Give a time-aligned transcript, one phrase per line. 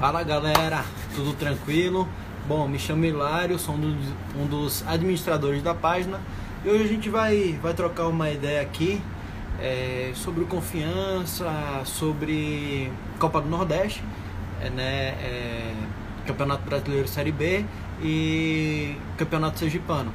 [0.00, 0.82] Fala galera,
[1.14, 2.08] tudo tranquilo?
[2.48, 3.96] Bom, me chamo Hilário, sou um dos,
[4.34, 6.18] um dos administradores da página
[6.64, 8.98] e hoje a gente vai, vai trocar uma ideia aqui
[9.60, 11.44] é, sobre confiança,
[11.84, 14.02] sobre Copa do Nordeste,
[14.62, 15.74] é, né, é,
[16.26, 17.66] Campeonato Brasileiro Série B
[18.02, 20.14] e Campeonato Sergipano.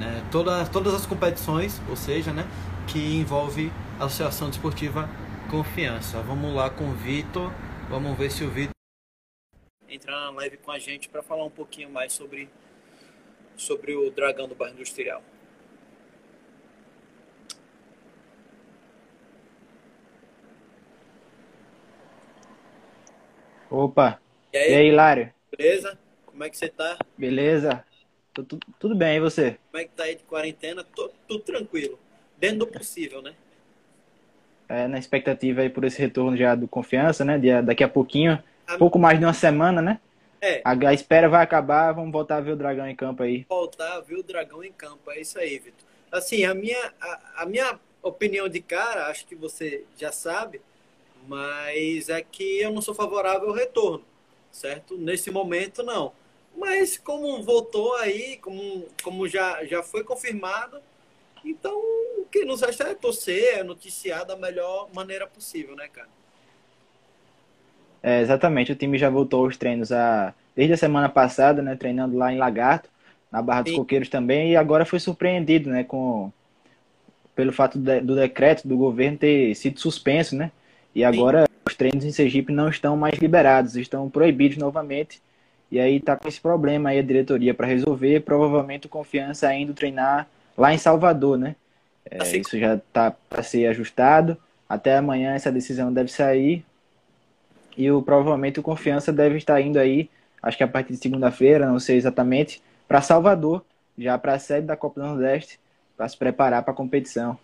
[0.00, 2.44] Né, toda, todas as competições, ou seja, né,
[2.88, 3.70] que envolve
[4.00, 5.08] a Associação Desportiva
[5.48, 6.18] Confiança.
[6.26, 7.52] Vamos lá com o Vitor,
[7.88, 8.72] vamos ver se o Vitor
[9.94, 12.48] entrar na live com a gente para falar um pouquinho mais sobre,
[13.56, 15.22] sobre o dragão do bairro industrial.
[23.70, 24.20] Opa!
[24.52, 25.32] E aí, e aí Hilário?
[25.56, 25.98] Beleza?
[26.26, 26.98] Como é que você tá?
[27.16, 27.84] Beleza.
[28.34, 29.58] Tudo, tudo bem, e você?
[29.70, 30.84] Como é que tá aí de quarentena?
[30.84, 31.98] Tô, tudo tranquilo.
[32.38, 33.34] Dentro do possível, né?
[34.68, 37.38] É, na expectativa aí por esse retorno já do confiança, né?
[37.38, 38.42] De, daqui a pouquinho.
[38.78, 40.00] Pouco mais de uma semana, né?
[40.40, 40.60] É.
[40.64, 43.46] A, a, espera vai acabar, vamos voltar a ver o Dragão em campo aí.
[43.48, 45.86] Voltar a ver o Dragão em campo, é isso aí, Vitor.
[46.10, 50.60] Assim, a minha, a, a minha opinião de cara, acho que você já sabe,
[51.28, 54.04] mas é que eu não sou favorável ao retorno,
[54.50, 54.96] certo?
[54.98, 56.12] Nesse momento, não.
[56.56, 60.80] Mas como voltou aí, como, como já, já foi confirmado,
[61.44, 61.78] então
[62.18, 66.08] o que nos resta é torcer, é noticiar da melhor maneira possível, né, cara?
[68.02, 72.16] É, exatamente, o time já voltou aos treinos a, desde a semana passada, né, treinando
[72.16, 72.88] lá em Lagarto,
[73.30, 73.78] na Barra dos Sim.
[73.78, 76.32] Coqueiros também, e agora foi surpreendido, né, com
[77.34, 80.50] pelo fato de, do decreto do governo ter sido suspenso, né,
[80.94, 81.52] e agora Sim.
[81.64, 85.22] os treinos em Sergipe não estão mais liberados, estão proibidos novamente,
[85.70, 89.72] e aí tá com esse problema aí a diretoria para resolver, provavelmente o Confiança indo
[89.72, 90.26] treinar
[90.58, 91.54] lá em Salvador, né,
[92.10, 92.40] é, assim.
[92.40, 94.36] isso já tá para ser ajustado,
[94.68, 96.64] até amanhã essa decisão deve sair,
[97.76, 100.10] e o, provavelmente o Confiança deve estar indo aí,
[100.42, 103.64] acho que a partir de segunda-feira, não sei exatamente, para Salvador,
[103.96, 105.58] já para a sede da Copa do Nordeste,
[105.96, 107.38] para se preparar para a competição.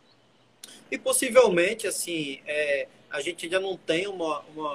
[0.90, 4.72] E possivelmente, assim, é, a gente ainda não tem uma, uma,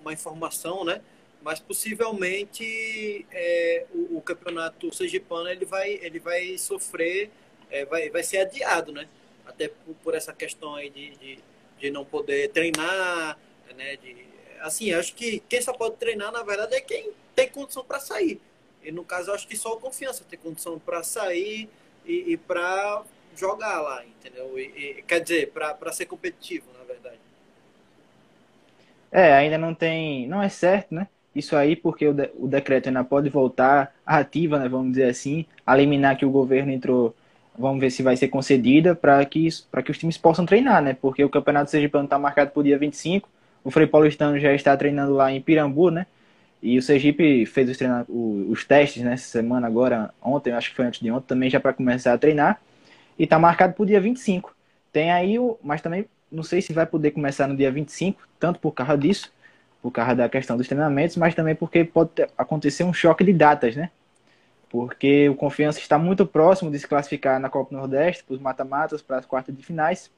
[0.00, 1.00] uma informação, né?
[1.42, 7.30] Mas possivelmente é, o, o, campeonato sergipano ele vai, ele vai sofrer,
[7.70, 9.08] é, vai, vai ser adiado, né?
[9.46, 11.38] Até por, por essa questão aí de, de,
[11.78, 13.38] de não poder treinar,
[13.76, 13.96] né?
[13.96, 14.29] De,
[14.62, 18.40] assim, acho que quem só pode treinar, na verdade, é quem tem condição para sair.
[18.82, 21.68] E no caso, acho que só o confiança tem condição para sair
[22.06, 23.02] e, e para
[23.36, 24.58] jogar lá, entendeu?
[24.58, 27.18] E, e quer dizer, para ser competitivo, na verdade.
[29.12, 30.26] É, ainda não tem.
[30.26, 31.08] Não é certo, né?
[31.34, 34.68] Isso aí, porque o, de, o decreto ainda pode voltar ativa, né?
[34.68, 37.14] Vamos dizer assim, a liminar que o governo entrou.
[37.58, 39.48] Vamos ver se vai ser concedida para que,
[39.84, 40.94] que os times possam treinar, né?
[40.94, 43.28] Porque o campeonato Sergipano está marcado para o dia 25
[43.62, 46.06] o Frei Paulistano já está treinando lá em Pirambu, né?
[46.62, 48.04] E o Sergipe fez os, treina...
[48.08, 51.72] os testes nessa semana agora, ontem, acho que foi antes de ontem, também já para
[51.72, 52.60] começar a treinar.
[53.18, 54.54] E está marcado para o dia 25.
[54.92, 55.58] Tem aí o.
[55.62, 59.32] Mas também não sei se vai poder começar no dia 25, tanto por causa disso,
[59.82, 63.74] por causa da questão dos treinamentos, mas também porque pode acontecer um choque de datas,
[63.74, 63.90] né?
[64.68, 69.02] Porque o Confiança está muito próximo de se classificar na Copa Nordeste, para os mata-matas,
[69.02, 70.10] para as quartas de finais.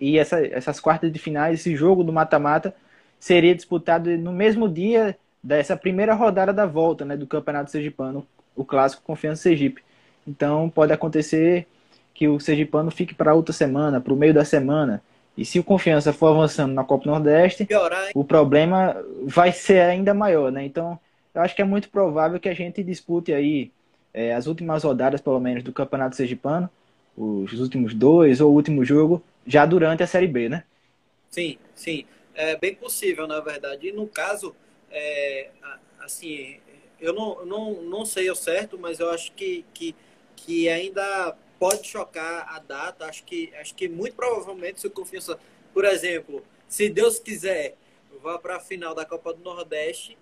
[0.00, 2.74] E essa, essas quartas de finais, esse jogo do mata-mata,
[3.18, 8.64] seria disputado no mesmo dia dessa primeira rodada da volta né, do Campeonato Sergipano, o
[8.64, 9.82] clássico Confiança Sergipe.
[10.26, 11.66] Então pode acontecer
[12.14, 15.02] que o Sergipano fique para outra semana, para o meio da semana.
[15.36, 20.14] E se o Confiança for avançando na Copa Nordeste, Piorar, o problema vai ser ainda
[20.14, 20.64] maior, né?
[20.64, 20.98] Então,
[21.34, 23.72] eu acho que é muito provável que a gente dispute aí
[24.12, 26.70] é, as últimas rodadas, pelo menos, do Campeonato Sergipano,
[27.16, 30.64] os últimos dois ou o último jogo, já durante a Série B, né?
[31.30, 32.06] Sim, sim.
[32.34, 33.88] É bem possível, na verdade.
[33.88, 34.54] E no caso,
[34.90, 35.50] é,
[36.00, 36.58] assim,
[37.00, 39.94] eu não, não, não sei ao certo, mas eu acho que, que,
[40.36, 43.06] que ainda pode chocar a data.
[43.06, 45.38] Acho que, acho que muito provavelmente, se o Confiança,
[45.72, 47.76] por exemplo, se Deus quiser,
[48.22, 50.16] vá para a final da Copa do Nordeste,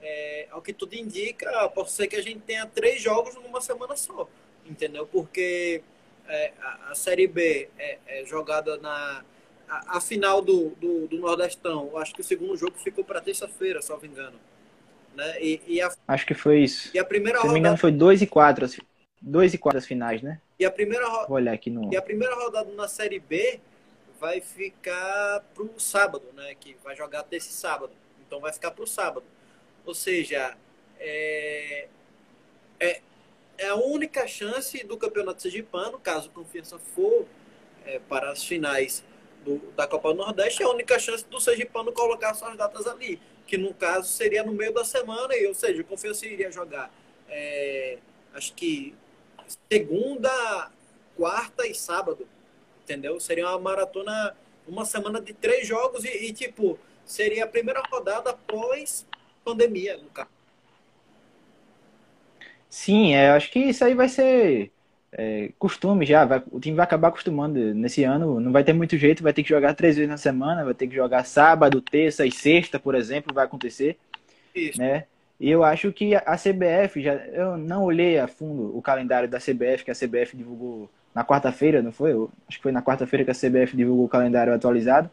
[0.00, 3.96] é, ao que tudo indica, pode ser que a gente tenha três jogos numa semana
[3.96, 4.28] só,
[4.66, 5.06] entendeu?
[5.06, 5.82] Porque
[6.28, 9.24] é, a, a, Série B é, é jogada na.
[9.68, 13.20] A, a final do, do, do, Nordestão, eu acho que o segundo jogo ficou para
[13.20, 14.38] terça-feira, se não me engano.
[15.14, 15.42] Né?
[15.42, 16.90] E, e a, acho que foi isso.
[16.92, 18.76] E a primeira se não me engano, foi 2 e 4 as,
[19.24, 20.40] dois e quatro as finais, né?
[20.58, 21.92] E a primeira, Vou olhar aqui no...
[21.92, 23.60] e a primeira rodada na Série B
[24.20, 26.54] vai ficar pro sábado, né?
[26.60, 27.92] Que vai jogar desse sábado.
[28.26, 29.24] Então vai ficar pro sábado.
[29.84, 30.56] Ou seja,
[30.98, 31.88] é,
[32.78, 33.00] é,
[33.58, 37.26] é a única chance do Campeonato Sergipano, caso Confiança for
[37.84, 39.04] é, para as finais
[39.44, 43.20] do, da Copa do Nordeste, é a única chance do Sergipano colocar suas datas ali.
[43.46, 46.90] que no caso seria no meio da semana, ou seja, o Confiança iria jogar,
[47.28, 47.98] é,
[48.32, 48.94] acho que
[49.70, 50.70] segunda,
[51.14, 52.26] quarta e sábado,
[52.82, 53.20] entendeu?
[53.20, 54.34] Seria uma maratona,
[54.66, 59.06] uma semana de três jogos e, e tipo, seria a primeira rodada após
[59.44, 60.33] pandemia, no caso.
[62.74, 64.72] Sim, é, acho que isso aí vai ser
[65.12, 66.24] é, costume já.
[66.24, 68.40] Vai, o time vai acabar acostumando nesse ano.
[68.40, 70.88] Não vai ter muito jeito, vai ter que jogar três vezes na semana, vai ter
[70.88, 73.96] que jogar sábado, terça e sexta, por exemplo, vai acontecer.
[74.52, 74.80] Isso.
[74.80, 75.04] Né?
[75.38, 79.38] E eu acho que a CBF, já, eu não olhei a fundo o calendário da
[79.38, 82.12] CBF, que a CBF divulgou na quarta-feira, não foi?
[82.12, 85.08] Eu, acho que foi na quarta-feira que a CBF divulgou o calendário atualizado.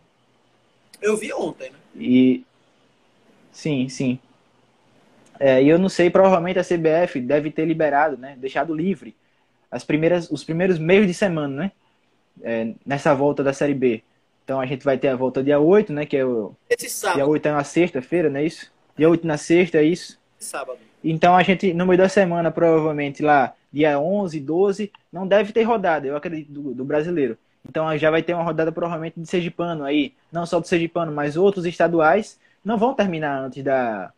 [1.00, 1.78] Eu vi ontem, né?
[1.96, 2.44] E.
[3.52, 4.18] Sim, sim.
[5.44, 8.36] É, e eu não sei, provavelmente a CBF deve ter liberado, né?
[8.38, 9.16] Deixado livre
[9.72, 11.72] as primeiras, os primeiros meios de semana, né?
[12.44, 14.04] É, nessa volta da Série B.
[14.44, 16.06] Então a gente vai ter a volta dia 8, né?
[16.06, 16.54] Que é o.
[16.70, 17.16] Esse sábado.
[17.16, 18.72] Dia 8 é uma sexta-feira, não é isso?
[18.96, 20.20] Dia 8 na sexta, é isso?
[20.38, 20.78] Sábado.
[21.04, 25.64] Então a gente, no meio da semana, provavelmente lá, dia 11, 12, não deve ter
[25.64, 27.36] rodada, eu acredito, do, do brasileiro.
[27.68, 31.38] Então já vai ter uma rodada provavelmente de Sergipano aí, não só do Sergipano, mas
[31.38, 34.12] outros estaduais não vão terminar antes da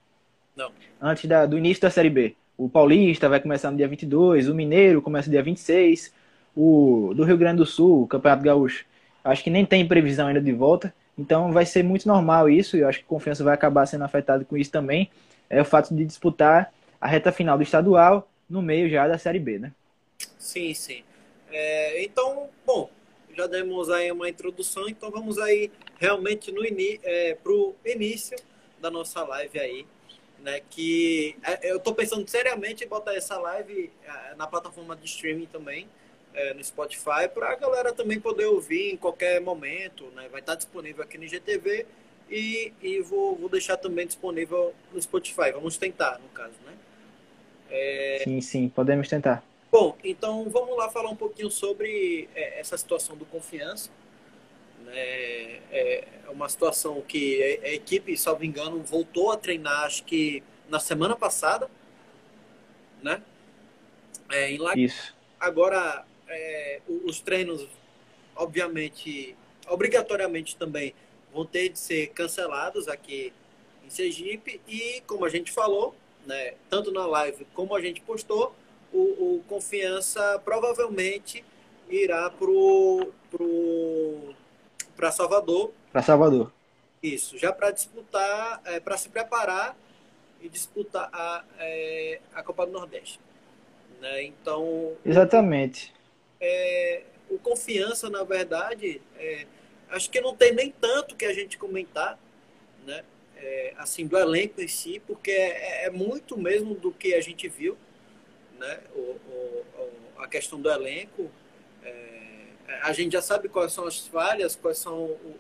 [0.56, 0.72] não.
[1.02, 2.36] antes da, do início da Série B.
[2.58, 6.14] O Paulista vai começar no dia 22, o Mineiro começa no dia 26,
[6.56, 8.86] o do Rio Grande do Sul, o Campeonato Gaúcho,
[9.24, 12.82] acho que nem tem previsão ainda de volta, então vai ser muito normal isso, e
[12.82, 15.10] eu acho que a confiança vai acabar sendo afetada com isso também,
[15.50, 16.72] é o fato de disputar
[17.02, 19.72] a reta final do estadual no meio já da Série B, né?
[20.38, 21.04] Sim, sim.
[21.52, 22.90] É, então, bom,
[23.36, 28.38] já demos aí uma introdução, então vamos aí realmente no é, para o início
[28.80, 29.86] da nossa live aí
[30.44, 30.62] né?
[30.69, 35.48] Que é, eu estou pensando seriamente em botar essa live é, na plataforma de streaming
[35.48, 35.88] também,
[36.34, 40.28] é, no Spotify, para a galera também poder ouvir em qualquer momento, né?
[40.30, 41.86] Vai estar disponível aqui no GTV
[42.30, 45.51] e, e vou, vou deixar também disponível no Spotify.
[45.54, 46.74] Vamos tentar, no caso, né?
[47.69, 48.22] É...
[48.24, 49.44] Sim, sim, podemos tentar.
[49.72, 53.90] Bom, então vamos lá falar um pouquinho sobre é, essa situação do confiança.
[54.95, 60.80] É, é uma situação que a equipe, salvo engano, voltou a treinar, acho que na
[60.80, 61.69] semana passada,
[63.01, 63.22] né?
[64.30, 64.60] É, em.
[64.75, 65.16] Isso.
[65.40, 67.68] Agora, é, os treinos,
[68.36, 69.36] obviamente,
[69.68, 70.94] obrigatoriamente também
[71.34, 73.34] vão ter de ser cancelados aqui
[73.86, 75.95] em Sergipe e, como a gente falou,
[76.25, 78.56] né, tanto na live como a gente postou,
[78.92, 81.44] o, o Confiança provavelmente
[81.90, 84.34] irá pro, pro
[84.95, 85.72] para Salvador.
[85.92, 86.51] Para Salvador.
[87.01, 89.75] Isso, já para disputar, é, para se preparar
[90.42, 93.19] e disputar a, é, a Copa do Nordeste.
[94.00, 94.24] Né?
[94.24, 94.94] Então.
[95.06, 95.94] Exatamente.
[96.40, 99.45] É, o confiança, na verdade, é,
[99.90, 102.18] acho que não tem nem tanto que a gente comentar,
[102.86, 103.04] né?
[103.38, 107.48] É, assim, do elenco em si, porque é, é, muito mesmo do que a gente
[107.50, 107.78] viu,
[108.57, 108.80] né?
[108.95, 109.66] O, o,
[110.19, 111.30] a questão do elenco.
[112.81, 115.38] A gente já sabe quais são as falhas, quais são, o,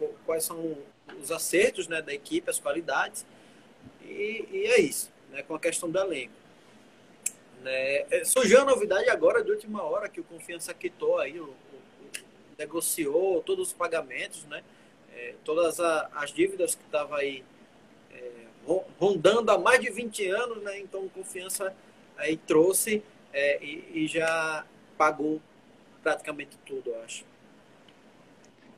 [0.00, 0.76] o, quais são
[1.22, 3.24] os acertos né, da equipe, as qualidades.
[4.02, 6.32] E, e é isso, né, com a questão do elenco.
[7.62, 11.54] Né, é, surgiu a novidade agora, de última hora, que o Confiança quitou aí, o,
[12.58, 14.62] negociou todos os pagamentos, né,
[15.14, 17.44] é, todas a, as dívidas que estavam aí
[18.12, 18.30] é,
[18.98, 21.74] rondando há mais de 20 anos, né, então Confiança
[22.16, 24.66] aí trouxe é, e, e já
[24.96, 25.40] pagou
[26.08, 27.24] praticamente tudo, eu acho.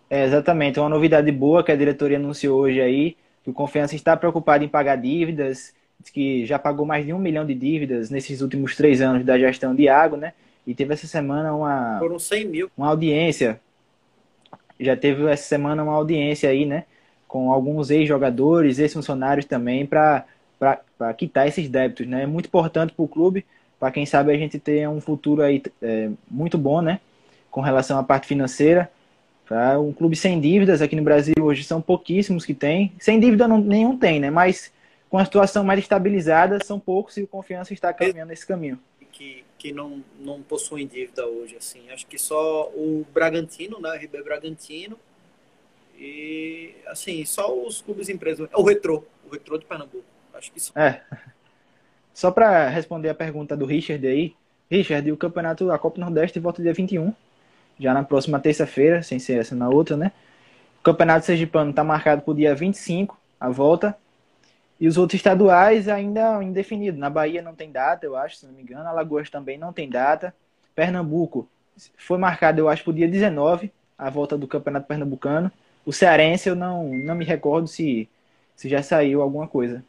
[0.09, 4.17] É, exatamente, uma novidade boa que a diretoria anunciou hoje aí, que o Confiança está
[4.17, 5.73] preocupado em pagar dívidas,
[6.13, 9.75] que já pagou mais de um milhão de dívidas nesses últimos três anos da gestão
[9.75, 10.33] de água, né?
[10.67, 12.71] E teve essa semana uma, Foram 100 mil.
[12.77, 13.61] uma audiência,
[14.79, 16.85] já teve essa semana uma audiência aí, né?
[17.29, 20.25] Com alguns ex-jogadores, ex-funcionários também, para
[21.17, 22.25] quitar esses débitos, né?
[22.25, 23.47] É muito importante para o clube,
[23.79, 26.99] para quem sabe a gente ter um futuro aí é, muito bom, né?
[27.51, 28.91] Com relação à parte financeira.
[29.47, 29.79] Tá?
[29.81, 32.93] Um clube sem dívidas aqui no Brasil hoje são pouquíssimos que tem.
[32.99, 34.31] Sem dívida não, nenhum tem, né?
[34.31, 34.73] Mas
[35.09, 38.79] com a situação mais estabilizada, são poucos e o Confiança está caminhando nesse caminho.
[39.11, 41.91] Que, que não, não possuem dívida hoje, assim.
[41.91, 43.97] Acho que só o Bragantino, né?
[43.97, 44.97] RB Bragantino.
[45.99, 48.49] E, assim, só os clubes empresas.
[48.55, 49.05] O Retrô.
[49.27, 50.05] O Retrô de Pernambuco.
[50.33, 50.73] Acho que só.
[50.79, 51.03] É.
[52.15, 54.35] Só para responder a pergunta do Richard aí,
[54.71, 57.13] Richard, o campeonato da Copa Nordeste volta dia 21
[57.81, 60.13] já na próxima terça-feira, sem ser essa na outra, né?
[60.81, 63.97] O Campeonato Sergipano está marcado para o dia 25, a volta.
[64.79, 66.99] E os outros estaduais ainda indefinido.
[66.99, 68.89] Na Bahia não tem data, eu acho, se não me engano.
[68.89, 70.35] Alagoas também não tem data.
[70.75, 71.49] Pernambuco
[71.97, 75.51] foi marcado, eu acho, para o dia 19, a volta do Campeonato Pernambucano.
[75.85, 78.09] O Cearense eu não, não me recordo se,
[78.55, 79.83] se já saiu alguma coisa.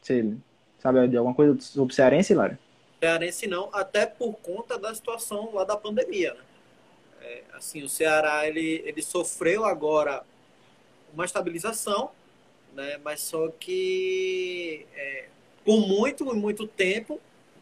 [0.00, 0.34] Você
[0.78, 2.58] sabe de alguma coisa sobre o Cearense, Lara?
[3.00, 6.34] Cearense não, até por conta da situação lá da pandemia.
[6.34, 6.40] Né?
[7.28, 10.24] É, assim, o Ceará ele, ele sofreu agora
[11.12, 12.10] uma estabilização,
[12.72, 12.98] né?
[13.04, 15.26] mas só que é,
[15.62, 17.20] por muito muito tempo,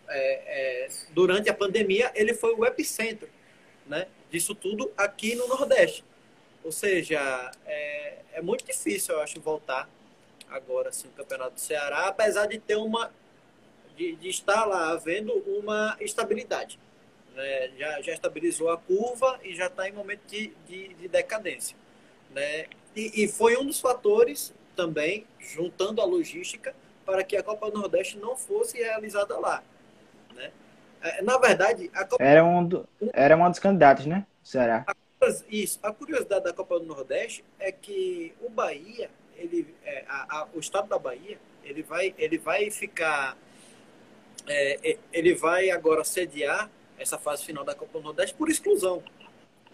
[0.09, 3.29] é, é, durante a pandemia, ele foi o epicentro
[3.89, 4.07] né?
[4.31, 6.05] disso tudo aqui no Nordeste.
[6.63, 9.89] Ou seja, é, é muito difícil, eu acho, voltar
[10.49, 13.13] agora assim, o Campeonato do Ceará, apesar de ter uma
[13.97, 16.79] de, de estar lá havendo uma estabilidade.
[17.37, 17.71] Né?
[17.79, 21.77] Já, já estabilizou a curva e já está em momento de, de, de decadência.
[22.35, 22.65] Né?
[22.97, 26.75] E, e, foi um dos fatores também, juntando a logística,
[27.05, 29.63] para que a Copa do Nordeste não fosse realizada lá.
[30.35, 30.51] Né?
[31.03, 32.25] É, na verdade, a Copa...
[32.25, 34.27] era, um do, era um dos candidatos, né?
[34.43, 34.87] Ceará.
[34.87, 34.95] A,
[35.49, 35.79] isso.
[35.83, 40.59] A curiosidade da Copa do Nordeste é que o Bahia, ele, é, a, a, o
[40.59, 43.37] estado da Bahia, ele vai, ele vai ficar
[44.47, 49.03] é, é, ele vai agora sediar essa fase final da Copa do Nordeste por exclusão.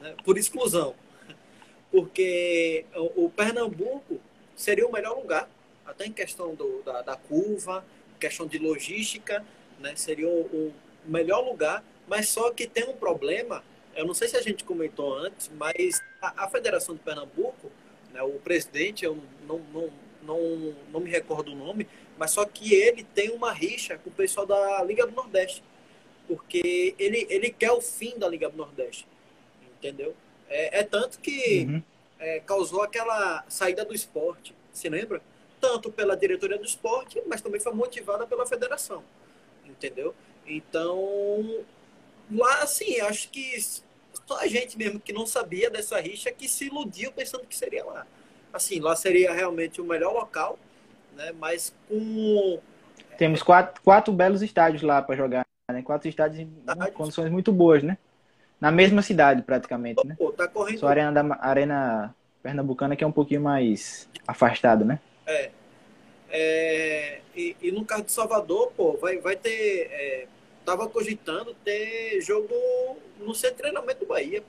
[0.00, 0.14] Né?
[0.24, 0.94] Por exclusão.
[1.90, 4.18] Porque o, Pernambuco
[4.56, 5.48] seria o melhor lugar,
[5.84, 7.84] até em questão do, da, da curva,
[8.18, 9.44] questão de logística,
[9.78, 9.94] né?
[9.94, 10.74] seria o, o
[11.04, 13.62] melhor lugar, mas só que tem um problema,
[13.94, 17.70] eu não sei se a gente comentou antes, mas a, a Federação de Pernambuco,
[18.12, 19.90] né, o presidente, eu não, não,
[20.22, 21.86] não, não me recordo o nome,
[22.18, 25.62] mas só que ele tem uma rixa com o pessoal da Liga do Nordeste.
[26.26, 29.06] Porque ele, ele quer o fim da Liga do Nordeste.
[29.78, 30.14] Entendeu?
[30.48, 31.82] É, é tanto que uhum.
[32.18, 34.54] é, causou aquela saída do esporte.
[34.72, 35.20] Se lembra?
[35.60, 39.04] Tanto pela diretoria do esporte, mas também foi motivada pela federação.
[39.64, 40.14] Entendeu?
[40.46, 41.64] Então,
[42.30, 46.66] lá, assim, acho que só a gente mesmo que não sabia dessa rixa que se
[46.66, 48.06] iludiu pensando que seria lá.
[48.52, 50.58] Assim, lá seria realmente o melhor local
[51.16, 51.32] né?
[51.38, 52.60] Mas com
[53.18, 55.82] temos quatro, quatro belos estádios lá para jogar, né?
[55.82, 56.96] Quatro estádios em estádios.
[56.96, 57.96] condições muito boas, né?
[58.60, 60.16] Na mesma cidade, praticamente, né?
[60.18, 60.78] Pô, tá correndo...
[60.78, 64.98] Só a arena, da, arena pernambucana que é um pouquinho mais afastado, né?
[65.26, 65.50] É.
[66.30, 69.88] é e, e, no caso de Salvador, pô, vai, vai ter...
[69.90, 70.26] É,
[70.64, 72.54] tava cogitando ter jogo
[73.18, 74.42] no centro de treinamento do Bahia.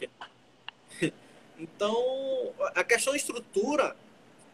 [1.56, 3.94] Então, a questão estrutura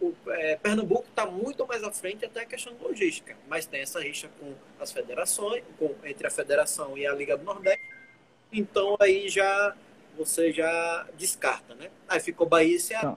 [0.01, 3.83] o é, Pernambuco está muito mais à frente até a questão de logística, mas tem
[3.83, 7.85] essa rixa com as federações, com, entre a federação e a Liga do Nordeste.
[8.51, 9.77] Então aí já
[10.17, 11.91] você já descarta, né?
[12.09, 13.17] Aí ficou Bahia e Ceará.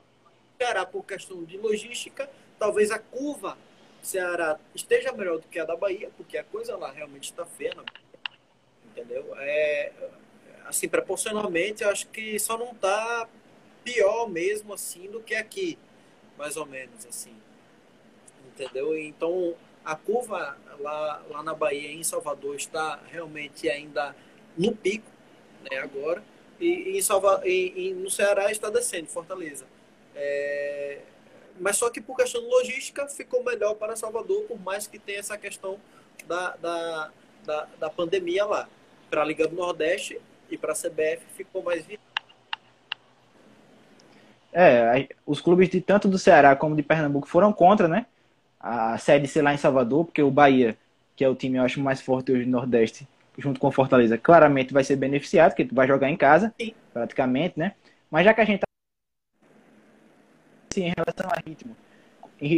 [0.57, 3.57] Ceará por questão de logística, talvez a curva
[4.01, 7.73] Ceará esteja melhor do que a da Bahia, porque a coisa lá realmente está feia,
[8.85, 9.33] entendeu?
[9.37, 9.91] É,
[10.65, 13.27] assim, proporcionalmente, eu acho que só não está
[13.83, 15.77] pior mesmo assim do que aqui
[16.37, 17.35] mais ou menos assim.
[18.47, 18.97] Entendeu?
[18.97, 24.15] Então, a curva lá, lá na Bahia, em Salvador, está realmente ainda
[24.57, 25.09] no pico,
[25.69, 26.23] né, agora,
[26.59, 29.65] e, em Salva, e, e no Ceará está descendo, Fortaleza.
[30.15, 31.01] É,
[31.59, 35.37] mas só que por questão logística ficou melhor para Salvador, por mais que tenha essa
[35.37, 35.79] questão
[36.25, 37.11] da, da,
[37.43, 38.69] da, da pandemia lá.
[39.09, 42.12] Para a Liga do Nordeste e para a CBF ficou mais viável.
[44.53, 48.05] É, os clubes de tanto do Ceará como de Pernambuco foram contra, né?
[48.59, 50.77] A sede ser lá em Salvador, porque o Bahia,
[51.15, 53.07] que é o time eu acho mais forte hoje no Nordeste,
[53.37, 56.73] junto com o Fortaleza, claramente vai ser beneficiado, porque tu vai jogar em casa, Sim.
[56.93, 57.73] praticamente, né?
[58.11, 58.67] Mas já que a gente tá
[60.71, 61.75] assim, em relação a ritmo,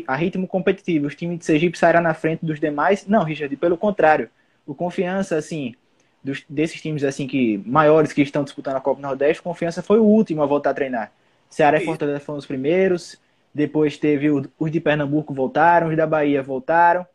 [0.08, 3.06] a ritmo competitivo, os times de Sergipe sairão na frente dos demais?
[3.08, 4.30] Não, Richard, pelo contrário.
[4.66, 5.76] O Confiança, assim,
[6.24, 10.04] dos, desses times assim que maiores que estão disputando a Copa Nordeste, Confiança foi o
[10.04, 11.12] último a voltar a treinar.
[11.56, 13.18] Ceará e Fortaleza foram os primeiros.
[13.54, 17.08] Depois teve os de Pernambuco voltaram, os da Bahia voltaram.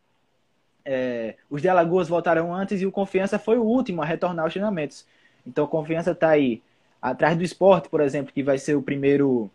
[0.83, 4.55] É, os de Alagoas voltaram antes e o Confiança foi o último a retornar aos
[4.55, 5.05] treinamentos.
[5.47, 6.63] Então, Confiança está aí
[7.03, 9.51] atrás do esporte, por exemplo, que vai ser o primeiro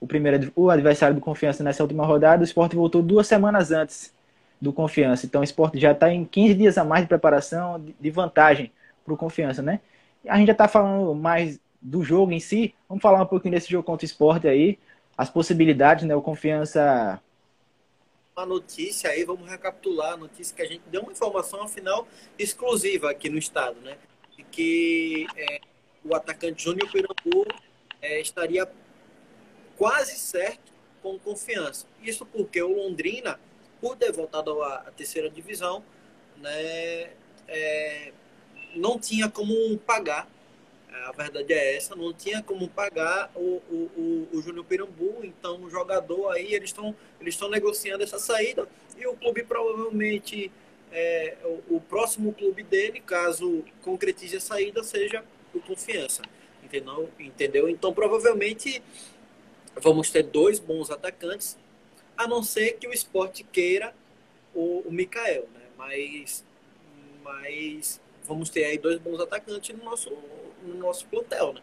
[0.00, 2.42] o primeiro o adversário do Confiança nessa última rodada.
[2.42, 4.14] O esporte voltou duas semanas antes
[4.60, 5.26] do Confiança.
[5.26, 8.70] Então, o esporte já está em 15 dias a mais de preparação, de vantagem
[9.04, 9.80] para o Confiança, né?
[10.28, 13.70] A gente já está falando mais do jogo em si, vamos falar um pouquinho desse
[13.70, 14.78] jogo contra o esporte aí,
[15.16, 16.16] as possibilidades, né?
[16.16, 17.20] O confiança.
[18.34, 23.10] Uma notícia aí, vamos recapitular a notícia que a gente deu uma informação, afinal, exclusiva
[23.10, 23.98] aqui no estado, né?
[24.34, 25.60] De que é,
[26.02, 27.46] o atacante Júnior Pirambu
[28.00, 28.66] é, estaria
[29.76, 30.72] quase certo
[31.02, 31.86] com confiança.
[32.02, 33.38] Isso porque o Londrina,
[33.78, 35.84] por ter voltado à, terceira divisão,
[36.38, 37.12] né,
[37.46, 38.12] é,
[38.74, 40.26] não tinha como pagar
[41.02, 45.62] A verdade é essa, não tinha como pagar o, o, o, o Júnior Pirambu, então
[45.62, 50.50] o jogador aí, eles estão eles negociando essa saída e o clube provavelmente,
[50.92, 56.22] é, o, o, próximo clube dele, caso concretize a saída, seja o Confiança.
[56.62, 57.10] Entendeu?
[57.18, 57.68] entendeu?
[57.68, 58.82] Então provavelmente
[59.76, 61.58] vamos ter dois bons atacantes,
[62.16, 63.94] a não ser que o esporte queira
[64.54, 65.62] o, o Mikael, né?
[65.76, 66.44] Mas,
[67.22, 70.10] mas vamos ter aí dois bons atacantes no nosso
[70.62, 71.60] no nosso plantel, né?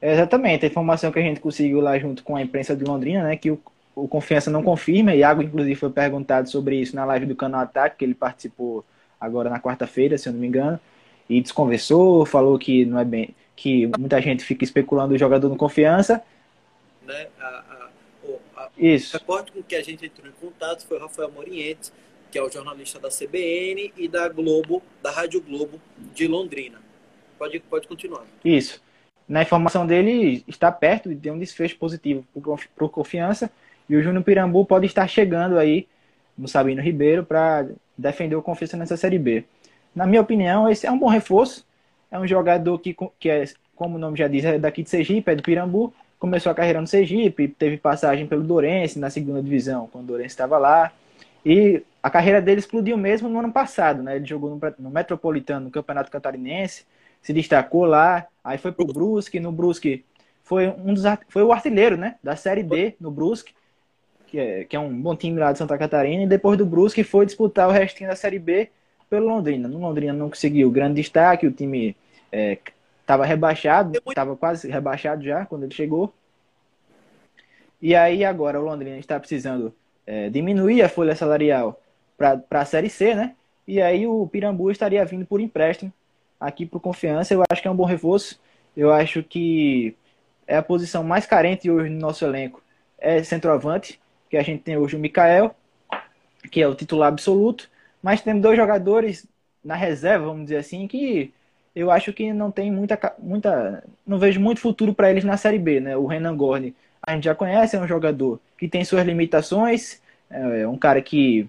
[0.00, 3.24] É exatamente, a informação que a gente conseguiu lá junto com a imprensa de Londrina,
[3.24, 3.60] né, que o,
[3.94, 7.62] o Confiança não confirma, e Iago inclusive foi perguntado sobre isso na live do canal
[7.62, 8.84] Ataque, que ele participou
[9.18, 10.78] agora na quarta-feira, se eu não me engano,
[11.28, 15.56] e desconversou, falou que não é bem, que muita gente fica especulando o jogador no
[15.56, 16.22] Confiança.
[17.04, 17.28] Né?
[17.40, 17.88] A, a,
[18.58, 19.16] a, isso.
[19.16, 21.90] O com que a gente entrou em contato foi o Rafael Morientes,
[22.36, 25.80] que é o jornalista da CBN e da Globo, da Rádio Globo
[26.14, 26.78] de Londrina.
[27.38, 28.24] Pode, pode continuar.
[28.44, 28.82] Isso.
[29.26, 32.26] Na informação dele, está perto de ter um desfecho positivo
[32.76, 33.50] para Confiança.
[33.88, 35.88] E o Júnior Pirambu pode estar chegando aí
[36.36, 39.42] no Sabino Ribeiro para defender o Confiança nessa Série B.
[39.94, 41.66] Na minha opinião, esse é um bom reforço.
[42.10, 45.30] É um jogador que, que é, como o nome já diz, é daqui de Sergipe,
[45.30, 45.90] é do Pirambu.
[46.18, 50.34] Começou a carreira no Sergipe, teve passagem pelo Dourense na segunda divisão, quando o Dourense
[50.34, 50.92] estava lá.
[51.46, 54.14] E a carreira dele explodiu mesmo no ano passado, né?
[54.14, 56.86] Ele jogou no, no Metropolitano, no Campeonato Catarinense,
[57.20, 60.04] se destacou lá, aí foi pro Brusque, no Brusque
[60.44, 63.52] foi um dos foi o artilheiro, né, da Série D no Brusque,
[64.28, 67.02] que é, que é um bom time lá de Santa Catarina, e depois do Brusque
[67.02, 68.70] foi disputar o restinho da Série B
[69.10, 69.66] pelo Londrina.
[69.66, 71.96] No Londrina não conseguiu grande destaque, o time
[72.30, 76.14] estava é, rebaixado, estava quase rebaixado já quando ele chegou.
[77.82, 79.74] E aí agora o Londrina está precisando
[80.06, 81.80] é, diminuir a folha salarial
[82.16, 83.34] para a Série C, né?
[83.66, 85.92] E aí o Pirambu estaria vindo por empréstimo
[86.40, 87.34] aqui por confiança.
[87.34, 88.40] Eu acho que é um bom reforço.
[88.76, 89.96] Eu acho que
[90.46, 92.62] é a posição mais carente hoje no nosso elenco.
[92.98, 95.54] É centroavante, que a gente tem hoje o Mikael,
[96.50, 97.68] que é o titular absoluto,
[98.02, 99.26] mas temos dois jogadores
[99.64, 101.32] na reserva, vamos dizer assim, que
[101.74, 105.58] eu acho que não tem muita, muita não vejo muito futuro para eles na Série
[105.58, 105.96] B, né?
[105.96, 110.00] O Renan Gorni, a gente já conhece, é um jogador que tem suas limitações,
[110.30, 111.48] é um cara que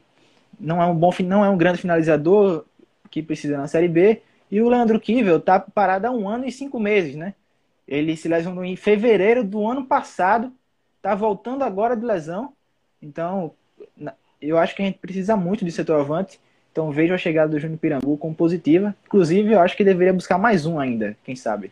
[0.59, 2.65] não é um bom, não é um grande finalizador
[3.09, 6.51] que precisa na Série B, e o Leandro Kivel tá parado há um ano e
[6.51, 7.33] cinco meses, né?
[7.87, 10.51] Ele se lesionou em fevereiro do ano passado,
[11.01, 12.53] tá voltando agora de lesão.
[13.01, 13.53] Então,
[14.41, 16.39] eu acho que a gente precisa muito de centroavante.
[16.71, 18.95] Então, vejo a chegada do Júnior Pirambu como positiva.
[19.05, 21.71] Inclusive, eu acho que deveria buscar mais um ainda, quem sabe.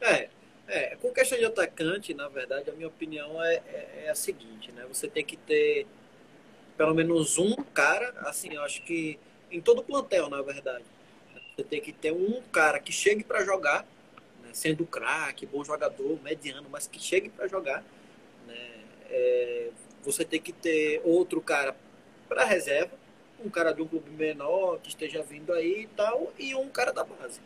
[0.00, 0.28] É,
[0.68, 4.72] é com questão de atacante, na verdade, a minha opinião é, é, é a seguinte,
[4.72, 4.84] né?
[4.88, 5.86] Você tem que ter
[6.76, 9.18] pelo menos um cara, assim, eu acho que
[9.50, 10.84] em todo o plantel, na verdade
[11.56, 13.86] você tem que ter um cara que chegue para jogar,
[14.42, 17.84] né, sendo craque, bom jogador, mediano, mas que chegue para jogar.
[18.46, 19.70] Né, é,
[20.02, 21.76] você tem que ter outro cara
[22.28, 22.92] para reserva,
[23.44, 26.92] um cara de um clube menor que esteja vindo aí e tal, e um cara
[26.92, 27.40] da base.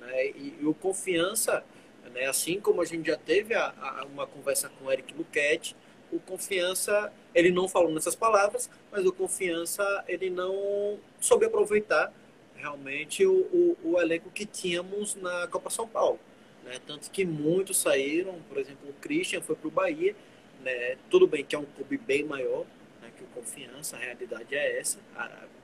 [0.00, 1.64] Né, e, e o confiança,
[2.12, 5.76] né, assim como a gente já teve a, a, uma conversa com o Eric Luquete,
[6.10, 12.12] o confiança, ele não falou nessas palavras, mas o confiança, ele não soube aproveitar
[12.56, 16.18] realmente o, o, o, elenco que tínhamos na Copa São Paulo.
[16.64, 16.78] Né?
[16.86, 20.14] Tanto que muitos saíram, por exemplo, o Christian foi para o Bahia.
[20.62, 20.96] Né?
[21.08, 22.66] Tudo bem que é um clube bem maior
[23.00, 23.10] né?
[23.16, 24.98] que o Confiança, a realidade é essa,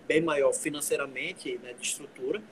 [0.07, 1.75] bem maior financeiramente, né?
[1.75, 2.43] de estrutura.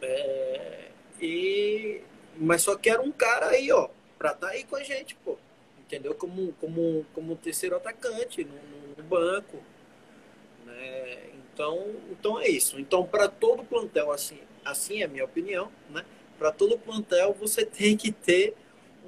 [0.00, 0.88] É,
[1.20, 2.00] e,
[2.36, 5.14] mas só que era um cara aí, ó, para estar tá aí com a gente,
[5.16, 5.38] pô.
[5.94, 6.14] Entendeu?
[6.14, 8.54] Como, como, como terceiro atacante no,
[8.96, 9.58] no banco.
[10.66, 11.18] Né?
[11.34, 12.80] Então, então é isso.
[12.80, 16.04] Então, para todo plantel, assim, assim é a minha opinião, né?
[16.36, 18.56] Para todo plantel, você tem que ter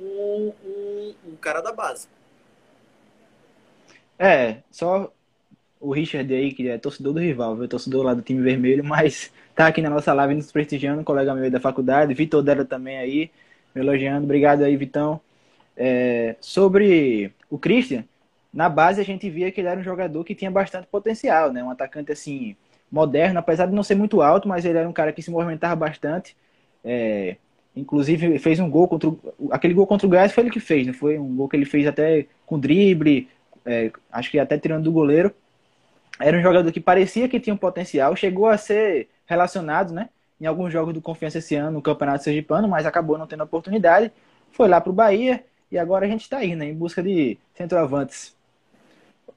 [0.00, 2.06] um, um, um, cara da base.
[4.16, 5.12] É, só
[5.80, 7.66] o Richard aí, que é torcedor do rival, viu?
[7.66, 11.34] torcedor lá do time vermelho, mas tá aqui na nossa live nos prestigiando, um colega
[11.34, 13.30] meu da faculdade, Vitor Dera também aí,
[13.74, 14.24] me elogiando.
[14.24, 15.20] Obrigado aí, Vitão.
[15.76, 18.04] É, sobre o Christian,
[18.52, 21.62] na base a gente via que ele era um jogador que tinha bastante potencial, né?
[21.62, 22.56] Um atacante assim
[22.90, 25.76] moderno, apesar de não ser muito alto, mas ele era um cara que se movimentava
[25.76, 26.36] bastante.
[26.82, 27.36] É,
[27.74, 29.18] inclusive fez um gol contra o,
[29.50, 30.92] aquele gol contra o Gás foi ele que fez, né?
[30.92, 33.28] Foi um gol que ele fez até com drible,
[33.66, 35.34] é, acho que até tirando do goleiro.
[36.18, 40.08] Era um jogador que parecia que tinha um potencial, chegou a ser relacionado, né?
[40.40, 44.10] Em alguns jogos do Confiança esse ano no Campeonato Sergipano, mas acabou não tendo oportunidade.
[44.52, 46.66] Foi lá para o Bahia e agora a gente está aí, né?
[46.66, 48.36] Em busca de centroavantes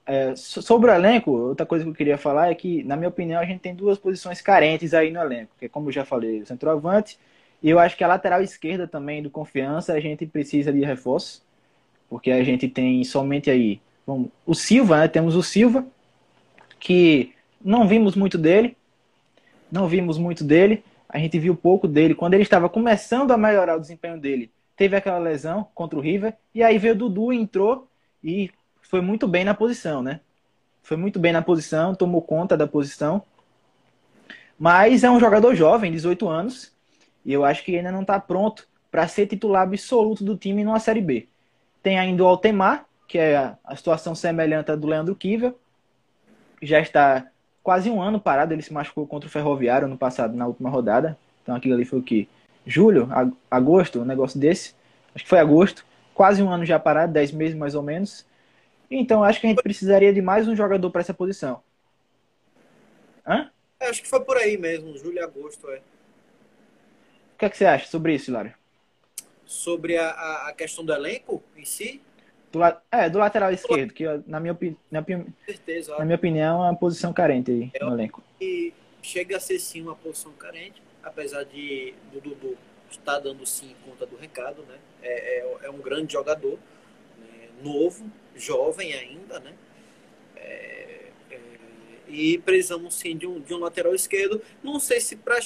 [0.06, 3.40] é, sobre o elenco, outra coisa que eu queria falar é que, na minha opinião,
[3.40, 6.42] a gente tem duas posições carentes aí no elenco, que é como eu já falei,
[6.42, 7.20] o centroavante,
[7.62, 11.44] e eu acho que a lateral esquerda também do Confiança a gente precisa de reforço,
[12.10, 15.08] porque a gente tem somente aí vamos, o Silva, né?
[15.08, 15.86] Temos o Silva,
[16.80, 18.76] que não vimos muito dele,
[19.72, 23.78] não vimos muito dele, a gente viu pouco dele quando ele estava começando a melhorar
[23.78, 24.52] o desempenho dele.
[24.80, 27.86] Teve aquela lesão contra o River, e aí veio o Dudu, entrou
[28.24, 28.50] e
[28.82, 30.22] foi muito bem na posição, né?
[30.82, 33.22] Foi muito bem na posição, tomou conta da posição.
[34.58, 36.74] Mas é um jogador jovem, 18 anos,
[37.26, 40.80] e eu acho que ainda não está pronto para ser titular absoluto do time numa
[40.80, 41.28] Série B.
[41.84, 45.60] Tem ainda o Altemar, que é a situação semelhante à do Leandro Kivel,
[46.62, 47.28] já está
[47.62, 51.18] quase um ano parado, ele se machucou contra o Ferroviário no passado, na última rodada.
[51.44, 52.30] Então aquilo ali foi o que?
[52.70, 53.10] Julho,
[53.50, 54.76] agosto, um negócio desse.
[55.16, 55.84] Acho que foi agosto.
[56.14, 58.24] Quase um ano já parado, 10 meses mais ou menos.
[58.92, 61.64] Então acho que a gente precisaria de mais um jogador para essa posição.
[63.26, 63.50] Hã?
[63.80, 65.78] É, acho que foi por aí mesmo, julho e agosto, é.
[65.78, 68.54] O que, é que você acha sobre isso, Hilário?
[69.48, 72.00] Sobre a, a questão do elenco em si?
[72.52, 72.60] Do,
[72.92, 74.56] é, do lateral esquerdo, que na minha,
[74.92, 75.04] na,
[75.44, 78.24] Certeza, na minha opinião é uma posição carente aí no elenco.
[78.40, 82.58] E chega a ser sim uma posição carente, apesar de do Dudu
[82.90, 84.78] estar dando sim conta do recado, né?
[85.02, 86.58] É, é, é um grande jogador,
[87.20, 87.50] né?
[87.62, 89.54] novo, jovem ainda, né?
[90.36, 91.40] É, é,
[92.08, 94.42] e precisamos sim de um, de um lateral esquerdo.
[94.64, 95.40] Não sei se para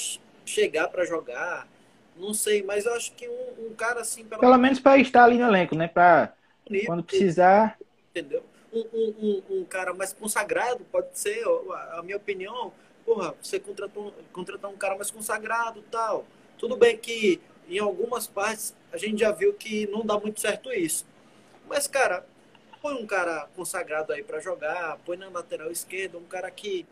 [0.46, 1.68] chegar para jogar,
[2.16, 4.24] não sei, mas eu acho que um, um cara assim.
[4.24, 5.88] Pelo, pelo menos para estar ali no elenco, né?
[5.88, 6.34] Para
[6.86, 7.78] quando precisar.
[8.12, 8.44] Entendeu?
[8.72, 11.44] Um, um, um, cara mais consagrado, pode ser,
[11.92, 12.74] a minha opinião,
[13.06, 16.26] porra, você contratou, contratar um cara mais consagrado tal.
[16.58, 20.72] Tudo bem que em algumas partes a gente já viu que não dá muito certo
[20.72, 21.06] isso.
[21.68, 22.26] Mas, cara,
[22.82, 26.86] põe um cara consagrado aí para jogar, põe na lateral esquerda, um cara que,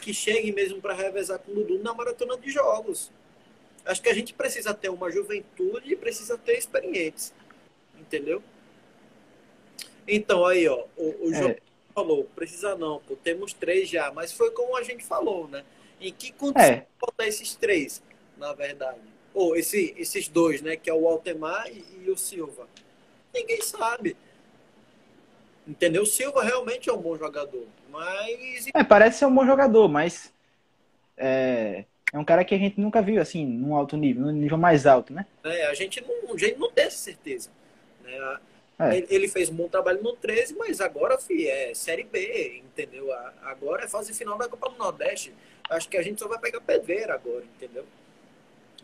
[0.00, 3.10] que chegue mesmo para revezar com o Dudu na maratona de jogos.
[3.84, 7.32] Acho que a gente precisa ter uma juventude e precisa ter experientes.
[7.98, 8.42] Entendeu?
[10.06, 11.38] Então, aí, ó, o, o é.
[11.38, 11.56] João
[11.94, 15.64] falou, precisa não, pô, temos três já, mas foi como a gente falou, né?
[16.00, 16.86] Em que condição é.
[17.00, 18.02] botar esses três,
[18.36, 19.00] na verdade?
[19.32, 20.76] Ou esse, esses dois, né?
[20.76, 22.66] Que é o Altemar e, e o Silva.
[23.32, 24.16] Ninguém sabe.
[25.66, 26.02] Entendeu?
[26.02, 28.66] O Silva realmente é um bom jogador, mas...
[28.74, 30.32] É, parece ser um bom jogador, mas...
[31.16, 34.58] É, é um cara que a gente nunca viu, assim, num alto nível, num nível
[34.58, 35.24] mais alto, né?
[35.44, 37.48] É, a gente não, a gente não tem essa certeza.
[38.02, 38.38] Né?
[38.78, 39.04] É.
[39.08, 43.12] Ele fez um bom trabalho no 13, mas agora, fi, é Série B, entendeu?
[43.42, 45.32] Agora é fase final da Copa do Nordeste.
[45.70, 47.84] Acho que a gente só vai pegar pedreira agora, entendeu?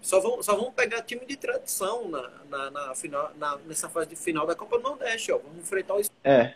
[0.01, 4.11] Só vão, só vão pegar time de tradição na, na, na final, na, nessa fase
[4.11, 5.39] de final da Copa do Nordeste, ó.
[5.39, 6.55] Vamos enfrentar o é.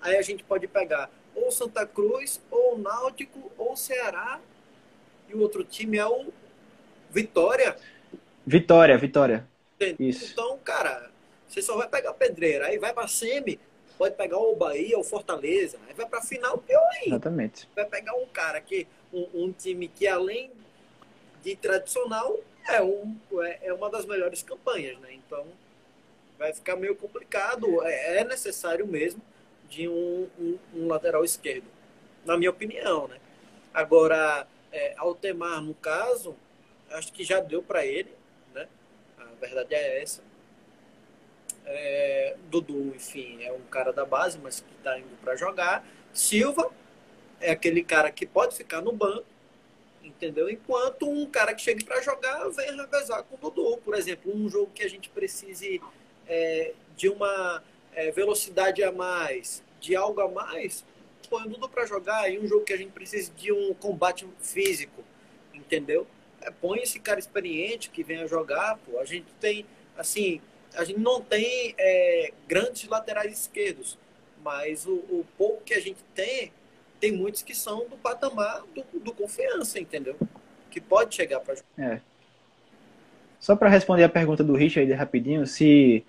[0.00, 4.40] Aí a gente pode pegar ou Santa Cruz, ou Náutico, ou Ceará.
[5.28, 6.32] E o outro time é o
[7.10, 7.76] Vitória.
[8.46, 9.46] Vitória, Vitória.
[9.98, 10.32] Isso.
[10.32, 11.10] Então, cara,
[11.50, 13.58] você só vai pegar pedreira, aí vai para semi,
[13.98, 17.08] pode pegar o Bahia ou Fortaleza, aí vai para final pior ainda.
[17.08, 17.68] Exatamente.
[17.74, 20.52] Vai pegar um cara que um, um, time que além
[21.42, 25.12] de tradicional é, um, é, é, uma das melhores campanhas, né?
[25.12, 25.44] Então
[26.38, 27.82] vai ficar meio complicado.
[27.84, 29.20] É, é necessário mesmo
[29.68, 31.66] de um, um, um, lateral esquerdo,
[32.24, 33.18] na minha opinião, né?
[33.74, 36.36] Agora, é, Altemar, no caso,
[36.92, 38.12] acho que já deu para ele,
[38.54, 38.68] né?
[39.18, 40.29] A verdade é essa.
[41.72, 45.86] É, Dudu, enfim, é um cara da base, mas que está indo para jogar.
[46.12, 46.70] Silva
[47.40, 49.24] é aquele cara que pode ficar no banco,
[50.02, 50.50] entendeu?
[50.50, 53.78] Enquanto um cara que chega para jogar vem revezar com o Dudu.
[53.84, 55.80] Por exemplo, um jogo que a gente precise
[56.26, 57.62] é, de uma
[57.94, 60.84] é, velocidade a mais, de algo a mais,
[61.28, 62.28] põe o Dudu para jogar.
[62.28, 65.04] E um jogo que a gente precisa de um combate físico,
[65.54, 66.04] entendeu?
[66.42, 68.98] É, põe esse cara experiente que venha jogar, pô.
[68.98, 69.64] A gente tem,
[69.96, 70.40] assim,
[70.76, 73.98] a gente não tem é, grandes laterais esquerdos,
[74.44, 76.52] mas o, o, pouco que a gente tem,
[77.00, 80.16] tem muitos que são do patamar do, do confiança, entendeu?
[80.70, 82.00] Que pode chegar para é.
[83.38, 86.04] Só para responder a pergunta do Richard rapidinho, se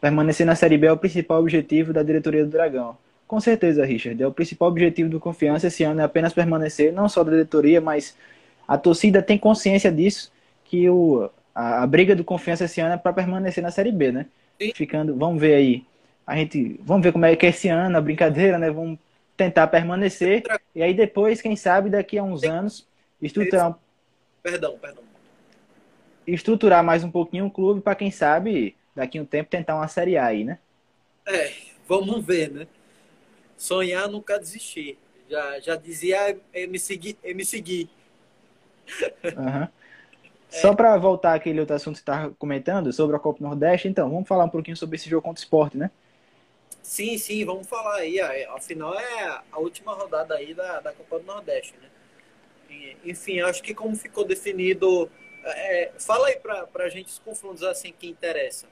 [0.00, 2.96] permanecer na Série B é o principal objetivo da diretoria do Dragão.
[3.26, 4.22] Com certeza, Richard.
[4.22, 7.80] É o principal objetivo do Confiança esse ano é apenas permanecer, não só da diretoria,
[7.80, 8.14] mas
[8.68, 10.30] a torcida tem consciência disso,
[10.64, 14.12] que o, a, a briga do Confiança esse ano é para permanecer na Série B,
[14.12, 14.26] né?
[14.60, 14.72] Sim.
[14.74, 15.86] Ficando, vamos ver aí.
[16.26, 18.70] A gente, vamos ver como é que é esse ano, a brincadeira, né?
[18.70, 18.98] Vamos
[19.36, 20.42] tentar permanecer
[20.74, 22.86] e aí depois, quem sabe, daqui a uns anos,
[23.20, 23.76] estruturar
[24.42, 25.02] Perdão, perdão.
[26.26, 29.88] Estruturar mais um pouquinho o clube para quem sabe, daqui a um tempo tentar uma
[29.88, 30.58] Série A aí, né?
[31.26, 31.52] É,
[31.86, 32.66] vamos ver, né?
[33.56, 34.98] sonhar nunca desistir.
[35.28, 37.18] Já, já dizia MC Gui.
[37.24, 37.90] MC Gui.
[39.24, 39.68] Uhum.
[40.60, 44.10] Só para voltar àquele outro assunto que você estava comentando sobre a Copa Nordeste, então,
[44.10, 45.90] vamos falar um pouquinho sobre esse jogo contra o esporte, né?
[46.82, 48.20] Sim, sim, vamos falar aí.
[48.20, 51.88] Afinal, é a última rodada aí da, da Copa do Nordeste, né?
[53.04, 55.10] enfim, acho que como ficou definido.
[55.44, 58.68] É, fala aí para a gente os confrontos assim que interessam,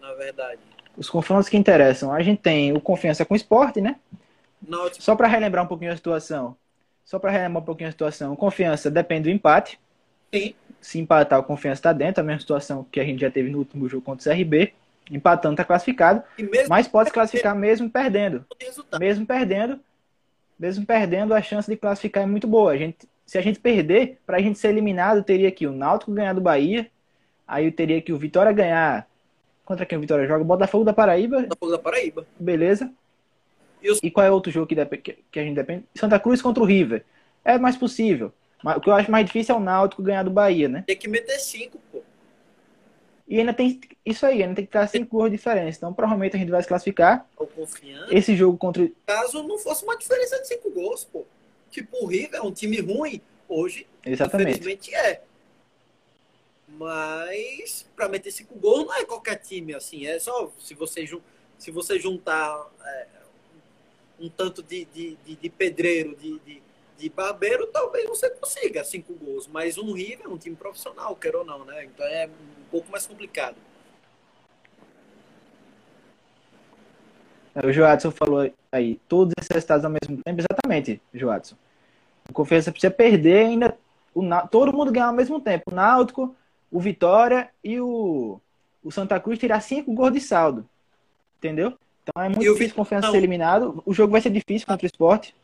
[0.00, 0.60] na verdade.
[0.96, 2.12] Os confrontos que interessam.
[2.12, 3.98] A gente tem o Confiança com o Esporte, né?
[4.60, 5.02] Náutico.
[5.02, 6.56] Só para relembrar um pouquinho a situação.
[7.04, 8.36] Só para relembrar um pouquinho a situação.
[8.36, 9.80] Confiança depende do empate.
[10.32, 10.54] Sim.
[10.82, 12.20] Se empatar, o Confiança está dentro.
[12.20, 14.74] A mesma situação que a gente já teve no último jogo contra o CRB.
[15.10, 16.22] Empatando está classificado.
[16.68, 18.44] Mas pode se classificar mesmo perdendo.
[18.98, 19.80] Mesmo perdendo.
[20.58, 22.72] Mesmo perdendo, a chance de classificar é muito boa.
[22.72, 26.12] A gente, se a gente perder, para a gente ser eliminado, teria que o Náutico
[26.12, 26.88] ganhar do Bahia.
[27.46, 29.08] Aí teria que o Vitória ganhar.
[29.64, 30.44] Contra quem o Vitória joga?
[30.44, 31.42] Botafogo da Paraíba.
[31.42, 32.26] Botafogo da Paraíba.
[32.38, 32.92] Beleza.
[34.02, 34.76] E, qual é outro jogo que,
[35.30, 35.84] que a gente depende?
[35.94, 37.04] Santa Cruz contra o River.
[37.44, 38.32] É mais possível.
[38.64, 40.84] O que eu acho mais difícil é o Náutico ganhar do Bahia, né?
[40.86, 42.02] Tem que meter cinco, pô.
[43.26, 45.78] E ainda tem isso aí, ainda tem que estar cinco gols de diferença.
[45.78, 47.26] Então, provavelmente a gente vai se classificar.
[47.34, 48.14] confiante.
[48.14, 48.90] Esse jogo contra.
[49.06, 51.24] Caso não fosse uma diferença de cinco gols, pô.
[51.70, 53.20] Tipo, o River é um time ruim.
[53.48, 54.50] Hoje, Exatamente.
[54.50, 55.22] infelizmente, é.
[56.68, 60.06] Mas, para meter cinco gols, não é qualquer time, assim.
[60.06, 61.06] É só se você,
[61.58, 63.06] se você juntar é,
[64.20, 66.62] um tanto de, de, de, de pedreiro, de, de,
[66.98, 69.46] de, barbeiro, talvez você consiga cinco gols.
[69.46, 71.84] Mas um River é um time profissional, quer ou não, né?
[71.84, 73.56] Então é um pouco mais complicado.
[77.54, 81.56] O Joadson falou aí, todos esses resultados ao mesmo tempo, exatamente, Joadson.
[82.28, 83.76] O Confiança precisa perder ainda,
[84.14, 85.64] o, todo mundo ganhar ao mesmo tempo.
[85.70, 86.34] O Náutico,
[86.70, 88.40] o Vitória e o,
[88.82, 90.66] o Santa Cruz tirar cinco gols de saldo.
[91.38, 91.76] Entendeu?
[92.02, 92.74] Então é muito difícil Vit...
[92.74, 93.12] Confiança Não.
[93.12, 93.82] ser eliminado.
[93.84, 95.34] O jogo vai ser difícil contra o esporte.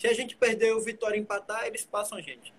[0.00, 2.54] Se a gente perder o Vitória empatar, eles passam a gente.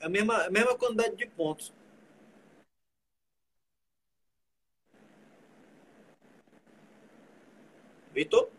[0.00, 1.70] A mesma, a mesma quantidade de pontos.
[8.14, 8.50] Vitor?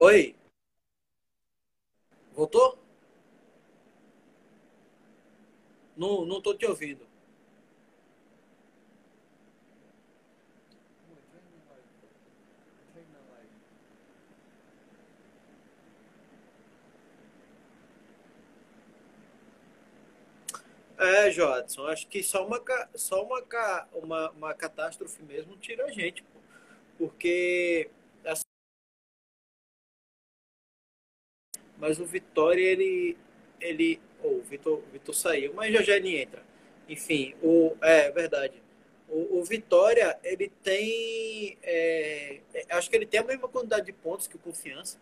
[0.00, 0.34] Oi.
[2.34, 2.87] Voltou?
[5.98, 7.04] Não, não tô te ouvindo.
[20.96, 22.60] É, Jodson, acho que só uma,
[22.94, 23.42] só uma,
[23.92, 26.40] uma, uma catástrofe mesmo tira a gente, pô.
[26.98, 27.88] porque
[31.78, 33.16] mas o Vitória ele
[33.60, 36.42] ele oh, o Vitor, Vitor saiu, mas já já ele entra.
[36.88, 38.62] Enfim, o é verdade.
[39.08, 43.92] O, o Vitória ele tem é, é acho que ele tem a mesma quantidade de
[43.92, 44.98] pontos que o Confiança,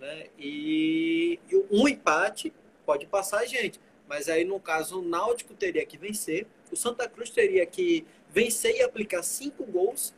[0.00, 0.26] né?
[0.38, 2.52] E, e um empate
[2.84, 7.08] pode passar a gente, mas aí no caso o Náutico teria que vencer, o Santa
[7.08, 10.14] Cruz teria que vencer e aplicar cinco gols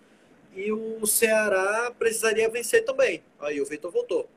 [0.55, 3.23] e o Ceará precisaria vencer também.
[3.41, 4.29] Aí o Vitor voltou.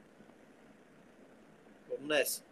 [1.90, 2.47] Vamos nessa.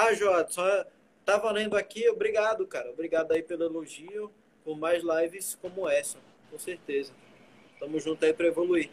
[0.00, 0.86] Ah, Jota,
[1.24, 2.08] tá valendo aqui.
[2.08, 2.88] Obrigado, cara.
[2.90, 4.30] Obrigado aí pelo elogio.
[4.64, 6.18] Com mais lives como essa,
[6.52, 7.12] com certeza.
[7.80, 8.90] Tamo junto aí para evoluir.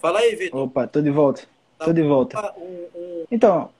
[0.00, 0.62] Fala aí, Vitor.
[0.62, 1.42] Opa, tô de volta.
[1.78, 2.54] Tá tô de volta.
[2.56, 3.70] Um, um, então,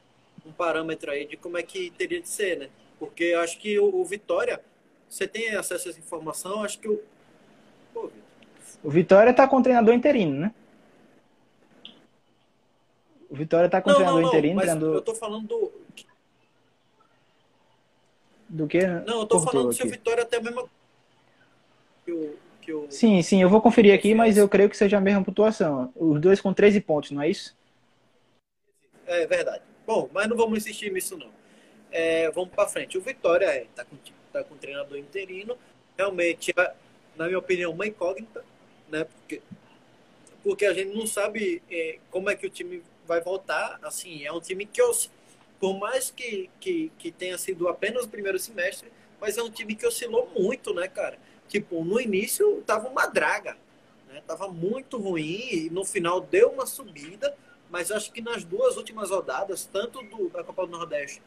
[0.44, 2.68] um parâmetro aí de como é que teria de ser, né?
[2.98, 4.60] Porque eu acho que o, o Vitória,
[5.08, 7.00] você tem acesso a essa informação, acho que o.
[7.94, 8.10] Pô,
[8.84, 10.54] o Vitória tá com treinador interino, né?
[13.30, 14.56] O Vitória tá com não, treinador não, não, interino.
[14.56, 14.96] Mas treinador...
[14.96, 15.81] Eu tô falando do.
[18.52, 18.86] Do que?
[18.86, 19.78] Não, eu tô falando aqui.
[19.78, 20.68] se o Vitória tem a mesma.
[22.04, 22.86] Que o, que o...
[22.90, 25.90] Sim, sim, eu vou conferir aqui, mas eu creio que seja a mesma pontuação.
[25.96, 27.56] Os dois com 13 pontos, não é isso?
[29.06, 29.62] É verdade.
[29.86, 31.30] Bom, mas não vamos insistir nisso, não.
[31.90, 32.98] É, vamos para frente.
[32.98, 33.96] O Vitória está é, tá com,
[34.30, 35.56] tá com treinador interino.
[35.96, 36.74] Realmente, é,
[37.16, 38.44] na minha opinião, uma incógnita,
[38.90, 39.04] né?
[39.04, 39.40] Porque,
[40.44, 43.78] porque a gente não sabe é, como é que o time vai voltar.
[43.82, 44.82] Assim, é um time que,
[45.62, 49.76] por mais que, que, que tenha sido apenas o primeiro semestre, mas é um time
[49.76, 51.16] que oscilou muito, né, cara?
[51.46, 53.56] Tipo, no início tava uma draga,
[54.08, 54.20] né?
[54.26, 57.32] Tava muito ruim e no final deu uma subida,
[57.70, 61.22] mas acho que nas duas últimas rodadas, tanto do, da Copa do Nordeste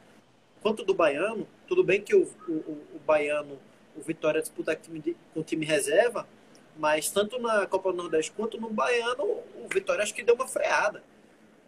[0.62, 2.52] quanto do Baiano, tudo bem que o, o,
[2.94, 3.58] o Baiano,
[3.96, 6.28] o Vitória disputa com o time reserva,
[6.76, 10.46] mas tanto na Copa do Nordeste quanto no Baiano, o Vitória acho que deu uma
[10.46, 11.02] freada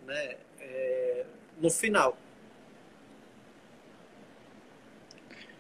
[0.06, 1.26] né, é,
[1.62, 2.18] no final.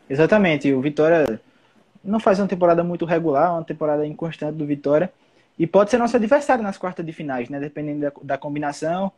[0.09, 0.71] Exatamente.
[0.73, 1.39] O Vitória
[2.03, 5.11] não faz uma temporada muito regular, uma temporada inconstante do Vitória.
[5.59, 7.59] E pode ser nosso adversário nas quartas de finais, né?
[7.59, 9.11] Dependendo da, da combinação,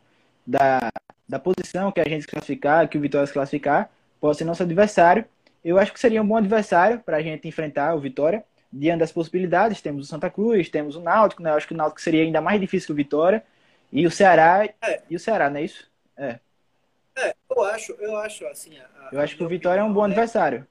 [0.45, 0.89] da,
[1.27, 4.63] da posição que a gente se classificar, que o Vitória se classificar, pode ser nosso
[4.63, 5.25] adversário.
[5.63, 8.43] Eu acho que seria um bom adversário para a gente enfrentar o Vitória.
[8.71, 11.49] Diante das possibilidades, temos o Santa Cruz, temos o Náutico, né?
[11.49, 13.43] Eu acho que o Náutico seria ainda mais difícil que o Vitória.
[13.91, 15.01] E o Ceará, é.
[15.09, 15.89] e o Ceará, não é isso?
[16.15, 16.39] É.
[17.17, 18.77] É, eu acho, eu acho assim.
[18.77, 20.65] A, eu acho que o Vitória é um bom é, adversário.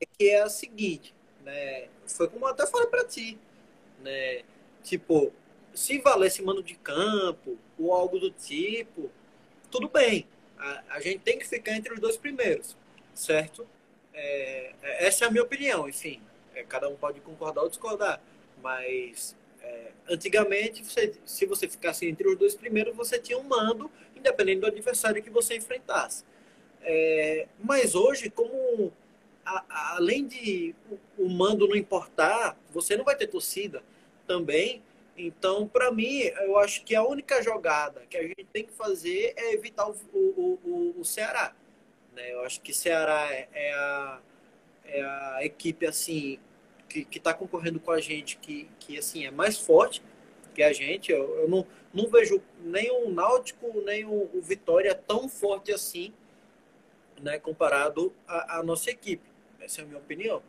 [0.00, 1.88] É que é o seguinte, né?
[2.06, 3.38] Foi como eu até falei para ti,
[4.02, 4.42] né?
[4.82, 5.32] Tipo,
[5.74, 9.10] se valesse mano de campo ou algo do tipo,
[9.70, 10.26] tudo bem.
[10.58, 12.76] A, a gente tem que ficar entre os dois primeiros,
[13.14, 13.66] certo?
[14.12, 16.20] É, é essa é a minha opinião, enfim.
[16.54, 18.20] É, cada um pode concordar ou discordar,
[18.62, 23.90] mas é, antigamente, você, se você ficasse entre os dois primeiros, você tinha um mando,
[24.16, 26.24] independente do adversário que você enfrentasse.
[26.82, 28.92] É, mas hoje, como
[29.44, 33.82] a, além de o, o, mando não importar, você não vai ter torcida
[34.26, 34.82] também.
[35.16, 39.34] Então, para mim, eu acho que a única jogada que a gente tem que fazer
[39.36, 41.54] é evitar o, o, o, o Ceará.
[42.14, 42.32] Né?
[42.32, 44.20] Eu acho que Ceará é, é, a,
[44.84, 46.38] é a equipe assim
[46.88, 50.02] que está concorrendo com a gente que, que assim é mais forte
[50.54, 51.10] que a gente.
[51.12, 56.12] Eu, eu não, não vejo nem o Náutico nem o Vitória tão forte assim,
[57.20, 59.29] né, comparado à, nossa equipe.
[59.60, 60.42] Essa é a minha opinião.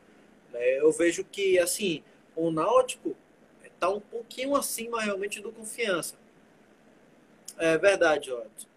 [0.52, 0.80] Né?
[0.80, 2.04] Eu vejo que assim
[2.36, 3.15] o Náutico
[3.63, 6.15] está um pouquinho acima realmente do confiança.
[7.58, 8.67] É verdade, Otto.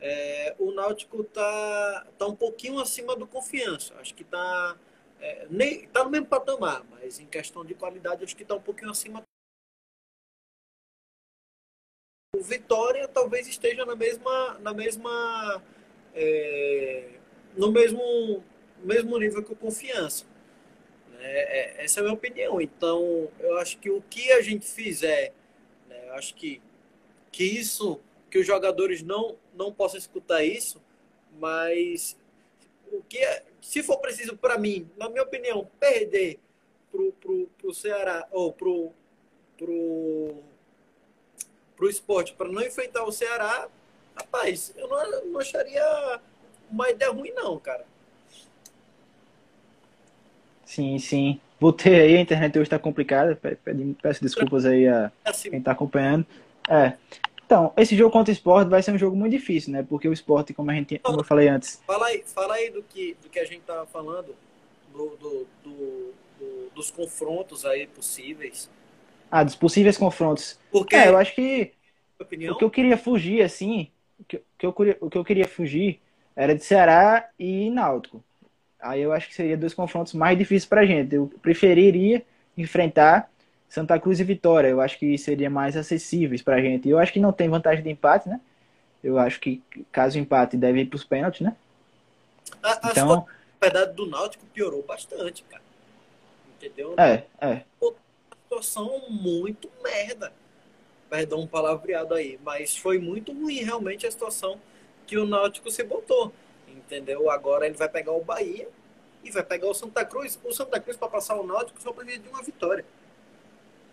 [0.00, 3.94] É, o Náutico está tá um pouquinho acima do confiança.
[3.98, 4.76] Acho que está
[5.20, 8.60] é, nem tá no mesmo patamar, mas em questão de qualidade acho que está um
[8.60, 9.22] pouquinho acima.
[12.34, 15.62] O Vitória talvez esteja na mesma, na mesma,
[16.14, 17.18] é,
[17.56, 18.44] no mesmo,
[18.82, 20.24] mesmo nível que o Confiança.
[21.18, 22.60] É, é, essa é a minha opinião.
[22.60, 25.32] Então, eu acho que o que a gente fizer,
[25.88, 26.60] né, eu acho que,
[27.32, 30.80] que isso, que os jogadores não, não possam escutar isso,
[31.38, 32.16] mas
[32.92, 36.38] o que é, se for preciso para mim, na minha opinião, perder
[36.90, 38.92] pro, pro, pro Ceará ou pro,
[39.56, 40.36] pro,
[41.76, 43.68] pro esporte para não enfrentar o Ceará,
[44.14, 46.20] rapaz, eu não, não acharia
[46.70, 47.84] uma ideia ruim, não, cara.
[50.66, 51.40] Sim, sim.
[51.58, 53.40] Voltei aí, a internet hoje está complicada.
[54.02, 55.48] Peço desculpas aí a assim.
[55.48, 56.26] quem está acompanhando.
[56.68, 56.94] É.
[57.46, 59.86] Então, esse jogo contra o esporte vai ser um jogo muito difícil, né?
[59.88, 61.80] Porque o esporte, como, a gente, como eu falei antes.
[61.86, 64.34] Fala aí, fala aí do, que, do que a gente estava falando,
[64.92, 66.14] do, do, do,
[66.74, 68.68] dos confrontos aí possíveis.
[69.30, 70.58] Ah, dos possíveis confrontos.
[70.72, 71.72] Porque, é, eu acho que
[72.18, 72.54] opinião?
[72.54, 76.00] o que eu queria fugir, assim, o que, que eu, o que eu queria fugir
[76.34, 78.22] era de Ceará e Náutico.
[78.80, 81.14] Aí eu acho que seria dois confrontos mais difíceis para a gente.
[81.14, 82.24] Eu preferiria
[82.56, 83.30] enfrentar
[83.68, 84.68] Santa Cruz e Vitória.
[84.68, 86.88] Eu acho que seria mais acessíveis para a gente.
[86.88, 88.40] Eu acho que não tem vantagem de empate, né?
[89.02, 89.62] Eu acho que
[89.92, 91.56] caso empate deve ir para os pênaltis, né?
[92.62, 93.26] A, então,
[93.60, 95.62] a verdade do Náutico piorou bastante, cara.
[96.56, 96.94] Entendeu?
[96.98, 97.62] É, é.
[97.80, 97.94] Uma
[98.42, 100.32] situação muito merda.
[101.08, 104.60] Perdão um palavreado aí, mas foi muito ruim realmente a situação
[105.06, 106.32] que o Náutico se botou
[106.86, 107.28] entendeu?
[107.30, 108.68] Agora ele vai pegar o Bahia
[109.22, 110.38] e vai pegar o Santa Cruz.
[110.44, 112.84] O Santa Cruz, para passar o Náutico, só precisa de uma vitória.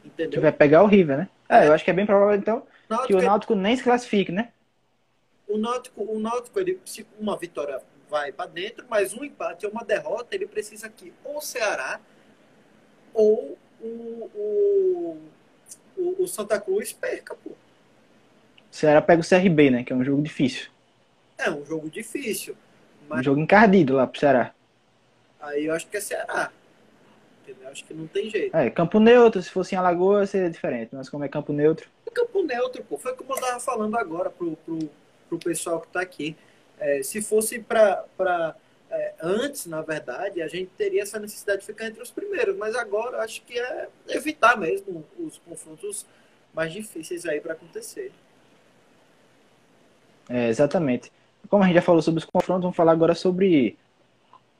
[0.05, 0.31] Entendeu?
[0.31, 1.29] Que vai pegar o River, né?
[1.49, 4.31] É, eu acho que é bem provável, então, Náutico, que o Náutico nem se classifique,
[4.31, 4.51] né?
[5.47, 9.71] O Náutico, o Náutico ele, se uma vitória vai para dentro, mas um empate ou
[9.71, 11.99] uma derrota, ele precisa aqui ou o Ceará
[13.13, 13.85] ou o,
[14.35, 15.21] o,
[15.97, 17.51] o, o Santa Cruz perca, pô.
[17.51, 17.55] O
[18.75, 19.83] Ceará pega o CRB, né?
[19.83, 20.69] Que é um jogo difícil.
[21.37, 22.55] É um jogo difícil.
[23.09, 23.19] Mas...
[23.19, 24.53] Um jogo encardido lá pro Ceará.
[25.39, 26.51] Aí eu acho que é Ceará.
[27.41, 27.69] Entendeu?
[27.69, 28.55] Acho que não tem jeito.
[28.55, 31.89] É, campo neutro, se fosse em Alagoas seria diferente, mas como é campo neutro.
[32.07, 32.97] É campo neutro, pô.
[32.97, 34.79] Foi como eu tava falando agora pro, pro,
[35.27, 36.35] pro pessoal que tá aqui.
[36.79, 38.05] É, se fosse pra.
[38.17, 38.55] pra
[38.89, 42.75] é, antes, na verdade, a gente teria essa necessidade de ficar entre os primeiros, mas
[42.75, 46.05] agora acho que é evitar mesmo os confrontos
[46.53, 48.11] mais difíceis aí para acontecer.
[50.29, 51.11] É, exatamente
[51.49, 53.77] como a gente já falou sobre os confrontos, vamos falar agora sobre.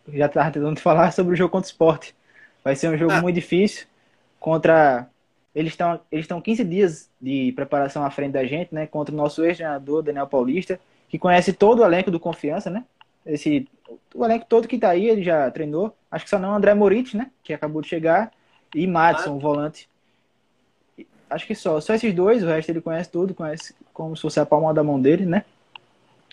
[0.09, 2.15] Já estava tentando falar sobre o jogo contra o esporte.
[2.63, 3.21] Vai ser um jogo ah.
[3.21, 3.87] muito difícil.
[4.39, 5.07] Contra.
[5.55, 8.87] Eles estão eles estão 15 dias de preparação à frente da gente, né?
[8.87, 12.83] Contra o nosso ex-treinador, Daniel Paulista, que conhece todo o elenco do Confiança, né?
[13.25, 13.67] Esse,
[14.13, 15.95] o elenco todo que está aí, ele já treinou.
[16.11, 17.29] Acho que só não o André Moritz, né?
[17.43, 18.31] Que acabou de chegar.
[18.73, 19.87] E Madison, o volante.
[21.29, 21.79] acho que só.
[21.79, 24.83] Só esses dois, o resto ele conhece tudo, conhece como se fosse a palma da
[24.83, 25.45] mão dele, né?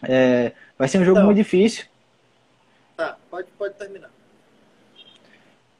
[0.03, 1.87] É, vai ser um jogo então, muito difícil.
[2.97, 4.11] Tá, pode, pode terminar.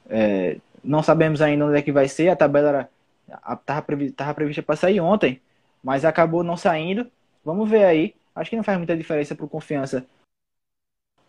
[0.09, 2.29] É, não sabemos ainda onde é que vai ser.
[2.29, 2.89] A tabela
[3.27, 5.41] estava previ, prevista para sair ontem,
[5.83, 7.09] mas acabou não saindo.
[7.43, 8.15] Vamos ver aí.
[8.35, 10.05] Acho que não faz muita diferença para confiança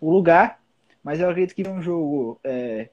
[0.00, 0.60] o lugar,
[1.02, 2.88] mas eu acredito que é um jogo é,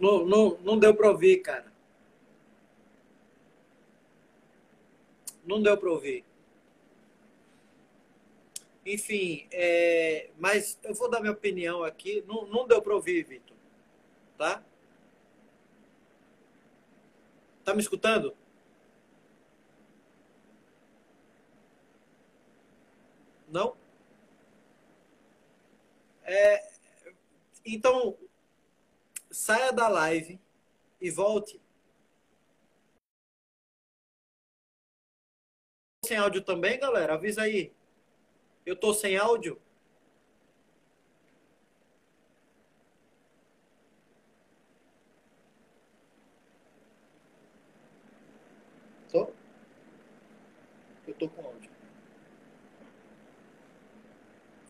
[0.00, 1.70] Não, não, não deu para ouvir, cara.
[5.44, 6.24] Não deu para ouvir.
[8.86, 12.24] Enfim, é, mas eu vou dar minha opinião aqui.
[12.26, 13.56] Não, não deu para ouvir, Vitor.
[14.38, 14.62] Tá?
[17.62, 18.34] Tá me escutando?
[23.48, 23.76] Não?
[26.24, 26.70] É,
[27.66, 28.16] então,
[29.30, 30.40] saia da live
[31.00, 31.60] e volte.
[36.04, 37.14] Sem áudio também, galera?
[37.14, 37.72] Avisa aí.
[38.66, 39.60] Eu tô sem áudio?
[49.10, 49.28] Tô?
[51.06, 51.70] Eu tô com áudio.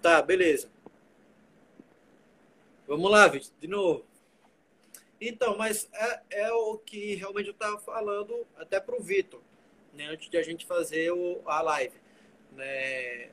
[0.02, 0.70] Tá, beleza.
[2.86, 4.09] Vamos lá, Vitor, de novo.
[5.20, 9.40] Então, mas é, é o que realmente eu estava falando até para o Vitor,
[9.92, 11.94] né, antes de a gente fazer o, a live.
[12.52, 13.28] Né,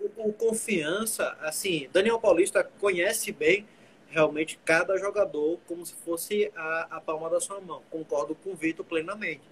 [0.00, 3.68] o, o, confiança, assim, Daniel Paulista conhece bem
[4.08, 7.82] realmente cada jogador como se fosse a, a palma da sua mão.
[7.88, 9.48] Concordo com o Vitor plenamente.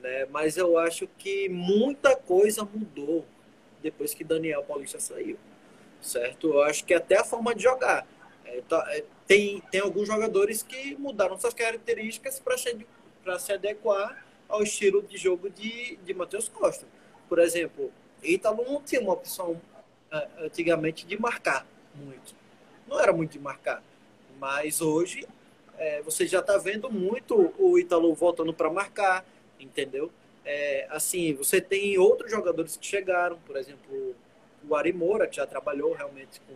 [0.00, 3.26] Né, mas eu acho que muita coisa mudou
[3.82, 5.38] depois que Daniel Paulista saiu.
[6.00, 6.48] Certo?
[6.48, 8.06] Eu acho que até a forma de jogar.
[8.44, 12.86] É, tá, é, tem, tem alguns jogadores que mudaram suas características para se,
[13.38, 16.86] se adequar ao estilo de jogo de, de Matheus Costa.
[17.28, 17.90] Por exemplo,
[18.22, 22.34] Ítalo não tinha uma opção uh, antigamente de marcar muito.
[22.86, 23.82] Não era muito de marcar.
[24.38, 25.26] Mas hoje
[25.78, 29.24] é, você já está vendo muito o Ítalo voltando para marcar,
[29.58, 30.10] entendeu?
[30.44, 34.14] É, assim, você tem outros jogadores que chegaram, por exemplo,
[34.68, 36.54] o Ari Moura, que já trabalhou realmente com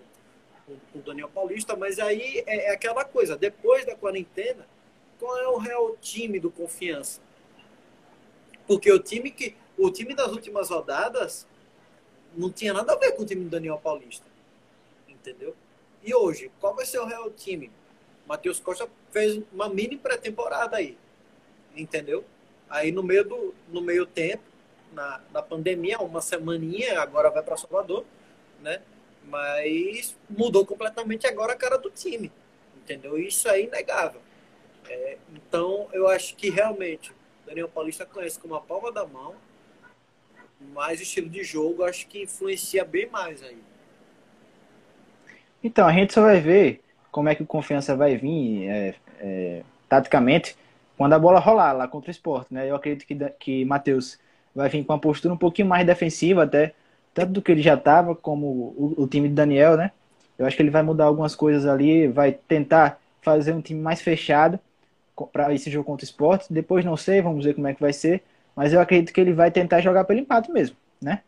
[0.66, 4.66] com, o Daniel Paulista, mas aí é, é, aquela coisa, depois da quarentena,
[5.18, 7.20] qual é o real time do confiança?
[8.66, 9.56] Porque o time que.
[9.78, 11.46] O time das últimas rodadas
[12.34, 14.26] não tinha nada a ver com o time do Daniel Paulista.
[15.06, 15.54] Entendeu?
[16.02, 17.70] E hoje, qual vai ser o real time?
[18.26, 20.96] Matheus Costa fez uma mini pré-temporada aí.
[21.76, 22.24] Entendeu?
[22.68, 24.42] Aí no meio do no meio tempo,
[24.92, 28.04] na, na pandemia, uma semaninha, agora vai para Salvador,
[28.60, 28.80] né?
[29.26, 32.30] Mas mudou completamente agora a cara do time.
[32.76, 33.18] Entendeu?
[33.18, 34.20] Isso é inegável.
[34.88, 37.12] É, então, eu acho que realmente
[37.44, 39.34] Daniel Paulista conhece como a palma da mão,
[40.72, 43.58] mas o estilo de jogo acho que influencia bem mais aí.
[45.62, 49.62] Então, a gente só vai ver como é que o Confiança vai vir é, é,
[49.88, 50.56] taticamente
[50.96, 52.52] quando a bola rolar lá contra o esporte.
[52.52, 52.70] Né?
[52.70, 54.18] Eu acredito que, que Matheus
[54.54, 56.74] vai vir com uma postura um pouquinho mais defensiva até
[57.16, 59.90] tanto do que ele já estava, como o, o, time de Daniel, né?
[60.38, 64.02] Eu acho que ele vai mudar algumas coisas ali, vai tentar fazer um time mais
[64.02, 64.60] fechado
[65.32, 66.52] para esse jogo contra o esporte.
[66.52, 68.22] Depois não sei, vamos ver como é que vai ser.
[68.54, 71.22] Mas eu acredito que ele vai tentar jogar pelo empate mesmo, né?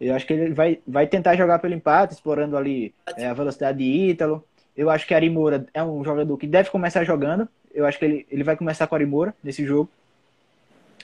[0.00, 3.78] Eu acho que ele vai, vai tentar jogar pelo empate, explorando ali é, a velocidade
[3.78, 4.44] de Ítalo.
[4.76, 7.48] Eu acho que Arimura é um jogador que deve começar jogando.
[7.72, 9.88] Eu acho que ele, ele vai começar com Arimura nesse jogo.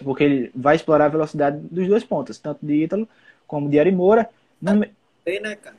[0.03, 3.09] Porque ele vai explorar a velocidade dos dois pontos, tanto de Ítalo
[3.47, 4.29] como Diário Moura.
[4.61, 4.81] Não...
[5.25, 5.77] Bem, né, cara?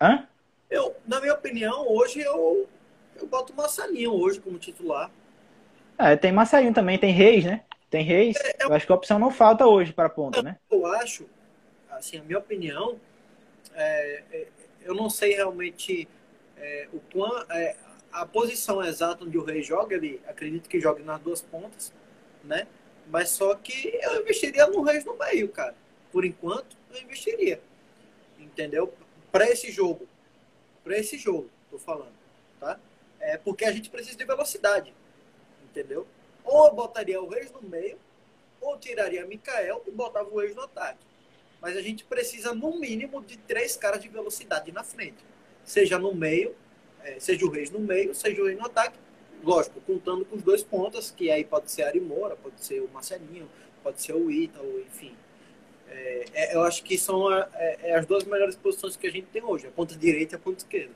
[0.00, 0.28] Hã?
[0.70, 2.68] Eu, na minha opinião, hoje eu,
[3.16, 5.10] eu boto Massalinho hoje como titular.
[5.98, 7.62] É, tem Massalinho também, tem Reis, né?
[7.90, 8.36] Tem Reis.
[8.36, 8.68] É, eu...
[8.68, 10.56] eu acho que a opção não falta hoje para a ponta, né?
[10.70, 11.26] Eu acho,
[11.90, 13.00] assim, a minha opinião,
[13.74, 14.46] é, é,
[14.82, 16.06] eu não sei realmente
[16.56, 17.74] é, o quão, é,
[18.12, 21.92] a posição exata onde o Reis joga, ele acredito que jogue nas duas pontas,
[22.44, 22.66] né?
[23.10, 25.74] Mas só que eu investiria no Reis no meio, cara
[26.12, 27.60] por enquanto, eu investiria.
[28.38, 28.92] Entendeu?
[29.30, 30.06] Para esse jogo.
[30.84, 32.14] Para esse jogo, tô falando.
[32.60, 32.78] Tá?
[33.20, 34.92] É porque a gente precisa de velocidade.
[35.64, 36.06] Entendeu?
[36.44, 37.98] Ou eu botaria o Reis no meio,
[38.60, 40.98] ou tiraria Mikael e botava o Reis no ataque.
[41.60, 45.18] Mas a gente precisa, no mínimo, de três caras de velocidade na frente.
[45.64, 46.54] Seja no meio,
[47.02, 48.98] é, seja o Reis no meio, seja o Reis no ataque,
[49.42, 52.88] lógico, contando com os dois pontas, que aí pode ser Ari Moura, pode ser o
[52.88, 53.48] Marcelinho,
[53.82, 55.14] pode ser o Ítalo, enfim.
[55.90, 59.10] É, é, eu acho que são a, é, é, as duas melhores posições que a
[59.10, 60.92] gente tem hoje, a ponta direita e a ponta esquerda.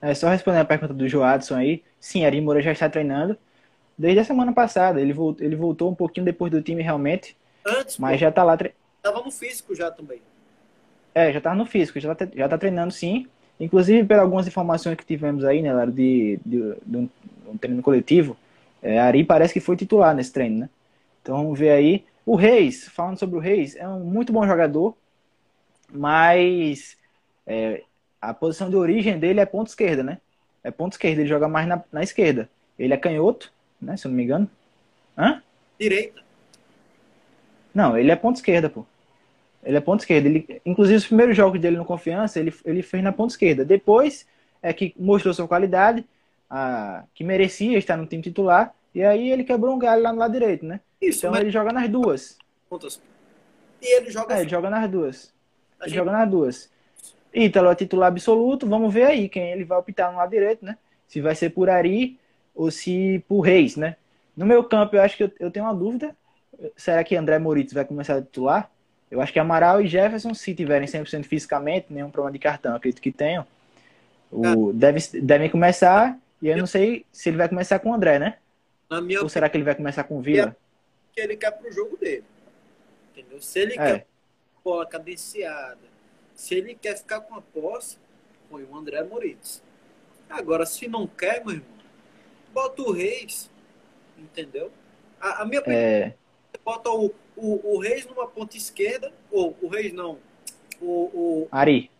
[0.00, 3.38] É, só respondendo a pergunta do Joadson aí, sim, Ari Moura já está treinando
[3.96, 5.00] desde a semana passada.
[5.00, 8.44] Ele voltou, ele voltou um pouquinho depois do time realmente, Antes, mas pô, já está
[8.44, 8.56] lá.
[8.56, 8.74] Tre...
[9.02, 10.20] Tava no físico já também.
[11.14, 13.26] É, já tá no físico, já tá, já tá treinando sim.
[13.58, 17.08] Inclusive, por algumas informações que tivemos aí, né, Lara, de, de, de, um,
[17.46, 18.36] um, treino coletivo,
[18.82, 20.70] é, Ari parece que foi titular nesse treino, né?
[21.22, 22.04] Então vamos ver aí.
[22.26, 24.96] O Reis, falando sobre o Reis, é um muito bom jogador,
[25.92, 26.96] mas
[27.46, 27.82] é,
[28.20, 30.18] a posição de origem dele é ponta esquerda, né?
[30.62, 32.48] É ponta esquerda, ele joga mais na, na esquerda.
[32.78, 33.96] Ele é canhoto, né?
[33.96, 34.50] Se eu não me engano.
[35.16, 35.42] Hã?
[35.78, 36.22] Direita.
[37.74, 38.86] Não, ele é ponta esquerda, pô.
[39.62, 40.28] Ele é ponta esquerda.
[40.28, 43.64] Ele, inclusive, os primeiros jogos dele no Confiança, ele, ele fez na ponta esquerda.
[43.64, 44.26] Depois
[44.62, 46.04] é que mostrou sua qualidade,
[46.48, 50.18] a, que merecia estar no time titular, e aí ele quebrou um galho lá no
[50.18, 50.80] lado direito, né?
[51.00, 51.40] Isso, então mas...
[51.40, 52.38] ele joga nas duas.
[53.82, 55.34] E ele joga é, ele joga nas duas.
[55.80, 55.98] ele gente...
[55.98, 56.70] joga nas duas.
[57.34, 60.78] Ítalo é titular absoluto, vamos ver aí quem ele vai optar no lado direito, né?
[61.08, 62.18] Se vai ser por Ari
[62.54, 63.96] ou se por Reis, né?
[64.36, 66.16] No meu campo, eu acho que eu, eu tenho uma dúvida.
[66.76, 68.70] Será que André Moritz vai começar a titular?
[69.10, 73.02] Eu acho que Amaral e Jefferson, se tiverem 100% fisicamente, nenhum problema de cartão, acredito
[73.02, 73.46] que tenham,
[74.30, 76.18] o, deve, devem começar.
[76.40, 78.36] E eu não sei se ele vai começar com o André, né?
[79.22, 80.56] Ou será que ele vai começar com o Vila?
[81.12, 82.24] Que ele quer pro jogo dele.
[83.12, 83.40] Entendeu?
[83.40, 83.76] Se ele é.
[83.76, 84.06] quer
[84.64, 85.78] bola cadenciada,
[86.34, 87.98] se ele quer ficar com a posse,
[88.50, 89.62] põe o André Moritz.
[90.28, 91.68] Agora, se não quer, meu irmão,
[92.52, 93.50] bota o Reis.
[94.16, 94.72] Entendeu?
[95.20, 96.14] A, a minha é...
[96.64, 100.18] bota o, o, o Reis numa ponta esquerda, ou o Reis não,
[100.80, 101.48] o, o...
[101.50, 101.90] Ari.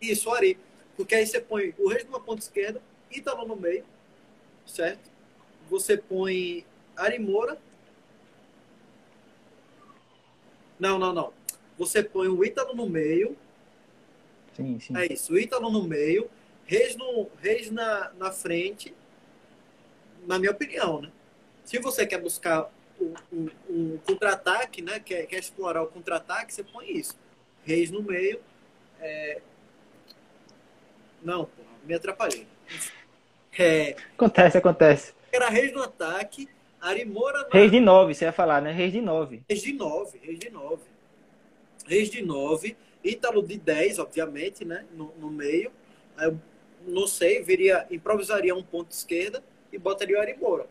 [0.00, 0.58] Isso, o Ari.
[0.96, 2.80] Porque aí você põe o Reis numa ponta esquerda,
[3.10, 3.84] Ítalo no meio,
[4.66, 5.10] certo?
[5.68, 6.64] Você põe
[6.96, 7.58] Ari Moura.
[10.78, 11.32] Não, não, não.
[11.78, 13.36] Você põe o Ítalo no meio.
[14.54, 14.96] Sim, sim.
[14.96, 16.30] É isso, o Ítalo no meio,
[16.64, 18.94] Reis, no, Reis na, na frente,
[20.26, 21.10] na minha opinião, né?
[21.62, 24.98] Se você quer buscar um, um, contra-ataque, né?
[25.00, 27.16] Quer, quer explorar o contra-ataque, você põe isso.
[27.64, 28.40] Reis no meio.
[29.00, 29.42] É...
[31.22, 32.46] Não, porra, me atrapalhei.
[33.58, 33.96] É...
[34.14, 35.15] Acontece, acontece.
[35.36, 36.48] Era Reis no ataque,
[36.80, 37.48] Arimora na...
[37.50, 38.72] Reis de 9, você ia falar, né?
[38.72, 39.42] Reis de 9.
[39.48, 40.82] Reis de 9, Reis de 9.
[41.86, 44.84] Reis de 9, Ítalo de 10, obviamente, né?
[44.94, 45.70] No, no meio.
[46.16, 46.38] Aí eu
[46.86, 50.66] não sei, viria, improvisaria um ponto esquerda e botaria o Arimora.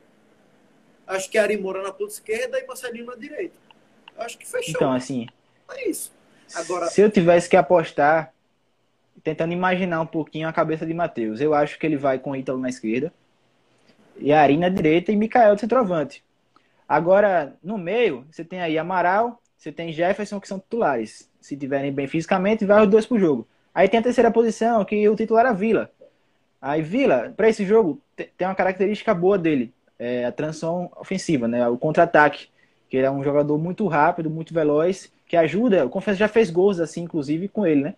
[1.07, 3.55] Acho que Ari Moura na ponta esquerda e Marcelinho na direita.
[4.17, 4.75] Acho que fechou.
[4.75, 5.27] Então, assim.
[5.69, 6.11] É isso.
[6.55, 6.87] Agora...
[6.87, 8.33] Se eu tivesse que apostar,
[9.23, 12.59] tentando imaginar um pouquinho a cabeça de Matheus, eu acho que ele vai com Ítalo
[12.59, 13.13] na esquerda,
[14.17, 16.23] e Ari na direita e Mikael de centroavante.
[16.87, 21.29] Agora, no meio, você tem aí Amaral, você tem Jefferson, que são titulares.
[21.41, 23.47] Se tiverem bem fisicamente, vai os dois pro jogo.
[23.73, 25.91] Aí tem a terceira posição, que o titular é Vila.
[26.61, 31.67] Aí Vila, para esse jogo, tem uma característica boa dele é, a transição ofensiva, né?
[31.67, 32.47] O contra-ataque,
[32.89, 35.85] que ele é um jogador muito rápido, muito veloz, que ajuda.
[35.85, 37.95] O Confiança já fez gols assim, inclusive, com ele, né?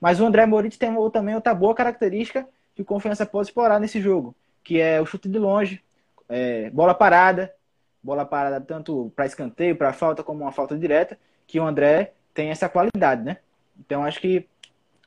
[0.00, 4.00] Mas o André Moritz tem também outra boa característica que o Confiança pode explorar nesse
[4.00, 4.34] jogo,
[4.66, 5.80] que é o chute de longe,
[6.28, 7.54] é, bola parada,
[8.02, 12.50] bola parada tanto para escanteio, para falta, como uma falta direta, que o André tem
[12.50, 13.36] essa qualidade, né?
[13.78, 14.44] Então acho que.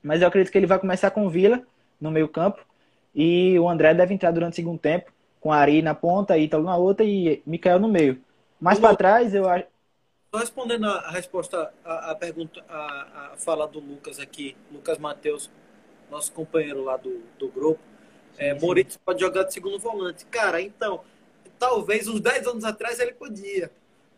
[0.02, 1.62] Mas eu acredito que ele vai começar com o Vila
[2.00, 2.66] no meio campo
[3.14, 6.78] e o André deve entrar durante o segundo tempo com Ari na ponta, Ítalo na
[6.78, 8.22] outra e Mikael no meio.
[8.62, 9.66] Mais para trás, eu acho.
[10.34, 15.52] Só respondendo a, resposta, a pergunta, a, a, fala do Lucas aqui, Lucas Matheus,
[16.10, 17.89] nosso companheiro lá do, do grupo.
[18.40, 20.26] É, Moritz pode jogar de segundo volante.
[20.26, 21.04] Cara, então,
[21.60, 23.72] talvez uns 10 anos atrás ele podia,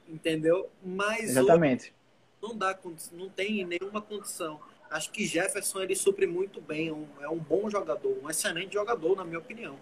[0.07, 0.69] entendeu?
[0.81, 1.93] Mas Exatamente.
[2.41, 2.77] não dá,
[3.11, 4.61] não tem nenhuma condição.
[4.89, 8.73] Acho que Jefferson ele supre muito bem, é um, é um bom jogador, um excelente
[8.73, 9.77] jogador, na minha opinião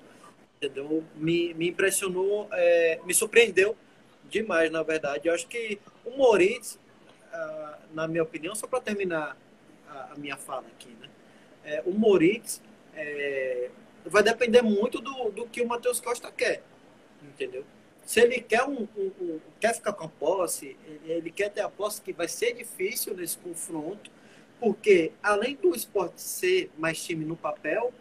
[0.62, 1.04] entendeu?
[1.16, 3.76] Me, me impressionou, é, me surpreendeu
[4.30, 5.28] demais, na verdade.
[5.28, 6.78] Eu acho que o Moritz,
[7.32, 9.38] ah, na minha opinião, só para terminar
[9.88, 11.10] a, a, minha fala aqui, né?
[11.64, 12.62] É, o Moritz
[12.94, 13.70] é,
[14.10, 16.62] vai depender muito do, do que o Matheus Costa quer,
[17.24, 17.64] entendeu?
[18.06, 21.70] Se ele quer, um, um, um, quer ficar com a posse, ele, quer ter a
[21.70, 24.10] posse que vai ser difícil nesse confronto,
[24.60, 27.94] porque além do esporte ser mais time no papel,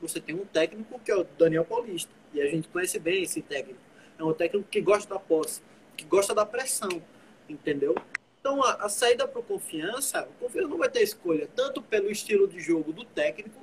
[0.00, 2.10] você tem um técnico que é o Daniel Paulista.
[2.34, 3.78] E a gente conhece bem esse técnico.
[4.18, 5.62] É um técnico que gosta da posse,
[5.96, 7.00] que gosta da pressão,
[7.48, 7.94] entendeu?
[8.40, 12.10] Então, a, a saída para o Confiança, o Confiança não vai ter escolha, tanto pelo
[12.10, 13.61] estilo de jogo do técnico,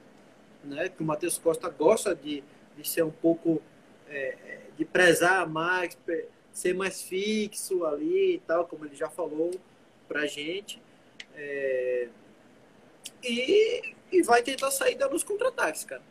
[0.64, 2.43] né, que o Matheus Costa gosta de,
[2.78, 3.62] de ser um pouco
[4.07, 5.97] é, de prezar mais,
[6.51, 9.51] ser mais fixo ali e tal, como ele já falou
[10.07, 10.82] pra gente.
[11.36, 12.07] É,
[13.24, 16.01] e, e vai tentar sair dando os contra-ataques, cara.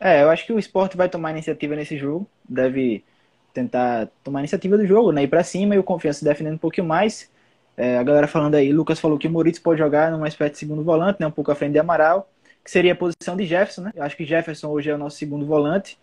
[0.00, 2.28] É, eu acho que o esporte vai tomar iniciativa nesse jogo.
[2.48, 3.04] Deve
[3.52, 5.24] tentar tomar iniciativa do jogo, né?
[5.24, 7.30] Ir pra cima e o Confiança defendendo um pouquinho mais.
[7.78, 10.58] É, a galera falando aí, Lucas falou que o Moritz pode jogar numa espécie de
[10.58, 11.28] segundo volante, né?
[11.28, 12.28] Um pouco à frente de Amaral,
[12.64, 13.92] que seria a posição de Jefferson, né?
[13.94, 15.96] Eu acho que Jefferson hoje é o nosso segundo volante.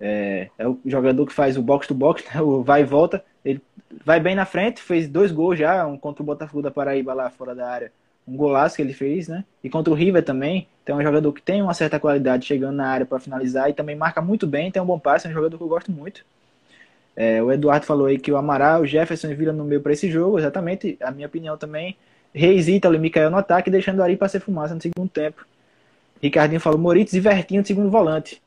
[0.00, 2.40] É, é o jogador que faz o box to box, né?
[2.40, 3.24] o vai e volta.
[3.44, 3.60] Ele
[4.04, 7.28] vai bem na frente, fez dois gols já, um contra o Botafogo da Paraíba lá
[7.30, 7.92] fora da área,
[8.26, 9.44] um golaço que ele fez, né?
[9.64, 10.68] E contra o River também.
[10.84, 13.74] Então é um jogador que tem uma certa qualidade chegando na área para finalizar e
[13.74, 16.24] também marca muito bem, tem um bom passe, é um jogador que eu gosto muito.
[17.14, 19.92] É, o Eduardo falou aí que o Amaral, o Jefferson e Vila no meio para
[19.92, 21.96] esse jogo, exatamente, a minha opinião também.
[22.34, 25.46] Reis, Ítalo e Mikael no ataque, deixando o Ari para ser fumaça no segundo tempo.
[26.22, 28.40] Ricardinho falou Moritz e Vertinho no segundo volante.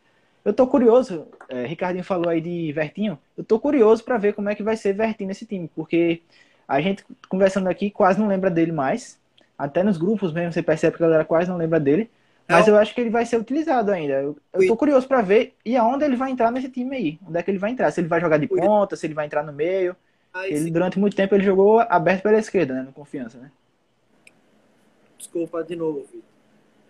[0.43, 4.49] Eu tô curioso, é, Ricardinho falou aí de Vertinho, eu tô curioso para ver como
[4.49, 6.22] é que vai ser Vertinho nesse time, porque
[6.68, 9.20] a gente conversando aqui quase não lembra dele mais.
[9.57, 12.09] Até nos grupos mesmo você percebe que a galera quase não lembra dele.
[12.47, 14.13] Mas eu acho que ele vai ser utilizado ainda.
[14.21, 17.19] Eu, eu tô curioso para ver e aonde ele vai entrar nesse time aí.
[17.27, 17.89] Onde é que ele vai entrar?
[17.91, 19.95] Se ele vai jogar de ponta, se ele vai entrar no meio.
[20.43, 22.83] ele, durante muito tempo, ele jogou aberto pela esquerda, né?
[22.83, 23.51] No confiança, né?
[25.17, 26.35] Desculpa de novo, Vitor.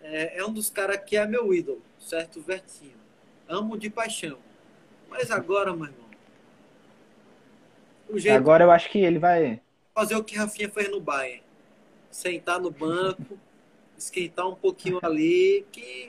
[0.03, 2.41] É, é um dos caras que é meu ídolo, certo?
[2.41, 2.93] Vertinho.
[3.47, 4.37] Amo de paixão.
[5.09, 6.05] Mas agora, meu irmão.
[8.13, 8.35] Jeito...
[8.35, 9.61] Agora eu acho que ele vai.
[9.93, 11.41] Fazer o que Rafinha fez no Bayern.
[12.11, 13.39] Sentar no banco,
[13.97, 16.07] esquentar um pouquinho ali, que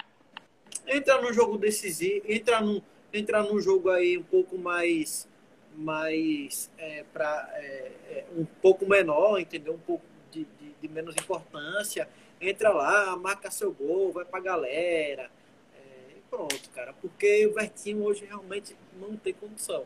[0.87, 2.81] entra no jogo decisivo, entra num,
[3.13, 5.29] entra num jogo aí um pouco mais
[5.77, 9.75] mais é, para é, é, um pouco menor, entendeu?
[9.75, 12.09] Um pouco de, de, de, menos importância.
[12.41, 15.31] Entra lá, marca seu gol, vai pra galera.
[15.75, 16.95] É, e pronto, cara.
[16.95, 19.85] Porque o Vertinho hoje realmente não tem condição.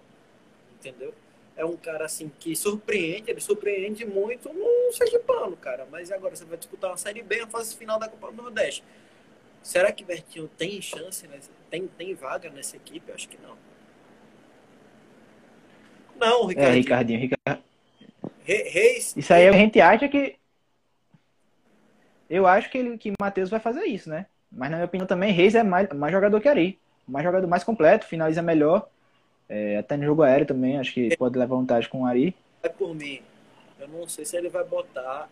[0.74, 1.12] Entendeu?
[1.57, 5.86] É um cara assim que surpreende, ele surpreende muito no Sergipano, cara.
[5.90, 8.82] Mas agora você vai disputar uma Série B, a fase final da Copa do Nordeste.
[9.62, 11.38] Será que Bertinho tem chance, né?
[11.70, 13.09] tem, tem vaga nessa equipe?
[13.09, 13.57] Eu acho que não.
[16.18, 16.72] Não, Ricardinho.
[16.72, 17.64] É, Ricardinho, Ricardinho.
[18.44, 19.16] Reis.
[19.16, 20.36] Isso aí a gente acha que.
[22.28, 24.26] Eu acho que, ele, que Matheus vai fazer isso, né?
[24.51, 26.78] Mas na minha opinião também, Reis é mais, mais jogador que Ari.
[27.07, 28.88] Mais jogador mais completo, finaliza melhor.
[29.51, 32.36] É, até no jogo aéreo também, acho que pode levar vantagem com o Ari.
[32.62, 33.20] É por mim.
[33.80, 35.28] Eu não sei se ele vai botar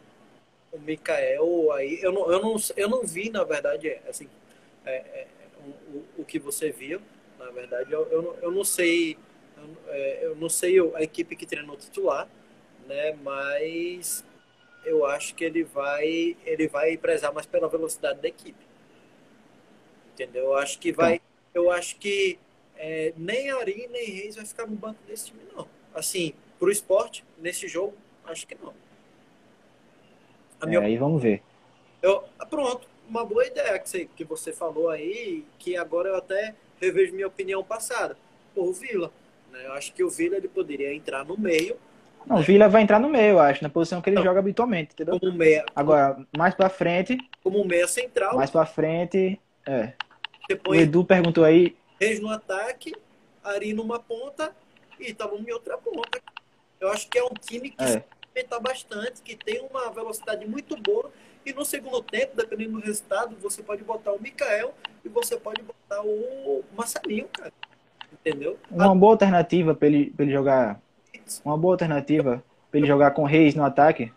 [0.72, 2.00] o Mikael aí.
[2.02, 4.28] Eu não, eu não, eu não vi, na verdade, assim,
[4.84, 5.26] é, é,
[5.94, 7.00] o, o que você viu.
[7.38, 9.16] Na verdade, eu, eu, eu não sei.
[9.56, 12.28] Eu, é, eu não sei a equipe que treinou titular,
[12.88, 13.16] né?
[13.22, 14.24] Mas
[14.84, 18.66] eu acho que ele vai ele vai prezar mais pela velocidade da equipe.
[20.12, 20.46] Entendeu?
[20.46, 21.20] Eu acho que vai.
[21.54, 22.36] Eu acho que
[22.78, 25.66] é, nem Ari, nem Reis vai ficar no banco desse time, não.
[25.92, 28.72] Assim, pro esporte, nesse jogo, acho que não.
[30.62, 30.80] É, minha...
[30.80, 31.42] Aí vamos ver.
[32.00, 36.16] Eu, ah, pronto, uma boa ideia que você, que você falou aí, que agora eu
[36.16, 38.16] até revejo minha opinião passada.
[38.54, 39.10] Por Vila.
[39.50, 39.66] Né?
[39.66, 41.76] Eu acho que o Vila ele poderia entrar no meio.
[42.26, 44.38] Não, o Vila vai entrar no meio, eu acho, na posição que ele não, joga
[44.38, 45.18] habitualmente, entendeu?
[45.18, 45.64] Como meia.
[45.74, 47.16] Agora, mais pra frente.
[47.42, 48.36] Como meia central.
[48.36, 49.40] Mais pra frente.
[49.66, 49.94] É.
[50.62, 50.78] Põe...
[50.78, 52.94] O Edu perguntou aí Reis no ataque,
[53.42, 54.54] Ari numa ponta
[54.98, 56.20] e Itaú em outra ponta.
[56.80, 57.88] Eu acho que é um time que é.
[57.88, 61.10] se bastante, que tem uma velocidade muito boa.
[61.44, 64.74] E no segundo tempo, dependendo do resultado, você pode botar o Mikael
[65.04, 67.52] e você pode botar o Marcelinho, cara.
[68.12, 68.58] Entendeu?
[68.70, 70.80] Uma boa alternativa para ele, ele jogar.
[71.44, 74.12] Uma boa alternativa para ele jogar com Reis no ataque.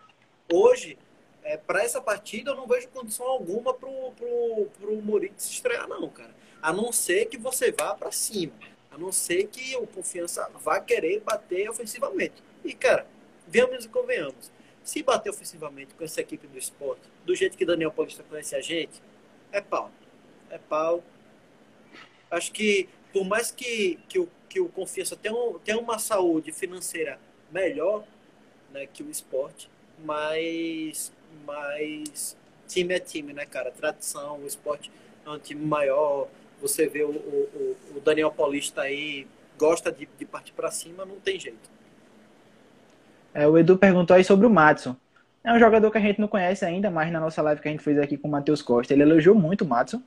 [0.51, 0.97] Hoje,
[1.43, 6.07] é, para essa partida, eu não vejo condição alguma pro, pro, pro Moritz estrear, não,
[6.09, 6.40] cara.
[6.61, 8.53] A não ser que você vá para cima.
[8.91, 12.43] A não ser que o Confiança vá querer bater ofensivamente.
[12.63, 13.07] E, cara,
[13.47, 14.51] venhamos e convenhamos.
[14.83, 18.61] Se bater ofensivamente com essa equipe do esporte, do jeito que Daniel Paulista conhece a
[18.61, 19.01] gente,
[19.51, 19.91] é pau.
[20.49, 21.03] É pau.
[22.29, 26.51] Acho que, por mais que, que, o, que o Confiança tenha, um, tenha uma saúde
[26.51, 27.19] financeira
[27.51, 28.05] melhor
[28.71, 31.11] né, que o esporte, mas,
[31.45, 32.37] mas
[32.67, 33.71] time é time, né, cara?
[33.71, 34.91] Tradição, o esporte
[35.25, 36.27] é um time maior,
[36.61, 41.19] você vê o, o, o Daniel Paulista aí, gosta de, de partir para cima, não
[41.19, 41.69] tem jeito.
[43.33, 44.95] É, o Edu perguntou aí sobre o Matson.
[45.43, 47.71] É um jogador que a gente não conhece ainda, mas na nossa live que a
[47.71, 50.01] gente fez aqui com o Matheus Costa, ele elogiou muito o Matson.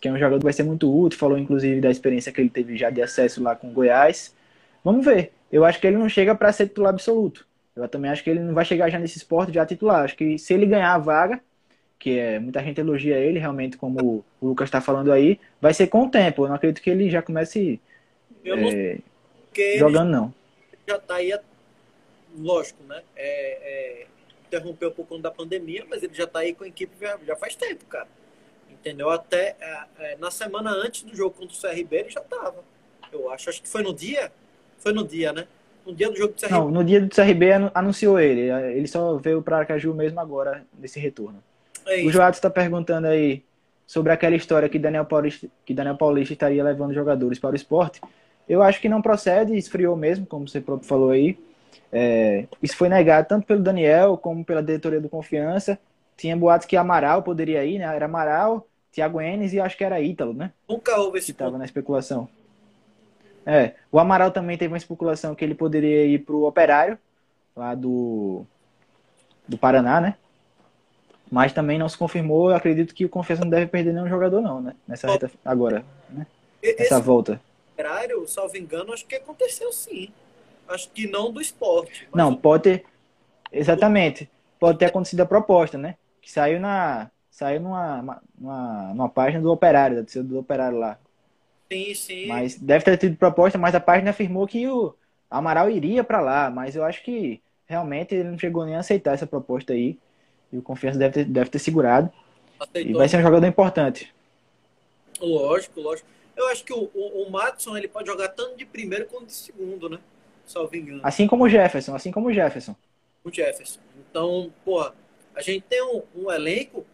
[0.00, 2.50] Que é um jogador que vai ser muito útil, falou inclusive da experiência que ele
[2.50, 4.34] teve já de acesso lá com o Goiás.
[4.82, 5.32] Vamos ver.
[5.50, 7.46] Eu acho que ele não chega para ser titular absoluto.
[7.76, 10.04] Eu também acho que ele não vai chegar já nesse esporte já titular.
[10.04, 11.40] Acho que se ele ganhar a vaga,
[12.02, 15.86] que é muita gente elogia ele, realmente, como o Lucas está falando aí, vai ser
[15.86, 16.42] com o tempo.
[16.42, 17.80] Eu não acredito que ele já comece
[18.44, 18.98] é,
[19.78, 20.34] jogando, não.
[20.84, 21.32] Já está aí,
[22.36, 23.00] lógico, né?
[23.14, 24.06] É, é,
[24.48, 27.36] interrompeu por conta da pandemia, mas ele já está aí com a equipe já, já,
[27.36, 28.08] faz tempo, cara.
[28.68, 29.08] Entendeu?
[29.08, 32.64] Até é, é, na semana antes do jogo contra o CRB ele já estava.
[33.12, 33.48] Eu acho.
[33.48, 34.32] Acho que foi no dia.
[34.78, 35.46] Foi no dia, né?
[35.86, 36.52] No dia do jogo do CRB.
[36.52, 38.50] Não, no dia do CRB anunciou ele.
[38.76, 41.40] Ele só veio para Aracaju mesmo agora, nesse retorno.
[41.86, 43.42] É o Joato está perguntando aí
[43.86, 48.00] sobre aquela história que Daniel, Paulista, que Daniel Paulista estaria levando jogadores para o esporte.
[48.48, 51.38] Eu acho que não procede, esfriou mesmo, como você próprio falou aí.
[51.92, 55.78] É, isso foi negado tanto pelo Daniel como pela diretoria do Confiança.
[56.16, 57.84] Tinha boatos que Amaral poderia ir, né?
[57.84, 60.52] Era Amaral, Thiago Enes e acho que era Ítalo, né?
[60.68, 62.28] Nunca houve esse que estava na especulação.
[63.44, 66.98] É, o Amaral também teve uma especulação que ele poderia ir para o Operário,
[67.56, 68.46] lá do,
[69.46, 70.14] do Paraná, né?
[71.32, 72.50] Mas também não se confirmou.
[72.50, 74.74] Eu acredito que o Confiança não deve perder nenhum jogador, não, né?
[74.86, 76.26] Nessa reta agora, né?
[76.62, 77.40] Essa volta.
[77.72, 80.10] Operário, salvo engano, acho que aconteceu sim.
[80.68, 82.06] Acho que não do esporte.
[82.14, 82.84] Não, pode ter.
[83.50, 84.30] Exatamente.
[84.60, 85.96] Pode ter acontecido a proposta, né?
[86.20, 87.10] Que saiu na.
[87.30, 90.98] Saiu numa, numa, numa página do Operário, da do Operário lá.
[91.72, 92.26] Sim, sim.
[92.26, 94.94] Mas deve ter tido proposta, mas a página afirmou que o
[95.30, 96.50] Amaral iria para lá.
[96.50, 99.98] Mas eu acho que realmente ele não chegou nem a aceitar essa proposta aí.
[100.52, 102.10] E o Confiança deve ter, deve ter segurado.
[102.58, 102.90] Aceitou.
[102.90, 104.12] E vai ser um jogador importante.
[105.20, 106.08] Lógico, lógico.
[106.36, 109.32] Eu acho que o, o, o Matson ele pode jogar tanto de primeiro quanto de
[109.32, 109.98] segundo, né?
[110.46, 111.00] Salvo engano.
[111.02, 112.74] Assim como o Jefferson, assim como o Jefferson.
[113.24, 113.80] O Jefferson.
[114.10, 114.94] Então, porra,
[115.34, 116.84] a gente tem um, um elenco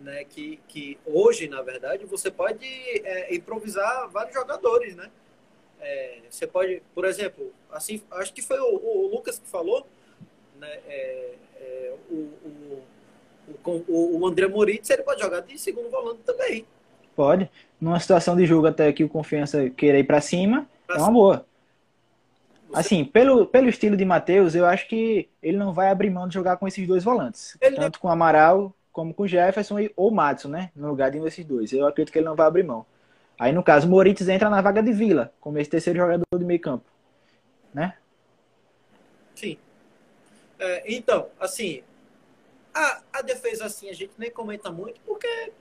[0.00, 5.10] né, que, que hoje, na verdade, você pode é, improvisar vários jogadores, né?
[5.80, 9.86] É, você pode, por exemplo, assim, acho que foi o, o Lucas que falou,
[10.58, 10.80] né?
[10.86, 12.82] É, é o, o,
[13.64, 16.64] o, o André Moritz, ele pode jogar de segundo volante também.
[17.14, 17.50] Pode.
[17.80, 21.10] Numa situação de jogo até que o Confiança queira ir para cima, pra é uma
[21.10, 21.46] boa.
[22.72, 26.34] Assim, pelo, pelo estilo de Matheus, eu acho que ele não vai abrir mão de
[26.34, 27.56] jogar com esses dois volantes.
[27.60, 30.70] Ele tanto com Amaral como com Jefferson ou Madison, né?
[30.74, 31.72] No lugar de um desses dois.
[31.72, 32.84] Eu acredito que ele não vai abrir mão.
[33.38, 36.60] Aí, no caso, Moritz entra na vaga de Vila, como esse terceiro jogador de meio
[36.60, 36.84] campo.
[37.72, 37.94] Né?
[39.34, 39.58] Sim.
[40.58, 41.82] É, então, assim,
[42.74, 45.52] a, a defesa, assim, a gente nem comenta muito, porque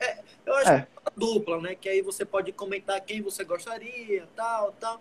[0.00, 0.80] é, eu acho é.
[0.80, 1.74] que é dupla, né?
[1.74, 5.00] Que aí você pode comentar quem você gostaria, tal, tal.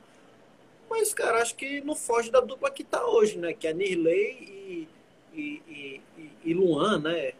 [0.89, 3.53] Mas, cara, acho que não foge da dupla que tá hoje, né?
[3.53, 4.87] Que é Nirley e,
[5.33, 7.31] e, e, e Luan, né?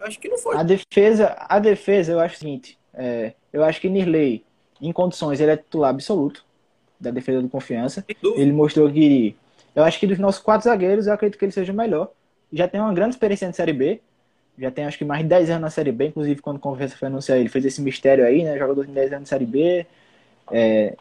[0.00, 0.58] Acho que não foge.
[0.58, 4.44] A defesa, a defesa eu acho o seguinte: é, eu acho que Nirley,
[4.80, 6.44] em condições, ele é titular absoluto
[6.98, 8.04] da defesa do confiança.
[8.22, 9.36] Ele mostrou que.
[9.74, 12.12] Eu acho que dos nossos quatro zagueiros, eu acredito que ele seja o melhor
[12.54, 14.00] já tem uma grande experiência de Série B.
[14.56, 17.08] Já tem acho que mais de 10 anos na Série B, inclusive quando Confiança foi
[17.08, 18.56] anunciar ele fez esse mistério aí, né?
[18.56, 19.84] Jogador de 10 anos de Série B.
[20.52, 20.96] É,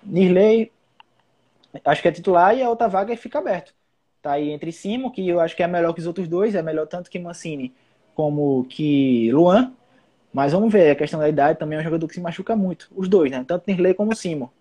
[1.86, 3.74] acho que é titular e a outra vaga fica aberto.
[4.22, 6.62] Tá aí entre Simo, que eu acho que é melhor que os outros dois, é
[6.62, 7.74] melhor tanto que Mancini
[8.16, 9.74] como que Luan.
[10.32, 12.90] Mas vamos ver, a questão da idade também é um jogador que se machuca muito.
[12.96, 13.44] Os dois, né?
[13.48, 14.52] Tanto Nirley como Simo.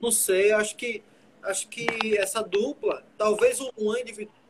[0.00, 1.02] Não sei, acho que
[1.42, 4.43] acho que essa dupla, talvez o Luan individual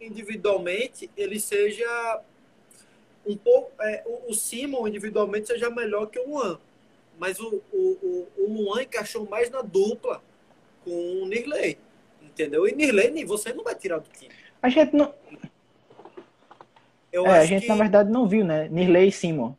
[0.00, 2.20] individualmente ele seja
[3.26, 3.70] um pouco.
[3.82, 6.58] É, o, o Simon individualmente seja melhor que o Luan.
[7.18, 10.22] Mas o, o, o, Luan encaixou mais na dupla
[10.84, 11.78] com o Nirley.
[12.22, 12.68] Entendeu?
[12.68, 14.34] E Nirley você não vai tirar do time.
[14.62, 15.14] A gente não.
[17.10, 17.68] Eu é, a gente que...
[17.68, 18.68] na verdade não viu, né?
[18.68, 19.54] Nirley e Simon.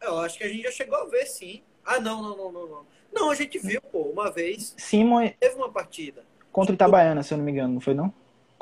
[0.00, 1.62] Eu acho que a gente já chegou a ver, sim.
[1.84, 2.86] Ah, não, não, não, não, não.
[3.12, 4.74] Não, a gente viu, pô, uma vez.
[4.78, 5.28] Simon.
[5.38, 6.24] Teve uma partida.
[6.50, 8.12] Contra o Itabaiana, se eu não me engano, não foi não?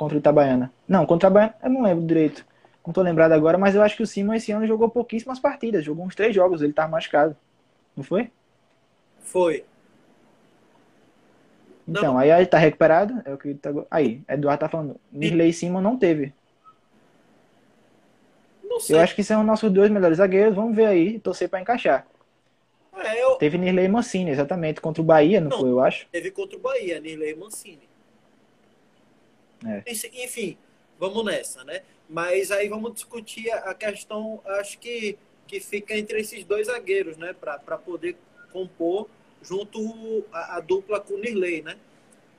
[0.01, 0.73] Contra o Itabaiana.
[0.89, 2.47] Não, contra o Itabaiana, eu não lembro direito.
[2.87, 5.85] Não tô lembrado agora, mas eu acho que o Simon esse ano jogou pouquíssimas partidas.
[5.85, 7.37] Jogou uns três jogos, ele tava machucado.
[7.95, 8.31] Não foi?
[9.19, 9.63] Foi.
[11.87, 12.19] Então, não.
[12.19, 13.21] aí ele tá recuperado.
[13.27, 13.71] É o que tá...
[13.91, 14.99] Aí, Eduardo tá falando.
[15.13, 16.33] Mirley Simon não teve.
[18.65, 18.97] Não sei.
[18.97, 20.55] Eu acho que são nossos dois melhores zagueiros.
[20.55, 22.07] Vamos ver aí, torcer para encaixar.
[22.97, 23.33] É, eu...
[23.35, 24.81] Teve Nirley e Mancini, exatamente.
[24.81, 26.07] Contra o Bahia, não, não, foi, eu acho?
[26.11, 27.90] Teve contra o Bahia, Nirley e Mancini.
[29.67, 29.83] É.
[30.25, 30.57] Enfim,
[30.99, 31.83] vamos nessa, né?
[32.09, 37.33] Mas aí vamos discutir a questão, acho que, que fica entre esses dois zagueiros, né?
[37.33, 38.17] Para poder
[38.53, 39.09] compor
[39.43, 41.77] junto a, a, dupla com o Nirley, né?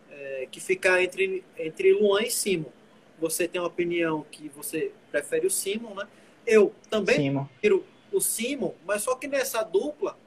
[0.10, 2.70] É, que fica entre, entre Luan e Simon.
[3.20, 6.08] Você tem uma opinião que você prefere o Simon, né?
[6.46, 7.46] Eu também Simon.
[7.46, 10.18] prefiro o Simon, mas só que nessa dupla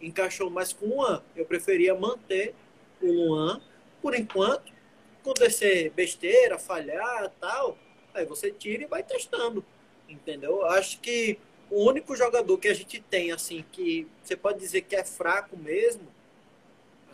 [0.00, 1.22] encaixou mais com o Luan.
[1.34, 2.54] Eu preferia manter
[3.02, 3.60] o Luan
[4.00, 4.72] por enquanto
[5.20, 7.76] acontecer besteira, falhar tal,
[8.14, 9.64] aí você tira e vai testando.
[10.08, 10.64] entendeu?
[10.66, 11.38] Acho que
[11.70, 15.56] o único jogador que a gente tem, assim, que você pode dizer que é fraco
[15.56, 16.06] mesmo,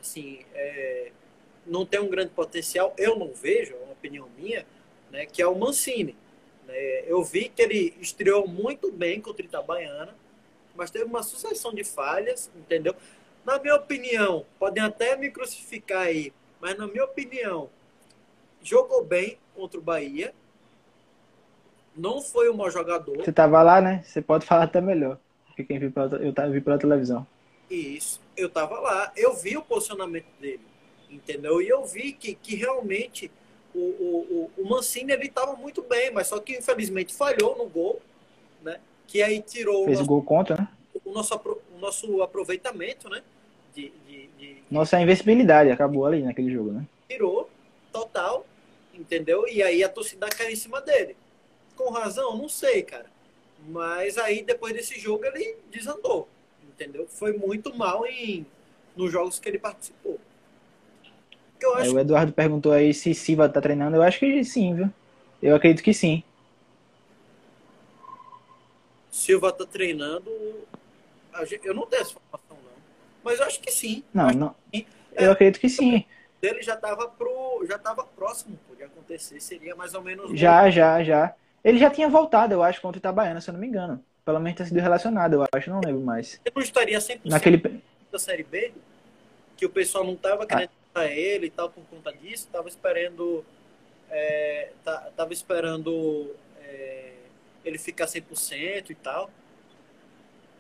[0.01, 1.11] assim, é,
[1.67, 4.67] não tem um grande potencial, eu não vejo, é uma opinião minha,
[5.11, 6.17] né, que é o Mancini.
[6.67, 7.05] Né?
[7.07, 10.15] Eu vi que ele estreou muito bem contra o Itabaiana,
[10.75, 12.95] mas teve uma sucessão de falhas, entendeu?
[13.45, 17.71] Na minha opinião, podem até me crucificar aí, mas na minha opinião,
[18.65, 20.35] jogou bem contra o Bahia,
[21.97, 23.17] não foi um mau jogador.
[23.19, 24.03] Você tava lá, né?
[24.05, 25.19] Você pode falar até melhor.
[25.69, 27.25] Quem viu pela, eu vi pela televisão.
[27.71, 29.13] Isso, eu tava lá.
[29.17, 30.61] Eu vi o posicionamento dele,
[31.09, 31.63] entendeu?
[31.63, 33.31] E eu vi que, que realmente
[33.75, 38.01] o, o, o Mancini ele tava muito bem, mas só que infelizmente falhou no gol,
[38.63, 38.81] né?
[39.07, 40.69] Que aí tirou Fez o, nosso, gol contra, né?
[41.05, 41.35] O nosso,
[41.77, 43.23] o nosso aproveitamento, né?
[43.75, 46.87] De, de, de, Nossa invencibilidade acabou ali naquele jogo, né?
[47.09, 47.51] Tirou,
[48.99, 49.47] entendeu?
[49.49, 51.17] E aí a torcida caiu em cima dele
[51.77, 52.37] com razão?
[52.37, 53.07] Não sei, cara.
[53.67, 56.29] Mas aí, depois desse jogo, ele desandou.
[56.63, 57.07] Entendeu?
[57.09, 58.45] Foi muito mal em,
[58.97, 60.19] nos jogos que ele participou.
[61.61, 61.95] Eu acho...
[61.95, 63.97] O Eduardo perguntou aí se Silva tá treinando.
[63.97, 64.91] Eu acho que sim, viu?
[65.43, 66.23] Eu acredito que sim.
[69.11, 70.31] Silva tá treinando.
[71.63, 72.73] Eu não tenho essa informação, não.
[73.23, 74.03] Mas eu acho que sim.
[74.13, 74.55] Não, não.
[75.15, 76.05] Eu acredito que sim.
[76.45, 79.41] Ele já estava pro, já tava próximo de acontecer.
[79.41, 80.39] Seria mais ou menos.
[80.39, 81.35] Já, já, já.
[81.65, 84.05] Ele já tinha voltado, eu acho, contra o Itabaiana, se eu não me engano.
[84.25, 86.41] Pelo menos ter sido relacionado, eu acho, não lembro mais.
[86.45, 87.83] Ele não estaria 100% Naquele...
[88.13, 88.73] da Série B?
[89.57, 91.07] Que o pessoal não estava querendo ah.
[91.07, 93.45] ele e tal por conta disso, estava esperando...
[94.11, 94.71] É,
[95.17, 97.13] tava esperando é,
[97.65, 99.31] ele ficar 100% e tal.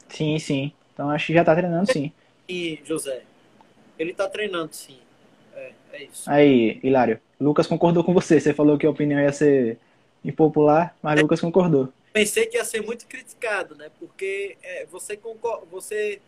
[0.08, 0.72] Sim, sim.
[0.92, 2.12] Então acho que já tá treinando sim.
[2.48, 3.22] E José,
[3.98, 4.98] ele tá treinando sim.
[5.94, 6.30] É, é isso.
[6.30, 8.40] Aí, Hilário, Lucas concordou com você.
[8.40, 9.78] Você falou que a opinião ia ser
[10.24, 11.92] impopular, mas Lucas concordou.
[12.12, 13.90] Pensei que ia ser muito criticado, né?
[13.98, 16.20] Porque é, você, concorda, você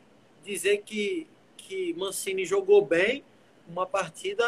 [0.44, 3.22] dizer que, que Mancini jogou bem
[3.68, 4.44] uma partida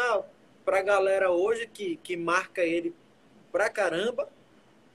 [0.63, 2.93] para a galera hoje que, que marca ele
[3.51, 4.29] pra caramba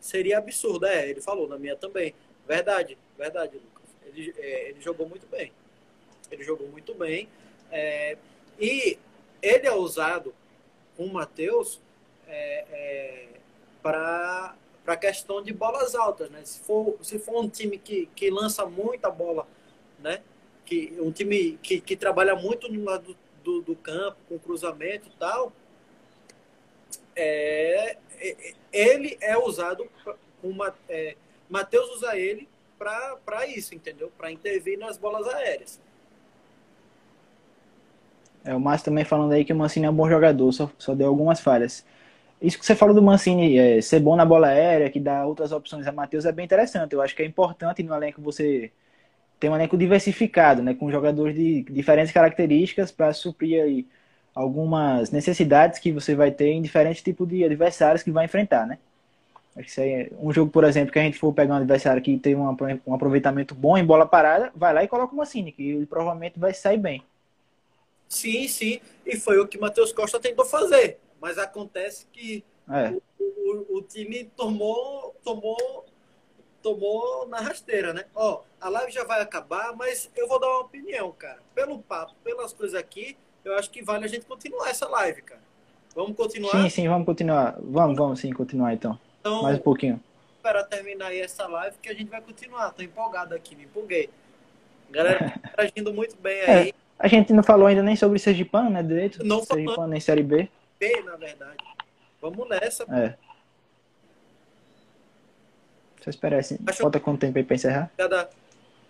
[0.01, 0.87] seria absurdo.
[0.87, 2.15] É, ele falou, na minha também.
[2.47, 3.91] Verdade, verdade, Lucas.
[4.07, 5.51] Ele, é, ele jogou muito bem.
[6.31, 7.29] Ele jogou muito bem.
[7.73, 8.17] É,
[8.61, 8.99] e
[9.45, 10.35] ele é usado
[10.97, 11.81] com o Matheus
[12.27, 13.29] é, é
[13.83, 16.43] para a questão de bolas altas, né?
[16.45, 19.47] Se for, se for um time que, que lança muita bola,
[19.99, 20.23] né?
[20.65, 25.19] Que, um time que, que trabalha muito no lado do, do campo, com cruzamento e
[25.19, 25.53] tal,
[27.15, 29.87] é, é ele é usado,
[30.43, 31.15] uma, é,
[31.49, 34.11] Matheus usa ele para isso, entendeu?
[34.17, 35.79] Para intervir nas bolas aéreas.
[38.45, 40.95] É, o Márcio também falando aí que o Mancini é um bom jogador, só, só
[40.95, 41.85] deu algumas falhas.
[42.43, 45.53] Isso que você falou do Mancini é, ser bom na bola aérea, que dá outras
[45.53, 46.93] opções a Matheus, é bem interessante.
[46.93, 48.71] Eu acho que é importante no elenco você
[49.41, 53.87] ter um elenco diversificado, né, com jogadores de diferentes características para suprir aí
[54.35, 58.79] algumas necessidades que você vai ter em diferentes tipos de adversários que vai enfrentar, né?
[59.57, 62.95] É um jogo, por exemplo, que a gente for pegar um adversário que tem um
[62.95, 66.53] aproveitamento bom em bola parada, vai lá e coloca o Mancini, que ele provavelmente vai
[66.53, 67.05] sair bem.
[68.15, 68.81] Sim, sim.
[69.05, 70.99] E foi o que Matheus Costa tentou fazer.
[71.21, 72.91] Mas acontece que é.
[72.91, 75.85] o, o, o, time tomou, tomou,
[76.63, 78.05] tomou na rasteira, né?
[78.15, 81.41] Ó, a live já vai acabar, mas eu vou dar uma opinião, cara.
[81.55, 85.43] Pelo papo, pelas coisas aqui, eu acho que vale a gente continuar essa live, cara.
[85.95, 86.63] Vamos continuar?
[86.63, 87.57] Sim, sim, vamos continuar.
[87.61, 88.99] Vamos, vamos sim continuar então.
[89.21, 90.01] então Mais um pouquinho.
[90.43, 92.71] Para terminar aí essa live, que a gente vai continuar.
[92.73, 94.11] Tô empolgado aqui, me empolguei.
[94.91, 96.69] Galera, tá agindo muito bem é, aí.
[96.69, 99.25] É, a gente não falou ainda nem sobre Sergipano, né, direito?
[99.25, 100.49] Não Sergipano nem Série B.
[100.79, 101.59] B, na verdade.
[102.21, 102.85] Vamos nessa.
[102.85, 103.15] É.
[106.09, 106.59] Esperar assim.
[106.67, 107.91] Acho Falta quanto tempo aí para encerrar?
[107.97, 108.29] Cada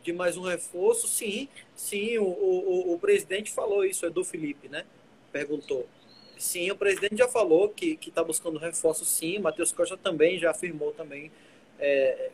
[0.03, 1.49] de mais um reforço, sim.
[1.75, 4.85] Sim, o, o, o presidente falou isso, Edu Felipe, né?
[5.33, 5.89] Perguntou.
[6.37, 9.39] Sim, o presidente já falou que está buscando reforço, sim.
[9.39, 11.33] Matheus Costa também já afirmou também,
[11.79, 12.31] é,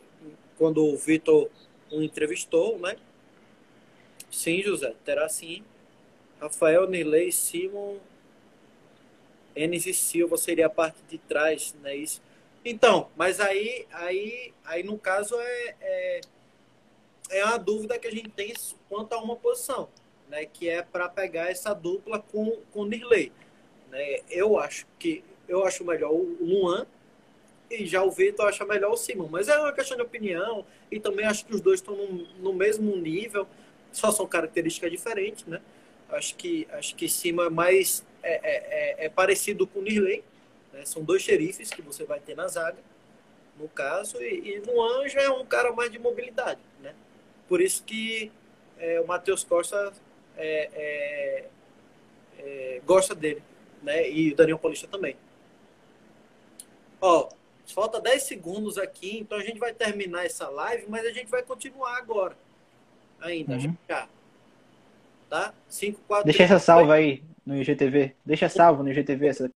[0.58, 1.48] quando o Vitor
[1.90, 2.96] o entrevistou, né?
[4.30, 5.64] Sim, José, terá sim.
[6.40, 7.98] Rafael, Nilei, Simon,
[9.54, 11.94] Enes e Silva seria a parte de trás, né?
[11.96, 12.22] Isso.
[12.64, 16.20] Então, mas aí, aí, aí no caso é, é,
[17.30, 18.54] é uma dúvida que a gente tem
[18.88, 19.88] quanto a uma posição,
[20.28, 20.46] né?
[20.46, 23.32] Que é para pegar essa dupla com com Nirley,
[23.90, 24.20] né?
[24.30, 26.86] Eu acho que eu acho melhor o Luan
[27.70, 30.98] e já o Vitor acha melhor o Simon, mas é uma questão de opinião e
[30.98, 33.46] também acho que os dois estão no, no mesmo nível,
[33.92, 35.60] só são características diferentes, né?
[36.08, 40.24] Acho que acho que Simon é mais é, é, é, é parecido com Nirley.
[40.72, 40.84] Né?
[40.84, 42.78] São dois xerifes que você vai ter na zaga.
[43.58, 46.94] no caso, e, e Luan já é um cara mais de mobilidade, né?
[47.48, 48.32] Por isso que
[48.78, 49.92] é, o Matheus Costa
[50.36, 51.48] é,
[52.38, 53.42] é, gosta dele,
[53.82, 54.08] né?
[54.10, 55.16] E o Daniel Paulista também.
[57.00, 57.28] Ó,
[57.74, 61.42] falta 10 segundos aqui, então a gente vai terminar essa live, mas a gente vai
[61.42, 62.36] continuar agora.
[63.20, 63.76] Ainda, uhum.
[63.88, 64.06] já.
[65.28, 65.52] Tá?
[65.68, 68.14] 5, 4, Deixa 3, essa salva aí no IGTV.
[68.24, 69.50] Deixa salvo no IGTV essa.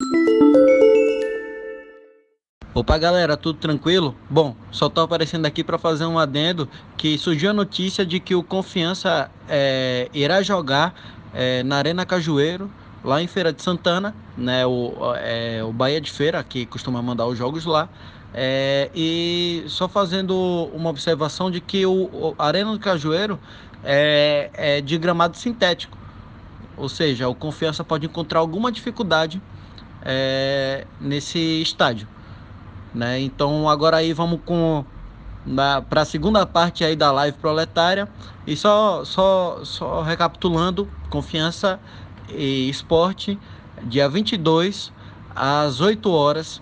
[2.74, 4.16] Opa galera, tudo tranquilo?
[4.30, 8.34] Bom, só tô aparecendo aqui para fazer um adendo que surgiu a notícia de que
[8.34, 10.94] o Confiança é, irá jogar
[11.34, 12.72] é, na Arena Cajueiro,
[13.04, 14.66] lá em Feira de Santana, né?
[14.66, 17.90] O, é, o Bahia de Feira, que costuma mandar os jogos lá.
[18.34, 23.40] É, e só fazendo uma observação de que o, o Arena do Cajueiro
[23.84, 25.98] é, é de gramado sintético.
[26.78, 29.42] Ou seja, o Confiança pode encontrar alguma dificuldade
[30.02, 32.08] é, nesse estádio.
[32.94, 33.20] Né?
[33.20, 34.86] Então agora aí vamos com
[35.90, 38.08] para a segunda parte aí da live proletária
[38.46, 41.80] e só só só recapitulando, confiança
[42.30, 43.40] e esporte
[43.84, 44.94] dia 22
[45.36, 46.62] às 8 horas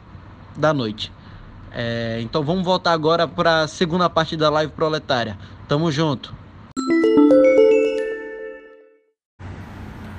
[0.56, 1.12] da noite.
[1.82, 5.38] É, então vamos voltar agora para a segunda parte da live proletária.
[5.66, 6.36] Tamo junto.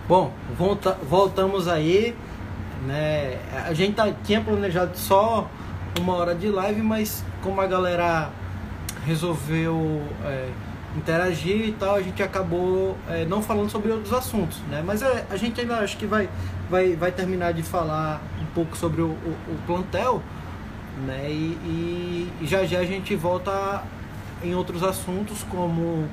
[0.09, 2.17] Bom, volta, voltamos aí,
[2.87, 3.39] né?
[3.67, 5.51] A gente tá, tinha planejado só
[6.01, 8.31] uma hora de live, mas como a galera
[9.05, 10.49] resolveu é,
[10.97, 14.83] interagir e tal, a gente acabou é, não falando sobre outros assuntos, né?
[14.83, 16.27] Mas é, a gente ainda acho que vai,
[16.71, 20.23] vai, vai terminar de falar um pouco sobre o, o, o plantel,
[21.07, 21.27] né?
[21.29, 23.83] E, e, já já a gente volta
[24.43, 26.09] em outros assuntos como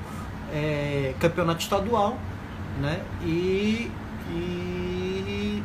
[0.54, 2.18] é, campeonato estadual,
[2.82, 3.02] né?
[3.24, 3.92] E,
[4.32, 5.64] e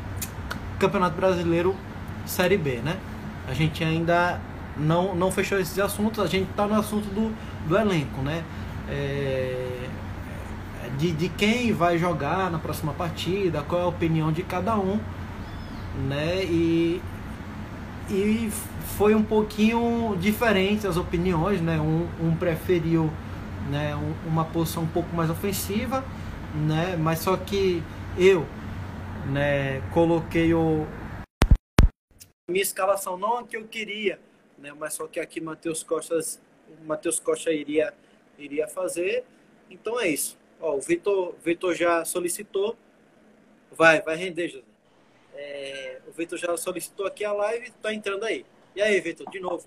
[0.79, 1.75] campeonato brasileiro
[2.27, 2.99] série B, né?
[3.47, 4.41] a gente ainda
[4.77, 7.35] não, não fechou esses assuntos, a gente está no assunto do,
[7.69, 8.43] do elenco, né?
[8.89, 9.89] É,
[10.99, 14.99] de, de quem vai jogar na próxima partida, qual é a opinião de cada um,
[16.09, 16.45] né?
[16.45, 17.03] E,
[18.13, 18.51] e
[18.97, 21.81] foi um pouquinho diferente as opiniões, né?
[21.81, 23.11] Um, um preferiu
[23.71, 26.05] né, um, uma posição um pouco mais ofensiva,
[26.55, 26.97] né?
[26.97, 27.83] Mas só que
[28.19, 28.47] eu
[29.33, 30.87] né, coloquei o,
[32.49, 34.21] minha escalação não a que eu queria,
[34.59, 34.73] né?
[34.79, 36.19] Mas só que aqui Matheus Costa,
[36.85, 37.95] Matheus Costa iria
[38.39, 39.25] iria fazer.
[39.71, 40.39] Então é isso.
[40.61, 42.77] Ó, o Vitor, Vitor já solicitou.
[43.71, 44.72] Vai, vai render, José.
[45.43, 48.47] É, o Vitor já solicitou aqui a live, tá entrando aí.
[48.77, 49.67] E aí, Vitor, de novo.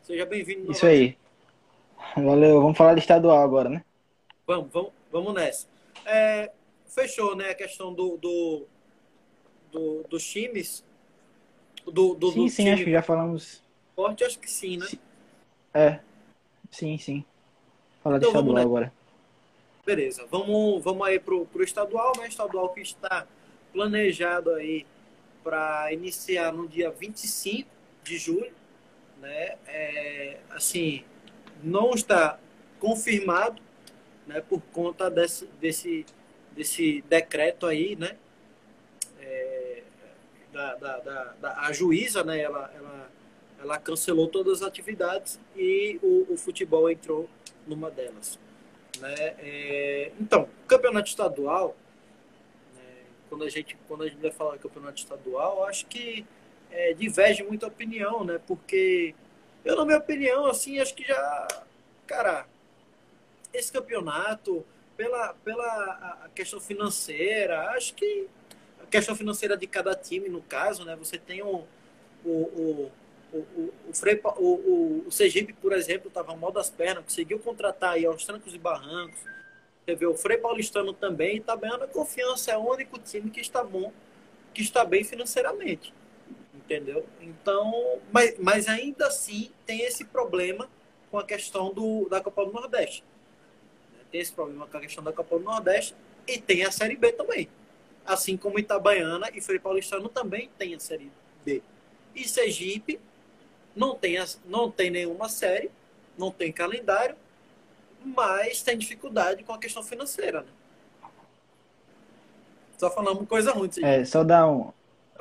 [0.00, 0.72] Seja bem-vindo.
[0.72, 1.18] Isso aí.
[2.16, 3.84] Valeu, vamos falar de estadual agora, né?
[4.46, 5.66] Vamos, vamos, vamos nessa.
[6.06, 6.50] É,
[6.86, 8.66] fechou, né, a questão do, do,
[9.70, 10.82] do dos times
[11.84, 13.62] do, do, sim, do sim, acho que já falamos.
[13.94, 14.86] Forte, acho que sim, né?
[15.74, 16.00] É,
[16.70, 17.24] sim, sim.
[18.02, 18.92] Falar então, de estadual agora.
[19.84, 22.28] Beleza, vamos, vamos aí pro, pro estadual, né?
[22.28, 23.26] Estadual que está
[23.72, 24.86] planejado aí
[25.42, 27.68] para iniciar no dia 25
[28.02, 28.52] de julho,
[29.20, 29.56] né?
[29.66, 31.04] É, assim,
[31.62, 32.38] não está
[32.78, 33.60] confirmado,
[34.26, 34.40] né?
[34.40, 36.06] Por conta desse, desse,
[36.54, 38.16] desse decreto aí, né?
[40.52, 43.10] da, da, da, da, a juíza, né, ela, ela,
[43.60, 47.28] ela cancelou todas as atividades e o, o futebol entrou
[47.66, 48.38] numa delas.
[49.00, 49.14] Né?
[49.38, 51.74] É, então, campeonato estadual,
[53.32, 56.26] quando, a gente, quando a gente vai falar campeonato estadual, acho que
[56.70, 58.38] é, diverge muita opinião, né?
[58.46, 59.14] Porque
[59.64, 61.48] eu, na minha opinião, assim, acho que já,
[62.06, 62.46] cara,
[63.50, 64.62] esse campeonato,
[64.98, 65.64] pela, pela
[66.24, 68.28] a questão financeira, acho que
[68.90, 70.94] questão financeira de cada time, no caso, né?
[70.96, 71.64] Você tem o,
[72.22, 72.92] o, o,
[73.32, 77.94] o, o, Frei, o, o, o Sergipe, por exemplo, estava mal das pernas, conseguiu contratar
[77.94, 79.31] aí aos trancos e barrancos.
[79.84, 83.64] Você vê o Frei Paulistano também, está na confiança, é o único time que está
[83.64, 83.92] bom,
[84.54, 85.92] que está bem financeiramente.
[86.54, 87.04] Entendeu?
[87.20, 90.70] Então, mas, mas ainda assim tem esse problema
[91.10, 93.02] com a questão do, da Copa do Nordeste.
[94.10, 95.94] Tem esse problema com a questão da Copa do Nordeste
[96.26, 97.48] e tem a Série B também
[98.04, 101.10] assim como Itabaiana e Frei Paulistano também tem a série
[101.44, 101.62] B.
[102.14, 103.00] E Sergipe
[103.74, 105.70] não tem, não tem nenhuma série,
[106.18, 107.16] não tem calendário,
[108.04, 110.40] mas tem dificuldade com a questão financeira.
[110.40, 110.48] Né?
[112.78, 113.70] Só falando coisa ruim.
[113.82, 114.72] É, só dar um.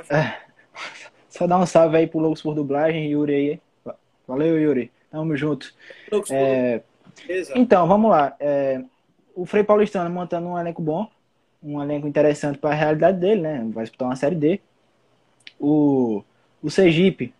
[0.10, 0.42] É,
[1.30, 3.62] só dar um salve aí pro Loucos por Dublagem, Yuri aí.
[4.28, 4.92] Valeu, Yuri.
[5.12, 5.74] Tamo junto.
[6.32, 6.82] É,
[7.56, 8.36] então, vamos lá.
[8.40, 8.82] É,
[9.36, 11.10] o Frei Paulistano montando um elenco bom
[11.64, 13.70] um elenco interessante para a realidade dele, né?
[13.72, 14.60] Vai disputar uma Série D.
[15.60, 16.24] O,
[16.62, 17.34] o Sergipe,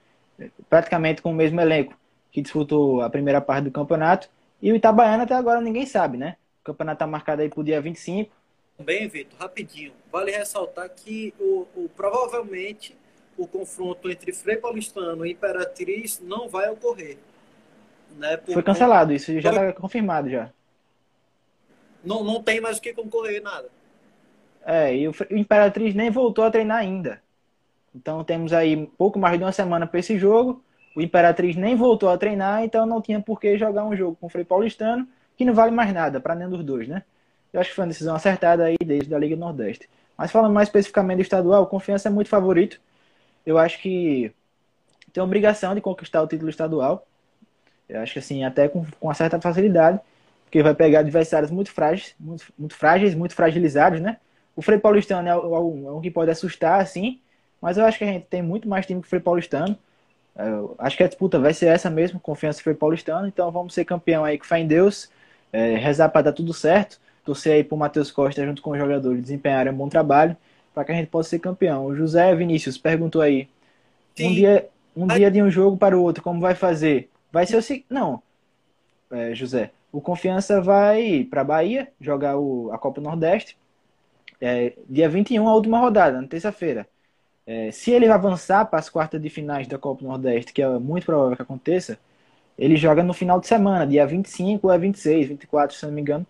[0.70, 1.98] praticamente com o mesmo elenco,
[2.32, 4.30] que disputou a primeira parte do campeonato.
[4.62, 6.38] E o Itabaiana até agora ninguém sabe, né?
[6.62, 8.32] O campeonato está marcado aí para o dia 25.
[8.80, 9.94] Bem, Vitor, rapidinho.
[10.12, 12.96] Vale ressaltar que o, o, provavelmente
[13.38, 17.18] o confronto entre Frei Paulistano e Imperatriz não vai ocorrer.
[18.18, 18.38] Né?
[18.38, 20.52] Por, Foi cancelado, isso já está confirmado já.
[22.04, 23.70] Não, não tem mais o que concorrer, nada.
[24.64, 27.22] É, e o, o Imperatriz nem voltou a treinar ainda.
[27.96, 30.64] Então temos aí pouco mais de uma semana para esse jogo.
[30.96, 34.28] O Imperatriz nem voltou a treinar, então não tinha por que jogar um jogo com
[34.28, 37.04] o Frei Paulistano, que não vale mais nada para nenhum dos dois, né?
[37.54, 39.90] Eu acho que foi uma decisão acertada aí desde a Liga Nordeste.
[40.18, 42.80] Mas falando mais especificamente do estadual, Confiança é muito favorito.
[43.46, 44.32] Eu acho que
[45.12, 47.06] tem obrigação de conquistar o título estadual.
[47.90, 50.00] Eu acho que assim, até com, com uma certa facilidade,
[50.46, 54.18] porque vai pegar adversários muito frágeis, muito, muito frágeis, muito fragilizados, né?
[54.56, 57.20] O Frei Paulistano é um, é um que pode assustar, assim,
[57.62, 59.78] mas eu acho que a gente tem muito mais time que o Frei Paulistano.
[60.36, 63.86] Eu acho que a disputa vai ser essa mesmo, confiança Frei Paulistano, então vamos ser
[63.86, 65.10] campeão aí com fé em Deus,
[65.52, 69.22] é, rezar para dar tudo certo, torcer aí pro Matheus Costa junto com os jogadores
[69.22, 70.36] desempenharem um bom trabalho,
[70.74, 71.86] para que a gente possa ser campeão.
[71.86, 73.50] O José Vinícius perguntou aí,
[74.16, 74.28] Sim.
[74.28, 77.10] um dia, um dia de um jogo para o outro, como vai fazer?
[77.32, 78.22] Vai ser o seguinte, não,
[79.12, 83.58] é, José, o Confiança vai para Bahia jogar o, a Copa Nordeste,
[84.40, 86.88] é, dia 21, a última rodada, na terça-feira.
[87.46, 91.06] É, se ele avançar para as quartas de finais da Copa Nordeste, que é muito
[91.06, 91.98] provável que aconteça,
[92.58, 96.26] ele joga no final de semana, dia 25 ou 26, 24, se não me engano,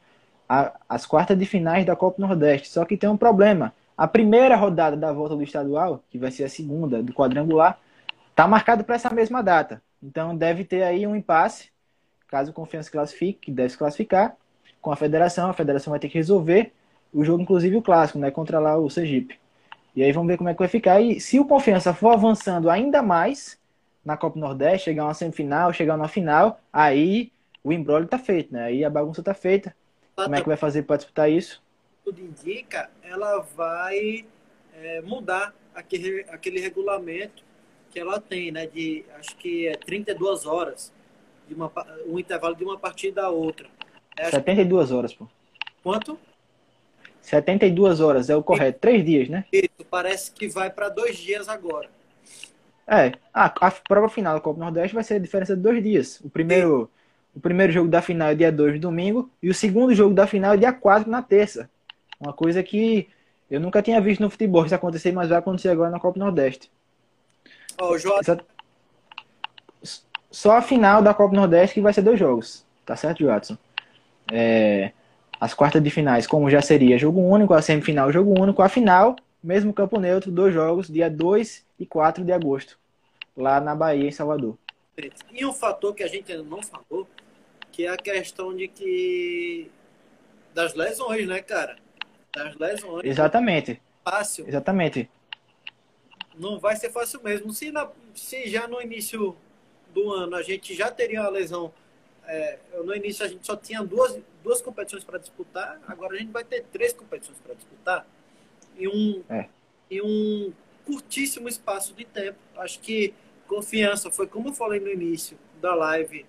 [0.48, 2.70] a, as quartas de finais da Copa Nordeste.
[2.70, 3.74] Só que tem um problema.
[3.98, 7.80] A primeira rodada da volta do estadual, que vai ser a segunda do quadrangular,
[8.30, 9.82] está marcado para essa mesma data.
[10.02, 11.70] Então deve ter aí um impasse,
[12.28, 14.36] caso o Confiança classifique, que deve se classificar,
[14.82, 15.50] com a federação.
[15.50, 16.74] A federação vai ter que resolver
[17.14, 19.41] o jogo, inclusive o clássico, né, contra lá o Sergipe.
[19.96, 21.02] E aí vamos ver como é que vai ficar.
[21.02, 23.60] E se o Confiança for avançando ainda mais
[24.04, 27.32] na Copa Nordeste, chegar uma semifinal, chegar uma final, aí
[27.64, 28.66] o embrólio tá feito, né?
[28.66, 29.76] Aí a bagunça tá feita.
[30.16, 31.62] Como é que vai fazer para disputar isso?
[32.04, 34.26] Tudo indica, ela vai
[34.74, 37.44] é, mudar aquele, aquele regulamento
[37.92, 38.66] que ela tem, né?
[38.66, 40.92] De acho que é 32 horas,
[41.48, 41.72] de uma,
[42.08, 43.70] um intervalo de uma partida a outra.
[44.18, 45.28] É, 72 horas, pô.
[45.84, 46.18] Quanto?
[47.22, 48.80] 72 horas é o correto.
[48.80, 49.46] Três dias, né?
[49.52, 51.90] Isso, parece que vai para dois dias agora.
[52.88, 56.20] É, a, a prova final da Copa Nordeste vai ser a diferença de dois dias.
[56.22, 56.90] O primeiro,
[57.36, 60.56] o primeiro jogo da final é dia 2 domingo e o segundo jogo da final
[60.56, 61.70] é dia 4 na terça.
[62.20, 63.08] Uma coisa que
[63.50, 66.72] eu nunca tinha visto no futebol isso acontecer, mas vai acontecer agora na Copa Nordeste.
[67.80, 68.38] Oh, Só,
[70.30, 72.66] só a final da Copa Nordeste que vai ser dois jogos.
[72.86, 73.58] Tá certo, Watson?
[74.32, 74.92] É,
[75.42, 79.16] as quartas de finais, como já seria jogo único, a semifinal jogo único, a final,
[79.44, 82.78] mesmo campo neutro, dois jogos, dia 2 e 4 de agosto,
[83.36, 84.56] lá na Bahia, em Salvador.
[85.34, 87.08] E um fator que a gente ainda não falou,
[87.72, 89.72] que é a questão de que
[90.54, 91.76] das lesões, né, cara?
[92.36, 93.04] Das lesões.
[93.04, 93.82] Exatamente.
[94.04, 94.48] Fácil.
[94.48, 95.10] Exatamente.
[96.38, 97.52] Não vai ser fácil mesmo.
[97.52, 99.36] Se, na, se já no início
[99.92, 101.74] do ano a gente já teria uma lesão
[102.28, 106.32] é, no início a gente só tinha duas, duas competições para disputar, agora a gente
[106.32, 108.06] vai ter três competições para disputar
[108.78, 109.48] em um, é.
[109.90, 110.54] em um
[110.86, 112.38] curtíssimo espaço de tempo.
[112.58, 113.14] Acho que
[113.48, 116.26] confiança foi como eu falei no início da live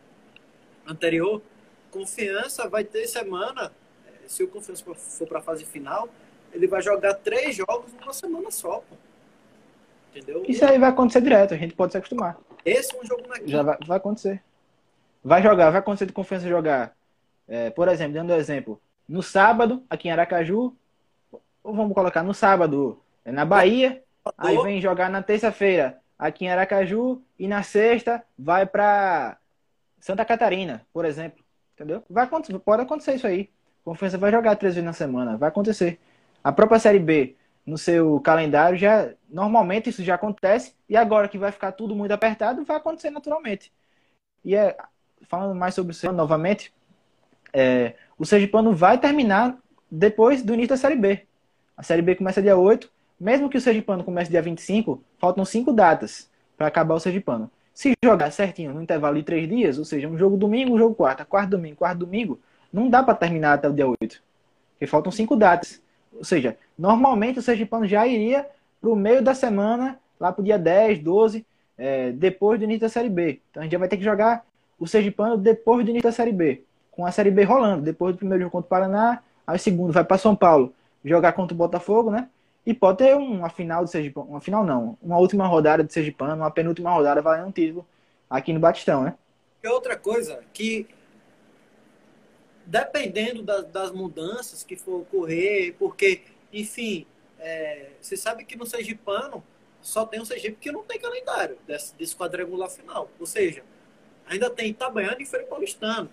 [0.86, 1.40] anterior.
[1.90, 3.72] Confiança vai ter semana,
[4.06, 6.08] é, se o confiança for para a fase final,
[6.52, 8.78] ele vai jogar três jogos numa semana só.
[8.78, 8.96] Pô.
[10.10, 10.44] Entendeu?
[10.46, 12.38] Isso aí vai acontecer direto, a gente pode se acostumar.
[12.64, 14.42] Esse é um jogo na Já vai, vai acontecer.
[15.24, 16.94] Vai jogar, vai acontecer de confiança jogar.
[17.48, 20.76] É, por exemplo, dando um exemplo, no sábado, aqui em Aracaju,
[21.62, 24.02] ou vamos colocar no sábado, é na Bahia,
[24.38, 29.38] aí vem jogar na terça-feira, aqui em Aracaju, e na sexta vai para
[30.00, 31.44] Santa Catarina, por exemplo.
[31.74, 32.02] Entendeu?
[32.08, 33.50] Vai acontecer, pode acontecer isso aí.
[33.84, 35.98] Confiança vai jogar três vezes na semana, vai acontecer.
[36.42, 37.36] A própria Série B,
[37.66, 42.12] no seu calendário, já normalmente isso já acontece, e agora que vai ficar tudo muito
[42.12, 43.72] apertado, vai acontecer naturalmente.
[44.44, 44.76] E é
[45.28, 46.72] falando mais sobre o Sergipano novamente,
[47.52, 49.56] é, o Sergipano vai terminar
[49.90, 51.22] depois do início da Série B.
[51.76, 52.90] A Série B começa dia 8.
[53.18, 57.50] Mesmo que o Sergipano comece dia 25, faltam cinco datas para acabar o Sergipano.
[57.72, 60.94] Se jogar certinho no intervalo de três dias, ou seja, um jogo domingo, um jogo
[60.94, 62.38] quarta, quarto domingo, quarto domingo,
[62.72, 63.96] não dá para terminar até o dia 8.
[64.72, 65.80] Porque faltam cinco datas.
[66.12, 68.46] Ou seja, normalmente o Sergipano já iria
[68.80, 71.46] para o meio da semana, lá para o dia 10, 12,
[71.78, 73.40] é, depois do início da Série B.
[73.50, 74.44] Então a gente já vai ter que jogar
[74.78, 78.18] o Sergipano depois do início da Série B, com a Série B rolando, depois do
[78.18, 80.72] primeiro jogo contra o Paraná, aí o segundo vai para São Paulo
[81.04, 82.28] jogar contra o Botafogo, né?
[82.64, 86.36] E pode ter uma final de Sergipano, uma final não, uma última rodada de Sergipano,
[86.36, 87.84] uma penúltima rodada valendo um título
[88.30, 89.14] aqui no Batistão, né?
[89.62, 90.86] E outra coisa, que
[92.64, 97.06] dependendo da, das mudanças que for ocorrer, porque, enfim,
[97.38, 99.42] é, você sabe que no Sergipano
[99.80, 103.10] só tem o Sergipe que não tem calendário desse, desse quadrangular final.
[103.18, 103.64] Ou seja,
[104.26, 106.08] ainda tem Itabaiana e Feira Paulistano,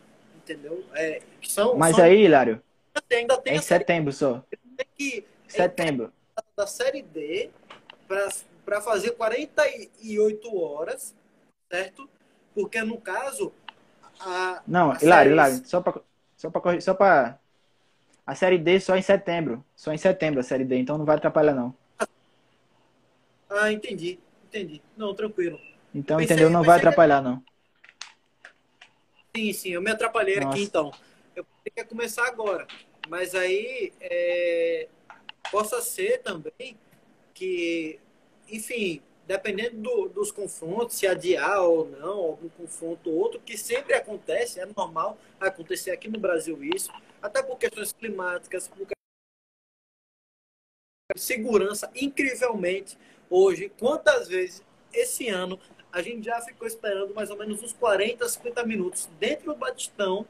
[0.49, 0.83] entendeu?
[0.93, 2.61] É, são, Mas são, aí, Hilário,
[3.11, 4.43] ainda tem é em setembro só.
[4.97, 6.11] Que, setembro.
[6.57, 7.49] Da Série D
[8.65, 11.15] para fazer 48 horas,
[11.71, 12.09] certo?
[12.55, 13.53] Porque no caso.
[14.19, 16.01] A, não, a Hilário, Hilário, só para
[16.35, 17.39] só para só para
[18.25, 21.17] a série D só em setembro, só em setembro a série D, então não vai
[21.17, 21.75] atrapalhar não.
[23.49, 24.81] Ah, entendi, entendi.
[24.95, 25.59] Não, tranquilo.
[25.93, 26.51] Então, pensei, entendeu?
[26.51, 27.43] Não vai atrapalhar não.
[29.39, 30.49] Sim, sim, eu me atrapalhei Nossa.
[30.49, 30.91] aqui então.
[31.33, 32.67] Eu tenho que começar agora,
[33.07, 34.89] mas aí é,
[35.49, 36.77] possa ser também
[37.33, 38.01] que,
[38.49, 43.93] enfim, dependendo do, dos confrontos, se adiar ou não, algum confronto ou outro, que sempre
[43.93, 46.91] acontece, é normal acontecer aqui no Brasil isso,
[47.21, 48.85] até por questões climáticas, por
[51.15, 52.97] segurança, incrivelmente,
[53.29, 54.61] hoje, quantas vezes
[54.91, 55.57] esse ano
[55.91, 60.25] a gente já ficou esperando mais ou menos uns 40, 50 minutos dentro do Batistão,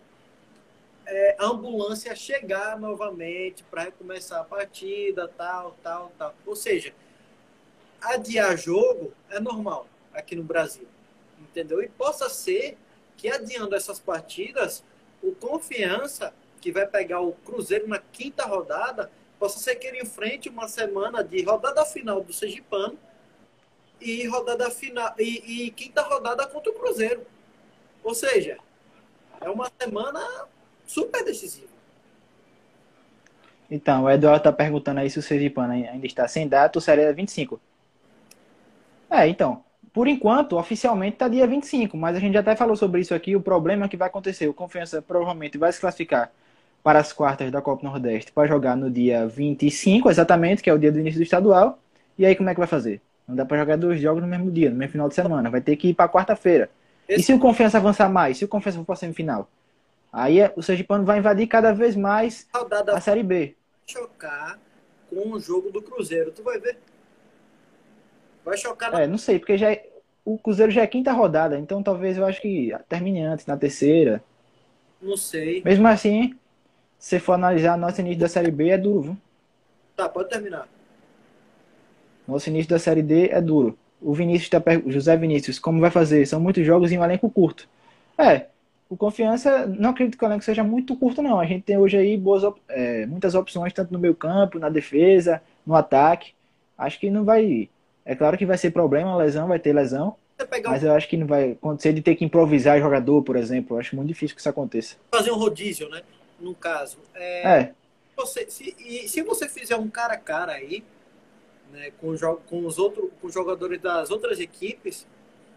[1.06, 6.36] é, a ambulância chegar novamente para recomeçar a partida, tal, tal, tal.
[6.46, 6.94] Ou seja,
[8.00, 10.88] adiar jogo é normal aqui no Brasil,
[11.40, 11.82] entendeu?
[11.82, 12.78] E possa ser
[13.18, 14.84] que adiando essas partidas,
[15.22, 20.48] o Confiança, que vai pegar o Cruzeiro na quinta rodada, possa ser que ele enfrente
[20.48, 22.98] uma semana de rodada final do Sergipano
[24.02, 27.26] e rodada final e, e quinta rodada contra o Cruzeiro.
[28.04, 28.58] Ou seja,
[29.42, 30.22] é uma semana
[30.86, 31.68] super decisiva.
[33.70, 37.14] Então, o Eduardo está perguntando aí se o Sergipano ainda está sem data ou seria
[37.14, 37.60] 25.
[39.10, 39.64] É, então,
[39.94, 43.36] por enquanto, oficialmente está dia 25, mas a gente já até falou sobre isso aqui.
[43.36, 46.32] O problema é que vai acontecer: o Confiança provavelmente vai se classificar
[46.84, 50.78] para as quartas da Copa Nordeste para jogar no dia 25, exatamente, que é o
[50.80, 51.80] dia do início do estadual.
[52.18, 53.02] E aí, como é que vai fazer?
[53.30, 55.52] Não dá para jogar dois jogos no mesmo dia, no mesmo final de semana.
[55.52, 56.68] Vai ter que ir para quarta-feira.
[57.08, 57.22] Esse...
[57.22, 58.40] E se o Confiança avançar mais?
[58.40, 59.48] Se o Confiança for para semifinal?
[60.12, 63.56] Aí é, o Sergipano vai invadir cada vez mais a Série B.
[63.86, 64.60] Chocar
[65.12, 66.32] com o jogo do Cruzeiro.
[66.32, 66.80] Tu vai ver.
[68.44, 68.92] Vai chocar.
[68.92, 69.02] Na...
[69.02, 69.88] É, não sei, porque já é...
[70.26, 74.24] o Cruzeiro já é quinta rodada, então talvez eu acho que termine antes, na terceira.
[75.00, 75.62] Não sei.
[75.64, 76.36] Mesmo assim,
[76.98, 79.18] se for analisar nosso início da Série B, é duro, viu?
[79.96, 80.68] Tá, pode terminar.
[82.30, 83.78] Nosso início da Série D é duro.
[84.02, 84.82] O Vinícius tá per...
[84.88, 86.26] José Vinícius, como vai fazer?
[86.26, 87.68] São muitos jogos em um elenco curto.
[88.18, 88.46] É,
[88.90, 91.40] o Confiança, não acredito que o elenco seja muito curto, não.
[91.40, 95.42] A gente tem hoje aí boas, é, muitas opções, tanto no meio campo, na defesa,
[95.66, 96.34] no ataque.
[96.78, 97.70] Acho que não vai
[98.10, 100.16] é claro que vai ser problema, lesão, vai ter lesão.
[100.66, 103.76] Mas eu acho que não vai acontecer de ter que improvisar jogador, por exemplo.
[103.76, 104.96] Eu acho muito difícil que isso aconteça.
[105.12, 106.02] Fazer um rodízio, né?
[106.40, 106.98] No caso.
[107.14, 107.60] É.
[107.60, 107.72] é.
[108.16, 110.84] Você, se, e se você fizer um cara a cara aí,
[111.72, 112.16] né, com,
[112.48, 115.08] com os outros com jogadores das outras equipes,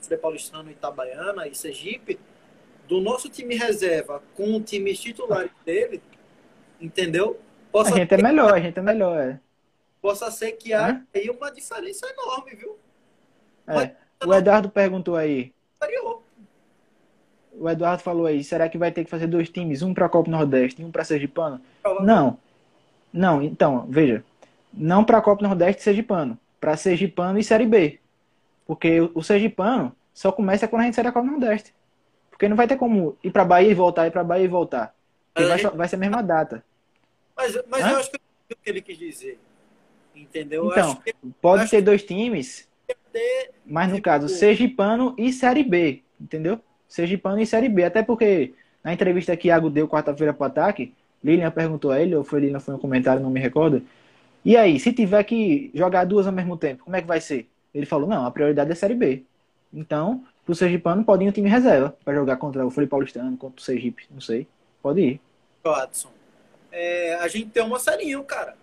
[0.00, 2.18] Frei Paulistano, Itabaiana e Sergipe,
[2.88, 6.02] do nosso time reserva com o time titular dele,
[6.80, 7.38] entendeu?
[7.70, 8.18] Possa a gente ter...
[8.18, 9.18] é melhor, a gente é melhor.
[9.18, 9.40] É
[10.02, 11.00] possa ser que é?
[11.14, 12.76] aí uma diferença enorme, viu?
[13.68, 13.94] É.
[14.26, 15.54] O Eduardo perguntou aí.
[17.52, 20.28] O Eduardo falou aí, será que vai ter que fazer dois times, um para Copa
[20.28, 21.60] Nordeste e um para Sergipano?
[22.00, 22.36] Não.
[23.12, 24.24] Não, então, veja,
[24.72, 27.98] não para Copa Nordeste Sergipano, para Sergipano e Série B.
[28.66, 31.74] Porque o Sergipano só começa quando a gente sair da Copa Nordeste.
[32.30, 34.94] Porque não vai ter como ir para Bahia e voltar, ir para Bahia e voltar.
[35.32, 36.64] Porque vai, vai ser a mesma data.
[37.36, 39.38] Mas, mas eu acho que é o que ele quis dizer.
[40.14, 40.70] Entendeu?
[40.70, 42.68] Então, que, pode ter dois times,
[43.12, 46.60] ter, mas no tipo, caso, Sergipano e Série B, entendeu?
[46.88, 47.84] Sergipano e Série B.
[47.84, 52.14] Até porque na entrevista que Iago deu quarta-feira para o ataque, Lilian perguntou a ele,
[52.14, 53.82] ou foi Lilian, foi um comentário, não me recordo.
[54.44, 57.48] E aí, se tiver que jogar duas ao mesmo tempo, como é que vai ser?
[57.72, 59.24] Ele falou, não, a prioridade é Série B.
[59.72, 63.60] Então, pro Sergipano pode ir um time reserva para jogar contra o Felipe Paulistano, contra
[63.60, 64.46] o Sergipe, não sei.
[64.82, 65.20] Pode ir.
[65.64, 66.10] Watson,
[66.72, 68.56] é, a gente tem uma Marcelinho, cara.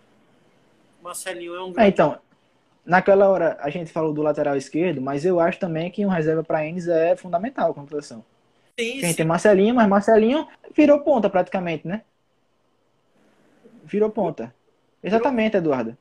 [1.01, 1.81] Marcelinho é um grande...
[1.81, 2.19] É, então,
[2.85, 6.43] naquela hora a gente falou do lateral esquerdo, mas eu acho também que um reserva
[6.43, 8.23] para Enes é fundamental a contratação.
[8.77, 12.01] Sim, a gente tem Marcelinho, mas Marcelinho virou ponta praticamente, né?
[13.85, 14.53] Virou ponta.
[15.03, 15.97] Exatamente, Eduardo.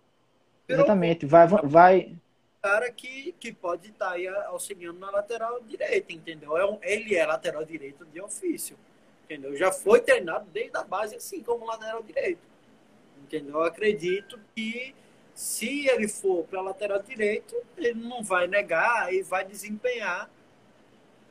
[0.69, 1.27] Exatamente.
[1.27, 2.17] Vai, vai.
[2.61, 6.57] Cara que, que pode estar tá aí auxiliando na lateral direita, entendeu?
[6.57, 8.77] É um, ele é lateral direito de ofício,
[9.25, 9.57] entendeu?
[9.57, 12.41] Já foi treinado desde a base assim como lateral direito.
[13.23, 13.57] Entendeu?
[13.57, 14.95] Eu acredito que
[15.35, 20.29] se ele for para lateral direito, ele não vai negar e vai desempenhar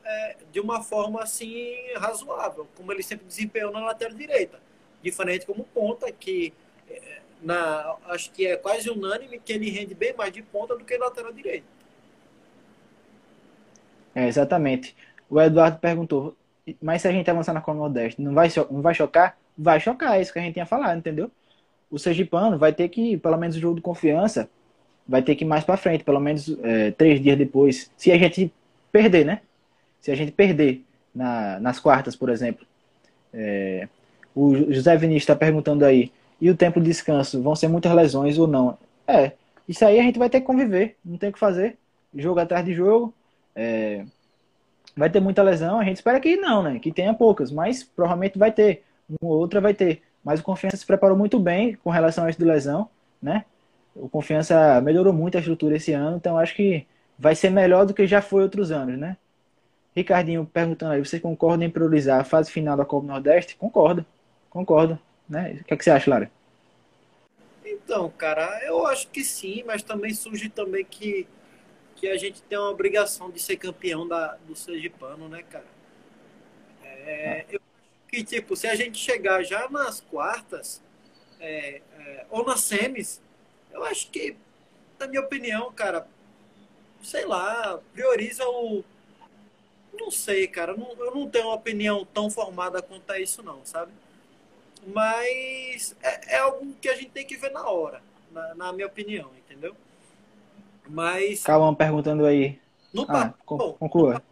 [0.02, 4.58] é, de uma forma assim razoável, como ele sempre desempenhou na lateral direita.
[5.02, 6.54] Diferente como ponta, que
[6.88, 10.84] é, na, acho que é quase unânime que ele rende bem mais de ponta do
[10.84, 11.66] que lateral direito.
[14.14, 14.96] É, exatamente.
[15.30, 16.36] O Eduardo perguntou,
[16.82, 19.38] mas se a gente avançar na Copa Nordeste, não vai, não vai chocar?
[19.56, 21.30] Vai chocar, é isso que a gente tinha falado, entendeu?
[21.90, 24.48] O Sergipano vai ter que, pelo menos o jogo de confiança,
[25.06, 27.90] vai ter que ir mais para frente, pelo menos é, três dias depois.
[27.96, 28.52] Se a gente
[28.92, 29.40] perder, né?
[30.00, 30.84] Se a gente perder
[31.14, 32.66] na, nas quartas, por exemplo.
[33.32, 33.88] É,
[34.34, 38.38] o José Vinícius está perguntando aí, e o tempo de descanso, vão ser muitas lesões
[38.38, 38.78] ou não?
[39.06, 39.32] É,
[39.68, 41.76] isso aí a gente vai ter que conviver, não tem o que fazer.
[42.14, 43.12] Jogo atrás de jogo.
[43.54, 44.04] É,
[44.96, 46.78] vai ter muita lesão, a gente espera que não, né?
[46.78, 48.82] Que tenha poucas, mas provavelmente vai ter.
[49.08, 50.02] Uma ou outra vai ter.
[50.24, 52.88] Mas o Confiança se preparou muito bem com relação a isso de lesão,
[53.22, 53.44] né?
[53.94, 56.86] O Confiança melhorou muito a estrutura esse ano, então acho que
[57.18, 59.16] vai ser melhor do que já foi outros anos, né?
[59.96, 63.56] Ricardinho perguntando aí, você concorda em priorizar a fase final da Copa Nordeste?
[63.56, 64.04] Concordo,
[64.50, 64.98] concordo.
[65.28, 65.58] Né?
[65.60, 66.30] O que, é que você acha, Lara?
[67.64, 71.26] Então, cara, eu acho que sim, mas também surge também que,
[71.96, 75.66] que a gente tem uma obrigação de ser campeão da, do Sergipano, né, cara?
[76.82, 80.82] É, eu acho que, tipo, se a gente chegar já nas quartas
[81.40, 83.20] é, é, ou nas semis,
[83.70, 84.36] eu acho que,
[84.98, 86.06] na minha opinião, cara,
[87.02, 88.84] sei lá, prioriza o
[89.98, 90.76] não sei, cara.
[90.76, 93.92] Não, eu não tenho uma opinião tão formada quanto a isso, não, sabe?
[94.92, 98.00] Mas é, é algo que a gente tem que ver na hora,
[98.32, 99.74] na, na minha opinião, entendeu?
[100.88, 101.42] Mas.
[101.42, 102.58] Calma, perguntando aí.
[102.92, 104.22] No ah, bom, conclua.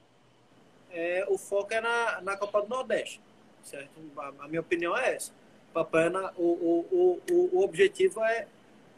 [0.91, 3.21] É, o foco é na, na Copa do Nordeste,
[3.63, 3.91] certo?
[4.17, 5.33] A, a minha opinião é essa.
[5.75, 8.47] Papai, na, o, o, o, o objetivo é,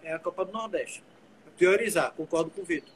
[0.05, 1.03] é a Copa do Nordeste.
[1.57, 2.93] Priorizar, concordo com o Vitor.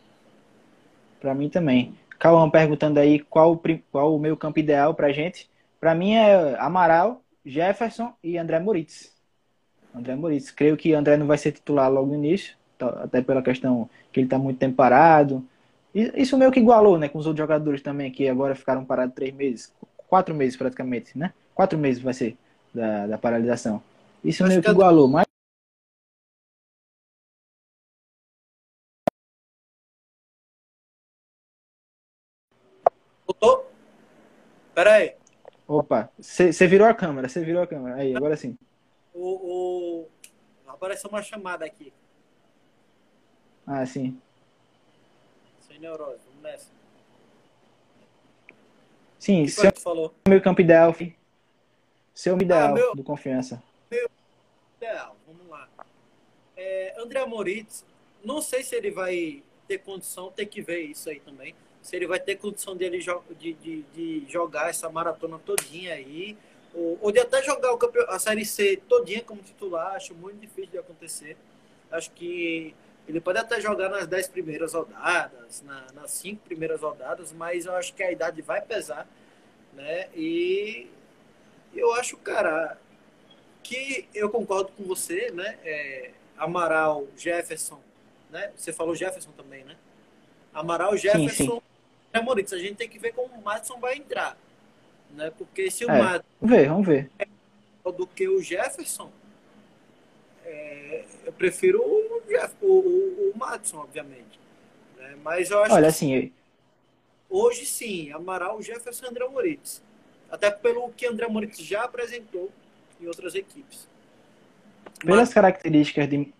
[1.20, 1.98] Para mim também.
[2.16, 3.60] Cauã perguntando aí qual,
[3.90, 5.50] qual o meu campo ideal pra gente.
[5.80, 9.12] Para mim é Amaral, Jefferson e André Moritz.
[9.94, 10.50] André Moritz.
[10.50, 14.20] Creio que André não vai ser titular logo no início, tá, até pela questão que
[14.20, 15.44] ele está muito tempo parado.
[15.94, 19.34] Isso meio que igualou, né, com os outros jogadores também, que agora ficaram parados três
[19.34, 19.72] meses,
[20.08, 21.34] quatro meses praticamente, né?
[21.54, 22.36] Quatro meses vai ser
[22.72, 23.82] da, da paralisação.
[24.24, 25.26] Isso meio que igualou, mas
[34.74, 35.21] Pera aí.
[35.66, 37.96] Opa, você virou a câmera, você virou a câmera.
[37.96, 38.56] Aí, agora sim.
[39.14, 40.08] O, o...
[40.66, 41.92] Apareceu uma chamada aqui.
[43.66, 44.20] Ah, sim.
[45.60, 46.68] Sem neurose, vamos nessa.
[49.18, 50.12] Sim, seu falou?
[50.28, 50.92] meu campo ideal,
[52.12, 52.94] seu ah, ideal ah, meu...
[52.96, 53.62] do confiança.
[53.88, 54.10] Meu
[54.76, 55.68] ideal, vamos lá.
[56.56, 57.84] É, André Moritz,
[58.24, 62.06] não sei se ele vai ter condição, tem que ver isso aí também se ele
[62.06, 62.98] vai ter condição dele
[63.38, 66.36] de, de, de jogar essa maratona todinha aí,
[66.74, 67.76] ou, ou de até jogar
[68.08, 71.36] a Série C todinha como titular, acho muito difícil de acontecer.
[71.90, 72.74] Acho que
[73.06, 77.74] ele pode até jogar nas 10 primeiras rodadas, na, nas 5 primeiras rodadas, mas eu
[77.74, 79.06] acho que a idade vai pesar,
[79.74, 80.08] né?
[80.14, 80.88] E
[81.74, 82.78] eu acho, cara,
[83.62, 85.58] que eu concordo com você, né?
[85.64, 87.80] É, Amaral, Jefferson,
[88.30, 88.52] né?
[88.56, 89.76] Você falou Jefferson também, né?
[90.54, 91.62] Amaral, Jefferson, sim, sim.
[92.12, 94.36] É, Moritz, a gente tem que ver como o Madison vai entrar.
[95.14, 95.32] Né?
[95.36, 97.10] Porque se o é, Madison vamos ver, vamos ver.
[97.18, 97.26] é
[97.92, 99.10] do que o Jefferson,
[100.44, 104.38] é, eu prefiro o, Jeff, o, o, o Madison, obviamente.
[104.96, 105.16] Né?
[105.22, 106.32] Mas eu acho Olha, que assim,
[107.28, 109.82] hoje sim, Amaral, Jefferson e André Moritz.
[110.30, 112.50] Até pelo que André Moritz já apresentou
[113.00, 113.86] em outras equipes.
[115.00, 115.34] Pelas Mas...
[115.34, 116.32] características de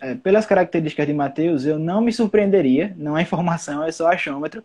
[0.00, 4.62] é, pelas características de Matheus, eu não me surpreenderia, não é informação, é só achômetro,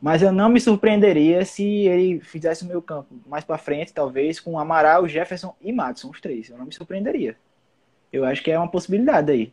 [0.00, 4.38] mas eu não me surpreenderia se ele fizesse o meu campo mais para frente, talvez,
[4.38, 6.50] com Amaral, Jefferson e Madison, os três.
[6.50, 7.36] Eu não me surpreenderia.
[8.12, 9.52] Eu acho que é uma possibilidade aí.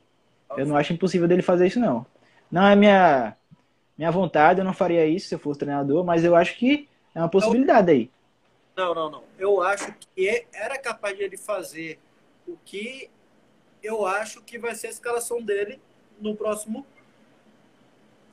[0.56, 2.06] Eu não acho impossível dele fazer isso, não.
[2.52, 3.36] Não é minha,
[3.98, 7.20] minha vontade, eu não faria isso se eu fosse treinador, mas eu acho que é
[7.20, 8.12] uma possibilidade aí.
[8.76, 9.24] Não, não, não.
[9.40, 12.00] Eu acho que era capaz de ele fazer
[12.48, 13.10] o que
[13.84, 15.80] eu acho que vai ser a escalação dele
[16.19, 16.88] no próximo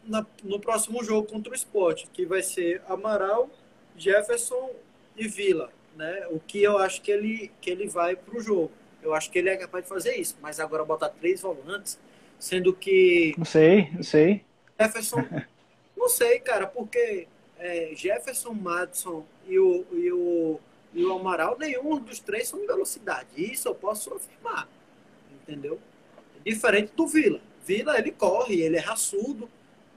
[0.04, 3.50] na, no próximo jogo contra o Sport, que vai ser Amaral,
[3.96, 4.70] Jefferson
[5.16, 6.26] e Vila, né?
[6.30, 8.70] O que eu acho que ele que ele vai para o jogo.
[9.02, 11.98] Eu acho que ele é capaz de fazer isso, mas agora botar três volantes,
[12.38, 14.44] sendo que não sei, não sei.
[14.78, 15.24] Jefferson,
[15.96, 17.26] não sei, cara, porque
[17.58, 20.60] é, Jefferson, Madison e o, e o
[20.92, 23.28] e o Amaral, nenhum dos três são de velocidade.
[23.36, 24.68] Isso eu posso afirmar
[25.50, 25.78] entendeu?
[26.44, 27.40] Diferente do Vila.
[27.66, 29.48] Vila, ele corre, ele é raçudo,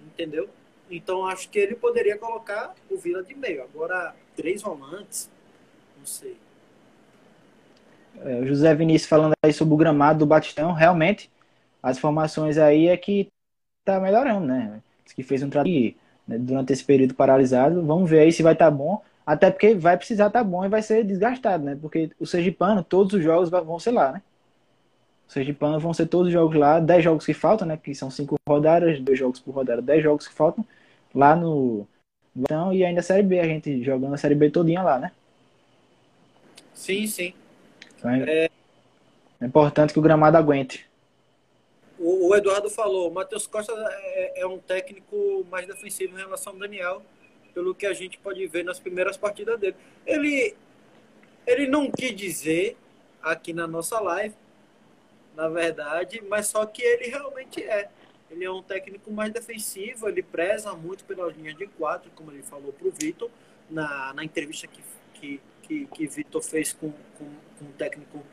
[0.05, 0.49] entendeu?
[0.89, 3.63] Então acho que ele poderia colocar o Vila de meio.
[3.63, 5.29] Agora, três volantes,
[5.97, 6.37] não sei.
[8.21, 11.31] É, o José Vinícius falando aí sobre o gramado do Batistão, realmente,
[11.81, 13.29] as formações aí é que
[13.83, 14.81] tá melhorando, né?
[15.15, 15.95] Que fez um trabalho
[16.27, 17.83] né, durante esse período paralisado.
[17.83, 19.01] Vamos ver aí se vai estar tá bom.
[19.25, 21.77] Até porque vai precisar estar tá bom e vai ser desgastado, né?
[21.79, 24.21] Porque o Sergipano, todos os jogos vão ser lá, né?
[25.27, 27.77] Sergipano vão ser todos os jogos lá, 10 jogos que faltam, né?
[27.77, 30.65] Que são 5 rodadas, 2 jogos por rodada, 10 jogos que faltam
[31.13, 31.87] lá no.
[32.35, 35.11] Então, e ainda a Série B, a gente jogando a Série B todinha lá, né?
[36.73, 37.33] Sim, sim.
[37.97, 38.49] Então é,
[39.39, 40.85] é importante que o gramado aguente.
[41.99, 46.53] O, o Eduardo falou, o Matheus Costa é, é, um técnico mais defensivo em relação
[46.53, 47.01] ao Daniel,
[47.53, 49.75] pelo que a gente pode ver nas primeiras partidas dele.
[50.05, 50.55] Ele,
[51.45, 52.75] ele não quis dizer
[53.21, 54.35] aqui na nossa live,
[55.35, 57.89] na verdade, mas só que ele realmente é.
[58.29, 62.41] Ele é um técnico mais defensivo, ele preza muito pelas linhas de quatro, como ele
[62.41, 63.29] falou para o Vitor,
[63.69, 64.81] na, na entrevista que,
[65.13, 67.29] que, que, que Vitor fez com, com,
[67.59, 68.23] com o técnico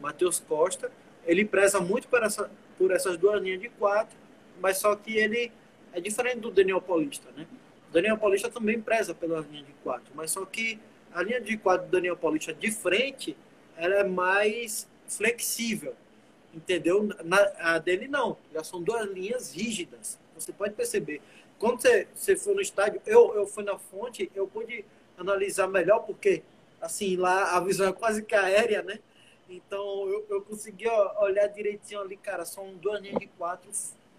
[0.00, 0.90] Matheus Costa.
[1.26, 4.16] Ele preza muito por, essa, por essas duas linhas de quatro,
[4.60, 5.52] mas só que ele
[5.92, 7.46] é diferente do Daniel Paulista, né?
[7.88, 10.78] O Daniel Paulista também preza pela linha de quatro, mas só que
[11.12, 13.36] a linha de quatro do Daniel Paulista de frente,
[13.76, 15.94] ela é mais flexível,
[16.54, 17.08] entendeu?
[17.24, 20.18] Na, a dele não, já são duas linhas rígidas.
[20.34, 21.20] Você pode perceber.
[21.58, 24.84] Quando você, você foi no estádio, eu, eu fui na fonte, eu pude
[25.18, 26.42] analisar melhor, porque
[26.80, 28.98] assim, lá a visão é quase que aérea, né?
[29.48, 33.70] Então eu, eu consegui olhar direitinho ali, cara, são duas linhas de quatro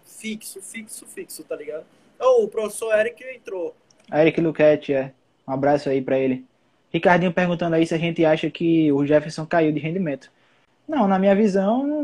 [0.04, 1.84] fixo, fixo, fixo, tá ligado?
[2.20, 3.74] Oh, o professor Eric entrou.
[4.12, 5.12] Eric Luquete, é.
[5.48, 6.44] Um abraço aí para ele.
[6.92, 10.30] Ricardinho perguntando aí se a gente acha que o Jefferson caiu de rendimento.
[10.94, 12.02] Não, na minha visão, não,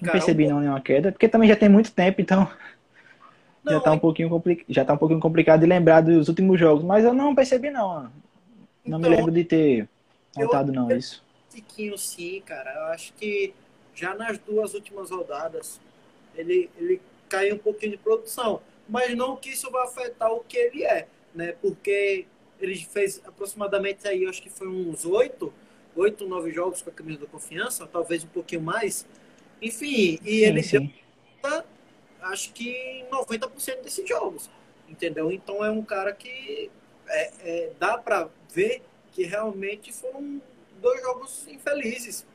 [0.00, 2.50] não percebi não nenhuma queda, porque também já tem muito tempo, então
[3.62, 6.28] não, já tá um é pouquinho complicado, já tá um pouquinho complicado de lembrar dos
[6.28, 8.10] últimos jogos, mas eu não percebi não.
[8.84, 9.88] Não então, me lembro de ter
[10.36, 11.26] notado não isso
[11.56, 12.72] tiquinho sim, cara.
[12.74, 13.54] Eu acho que
[13.94, 15.80] já nas duas últimas rodadas
[16.34, 18.60] ele, ele caiu um pouquinho de produção.
[18.88, 21.54] Mas não que isso vai afetar o que ele é, né?
[21.60, 22.26] Porque
[22.60, 25.52] ele fez aproximadamente aí, acho que foi uns oito,
[25.96, 29.06] oito, nove jogos com a camisa da confiança, talvez um pouquinho mais.
[29.60, 30.92] Enfim, e ele sim,
[31.42, 31.62] deu,
[32.22, 34.50] acho que 90% desses jogos,
[34.88, 35.32] entendeu?
[35.32, 36.70] Então é um cara que
[37.08, 38.82] é, é, dá para ver
[39.12, 40.40] que realmente foram
[40.80, 42.26] dois jogos infelizes.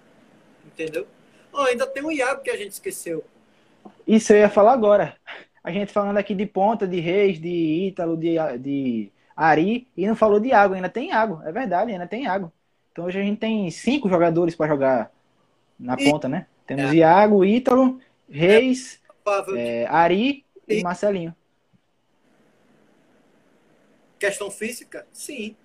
[0.65, 1.07] Entendeu?
[1.53, 3.23] Oh, ainda tem o Iago que a gente esqueceu.
[4.07, 5.15] Isso eu ia falar agora.
[5.63, 10.15] A gente falando aqui de ponta, de Reis, de Ítalo, de, de Ari, e não
[10.15, 10.73] falou de Iago.
[10.73, 12.51] Ainda tem Iago, é verdade, ainda tem Iago.
[12.91, 15.11] Então hoje a gente tem cinco jogadores para jogar
[15.80, 16.09] na e...
[16.09, 16.47] ponta, né?
[16.68, 16.95] Temos é.
[16.95, 17.99] Iago, Ítalo,
[18.30, 19.01] Reis,
[19.55, 20.80] é, é, Ari e...
[20.80, 21.35] e Marcelinho.
[24.19, 25.07] Questão física?
[25.11, 25.55] Sim.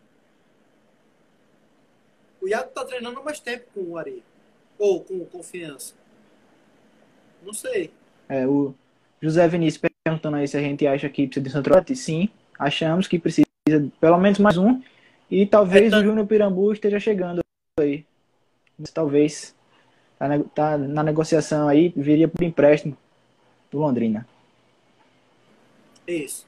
[2.40, 4.22] O Iago tá treinando mais tempo com o Ari.
[4.78, 5.94] Ou com confiança.
[7.44, 7.92] Não sei.
[8.28, 8.74] É, o
[9.20, 11.96] José Vinícius perguntando aí se a gente acha que precisa de centroavante.
[11.96, 12.28] Sim,
[12.58, 13.46] achamos que precisa
[14.00, 14.80] pelo menos mais um.
[15.30, 15.98] E talvez é, tá...
[15.98, 17.40] o Júnior Pirambu esteja chegando
[17.80, 18.04] aí.
[18.78, 19.54] Mas, talvez
[20.18, 22.96] tá, tá na negociação aí, viria por empréstimo
[23.70, 24.26] do Londrina.
[26.06, 26.46] Isso.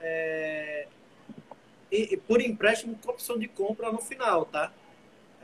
[0.00, 0.86] É...
[1.90, 4.72] E, e, por empréstimo com opção de compra no final, tá?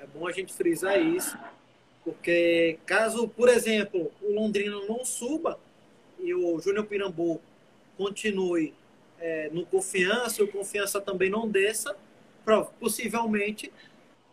[0.03, 1.39] É bom a gente frisar isso,
[2.03, 5.61] porque caso, por exemplo, o Londrina não suba
[6.19, 7.41] e o Júnior Pirambu
[7.97, 8.73] continue
[9.21, 11.95] é, no confiança, o confiança também não desça,
[12.79, 13.73] possivelmente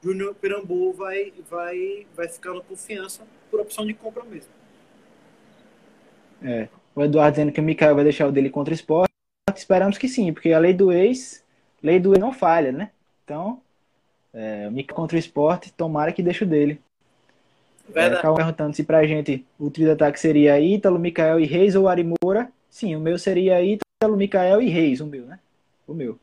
[0.03, 4.49] Júnior Pirambu vai, vai, vai ficar no confiança por opção de compra mesmo.
[6.41, 6.69] É.
[6.95, 9.11] O Eduardo dizendo que o Mikael vai deixar o dele contra o esporte.
[9.55, 11.43] Esperamos que sim, porque a lei do ex,
[11.81, 12.91] lei do ex não falha, né?
[13.23, 13.61] Então,
[14.33, 16.79] é, Mika contra o esporte, tomara que deixe o dele.
[17.89, 18.25] Verdade.
[18.25, 21.87] É, perguntando se pra gente o trio de ataque seria Ítalo, Mikael e Reis ou
[21.87, 22.51] Arimura.
[22.69, 25.39] Sim, o meu seria Ítalo, Mikael e Reis, o meu, né?
[25.87, 26.19] O meu.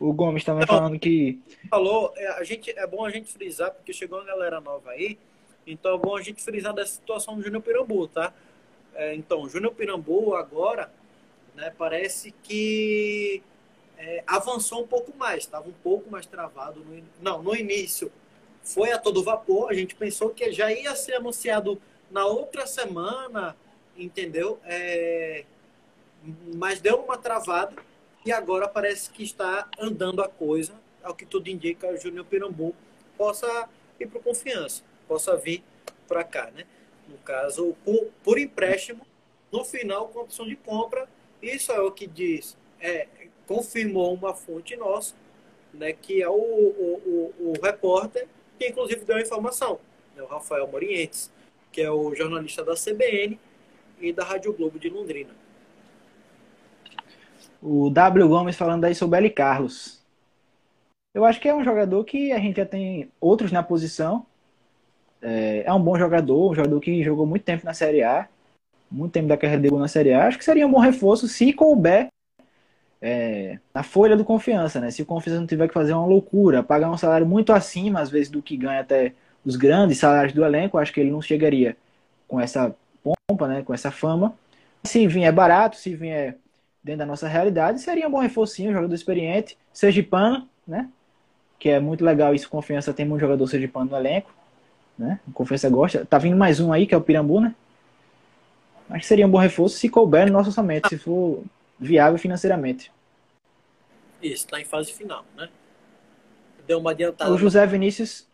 [0.00, 1.38] O Gomes também então, falando que.
[1.68, 5.18] Falou, é, a gente, é bom a gente frisar, porque chegou uma galera nova aí.
[5.66, 8.32] Então é bom a gente frisar dessa situação do Júnior Pirambu, tá?
[8.94, 10.90] É, então, Júnior Pirambu agora,
[11.54, 13.42] né, parece que
[13.98, 16.80] é, avançou um pouco mais, estava um pouco mais travado.
[16.80, 18.10] No, não, no início
[18.62, 23.54] foi a todo vapor, a gente pensou que já ia ser anunciado na outra semana,
[23.94, 24.58] entendeu?
[24.64, 25.44] É,
[26.54, 27.89] mas deu uma travada
[28.24, 32.74] e agora parece que está andando a coisa, ao que tudo indica, o Júnior Pirambu
[33.16, 33.68] possa
[33.98, 35.62] ir para confiança, possa vir
[36.06, 36.64] para cá, né?
[37.08, 39.06] No caso, por, por empréstimo,
[39.50, 41.08] no final, com opção de compra,
[41.42, 43.06] isso é o que diz é,
[43.46, 45.14] confirmou uma fonte nossa,
[45.72, 48.26] né, que é o, o, o, o repórter
[48.58, 49.80] que inclusive deu a informação,
[50.14, 51.32] né, o Rafael Morientes,
[51.72, 53.38] que é o jornalista da CBN
[54.00, 55.34] e da Rádio Globo de Londrina.
[57.62, 59.30] O W Gomes falando aí sobre L.
[59.30, 60.00] Carlos.
[61.14, 64.24] Eu acho que é um jogador que a gente já tem outros na posição.
[65.20, 68.28] É, é um bom jogador, um jogador que jogou muito tempo na Série A,
[68.90, 70.26] muito tempo da carreira dele na Série A.
[70.26, 72.08] Acho que seria um bom reforço se couber
[73.02, 74.90] é, na folha do confiança, né?
[74.90, 78.10] Se o confiança não tiver que fazer uma loucura, pagar um salário muito acima, às
[78.10, 79.12] vezes, do que ganha até
[79.44, 81.76] os grandes salários do elenco, acho que ele não chegaria
[82.28, 83.62] com essa pompa, né?
[83.62, 84.34] Com essa fama.
[84.84, 86.36] Se vier barato, se vier
[86.82, 90.88] dentro da nossa realidade, seria um bom reforcinho, um jogador experiente, sergipano, né?
[91.58, 94.32] Que é muito legal isso, confiança tem um jogador sergipano no elenco,
[94.98, 95.20] né?
[95.34, 96.06] Confiança gosta.
[96.06, 97.54] Tá vindo mais um aí, que é o Pirambu, né?
[98.88, 101.44] Acho que seria um bom reforço se couber no nosso orçamento, se for
[101.78, 102.90] viável financeiramente.
[104.22, 105.48] Isso, tá em fase final, né?
[106.66, 107.32] Deu uma adiantada.
[107.32, 108.26] O José Vinícius,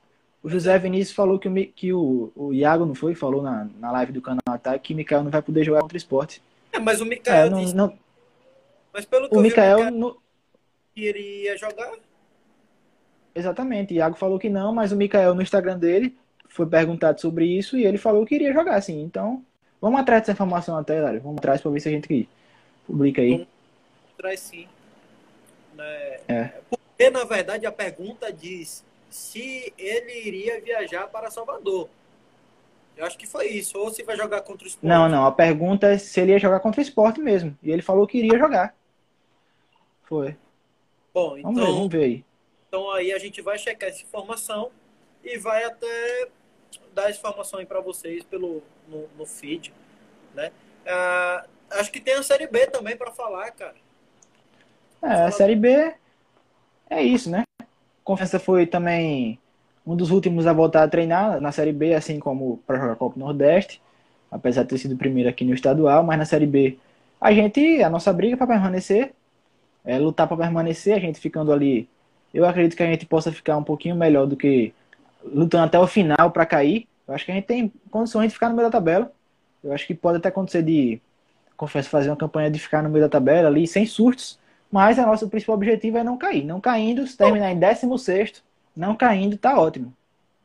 [0.43, 3.93] o José Vinícius falou que, o, que o, o Iago não foi, falou na, na
[3.93, 6.43] live do canal Ataque que o Mikael não vai poder jogar contra o esporte.
[6.73, 7.75] É, mas o Mikael é, não, disse...
[7.75, 7.93] não,
[8.97, 10.17] mas pelo que o Mikael, Mikael não,
[10.97, 11.93] iria jogar.
[13.35, 16.17] Exatamente, o Iago falou que não, mas o Mikael no Instagram dele
[16.49, 19.03] foi perguntado sobre isso e ele falou que iria jogar sim.
[19.03, 19.45] Então,
[19.83, 21.21] vamos atrás dessa informação até, Dário.
[21.21, 22.27] Vamos atrás para ver se a gente
[22.87, 23.33] publica aí.
[23.33, 23.49] Vamos
[24.15, 24.67] atrás sim.
[25.75, 26.21] Né?
[26.27, 26.51] É.
[26.71, 31.91] Porque, na verdade, a pergunta diz se ele iria viajar para Salvador.
[32.97, 33.79] Eu acho que foi isso.
[33.79, 34.87] Ou se vai jogar contra o esporte.
[34.87, 35.27] Não, não.
[35.27, 37.55] A pergunta é se ele ia jogar contra o esporte mesmo.
[37.63, 38.75] E ele falou que iria jogar.
[40.07, 40.37] Foi.
[41.13, 42.25] Bom, então, Vamos ver, vamos ver aí.
[42.69, 44.71] então aí a gente vai checar essa informação
[45.25, 46.29] e vai até
[46.95, 49.73] dar essa informação aí para vocês pelo, no, no feed,
[50.35, 50.53] né?
[50.87, 53.75] Ah, acho que tem a Série B também para falar, cara.
[55.03, 55.95] É, a Série B
[56.91, 57.43] é isso, né?
[58.05, 59.39] Confiança foi também
[59.87, 63.19] um dos últimos a voltar a treinar na Série B, assim como para jogar Copa
[63.19, 63.81] Nordeste,
[64.31, 66.79] apesar de ter sido o primeiro aqui no estadual, mas na Série B
[67.21, 69.15] a gente, a nossa briga para permanecer,
[69.87, 71.89] é lutar para permanecer, a gente ficando ali,
[72.35, 74.75] eu acredito que a gente possa ficar um pouquinho melhor do que
[75.25, 76.87] lutando até o final para cair.
[77.07, 79.13] Eu acho que a gente tem condições de ficar no meio da tabela.
[79.63, 81.01] Eu acho que pode até acontecer de
[81.57, 84.39] Confiança fazer uma campanha de ficar no meio da tabela ali, sem surtos,
[84.71, 86.45] mas a nosso principal objetivo é não cair.
[86.45, 88.45] Não caindo, se terminar em 16
[88.77, 89.97] não caindo, tá ótimo.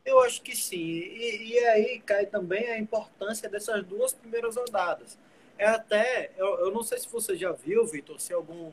[0.05, 0.77] Eu acho que sim.
[0.77, 5.18] E, e, aí cai também a importância dessas duas primeiras rodadas.
[5.57, 8.72] É até, eu, eu não sei se você já viu, Vitor, se algum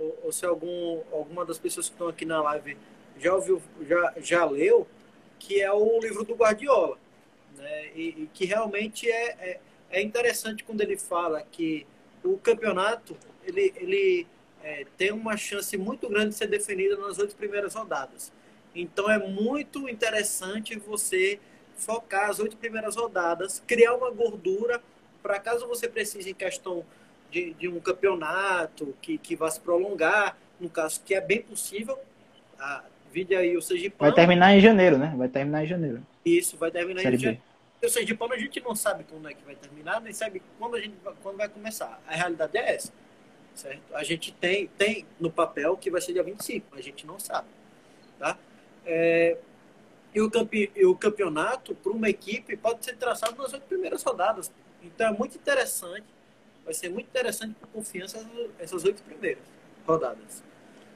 [0.00, 2.76] ou, ou, se algum alguma das pessoas que estão aqui na live
[3.18, 4.88] já ouviu, já, já leu,
[5.38, 6.98] que é o livro do Guardiola,
[7.56, 7.90] né?
[7.94, 9.60] E, e que realmente é, é,
[9.90, 11.86] é, interessante quando ele fala que
[12.24, 14.26] o campeonato ele, ele
[14.62, 18.32] é, tem uma chance muito grande de ser definido nas oito primeiras rodadas.
[18.74, 21.38] Então é muito interessante você
[21.76, 24.82] focar as oito primeiras rodadas, criar uma gordura
[25.22, 26.84] para caso você precise em questão
[27.30, 31.98] de, de, um campeonato que, que vá se prolongar, no caso que é bem possível,
[32.58, 34.10] a, vide aí o Sergipano.
[34.10, 35.14] Vai terminar em janeiro, né?
[35.16, 36.02] Vai terminar em janeiro.
[36.24, 37.42] Isso, vai terminar Série em janeiro.
[37.82, 40.80] O Sergipano a gente não sabe quando é que vai terminar, nem sabe quando, a
[40.80, 42.00] gente, quando vai começar.
[42.06, 42.92] A realidade é essa,
[43.54, 43.94] certo?
[43.94, 47.48] A gente tem, tem no papel que vai ser dia 25, a gente não sabe,
[48.18, 48.36] tá?
[48.84, 49.38] É,
[50.14, 54.02] e, o campe, e o campeonato, para uma equipe, pode ser traçado nas oito primeiras
[54.02, 54.52] rodadas.
[54.82, 56.04] Então é muito interessante,
[56.70, 58.24] vai ser muito interessante para confiança
[58.60, 59.42] essas oito primeiras
[59.84, 60.40] rodadas,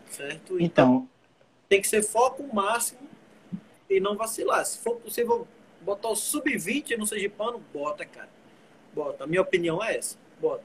[0.09, 0.61] certo?
[0.61, 1.09] Então,
[1.69, 3.01] tem que ser foco máximo
[3.91, 4.65] e não vacilar.
[4.65, 5.49] Se for possível
[5.81, 8.29] botar o sub-20 no Sergipano, bota, cara.
[8.95, 9.25] Bota.
[9.25, 10.17] A minha opinião é essa.
[10.41, 10.63] Bota.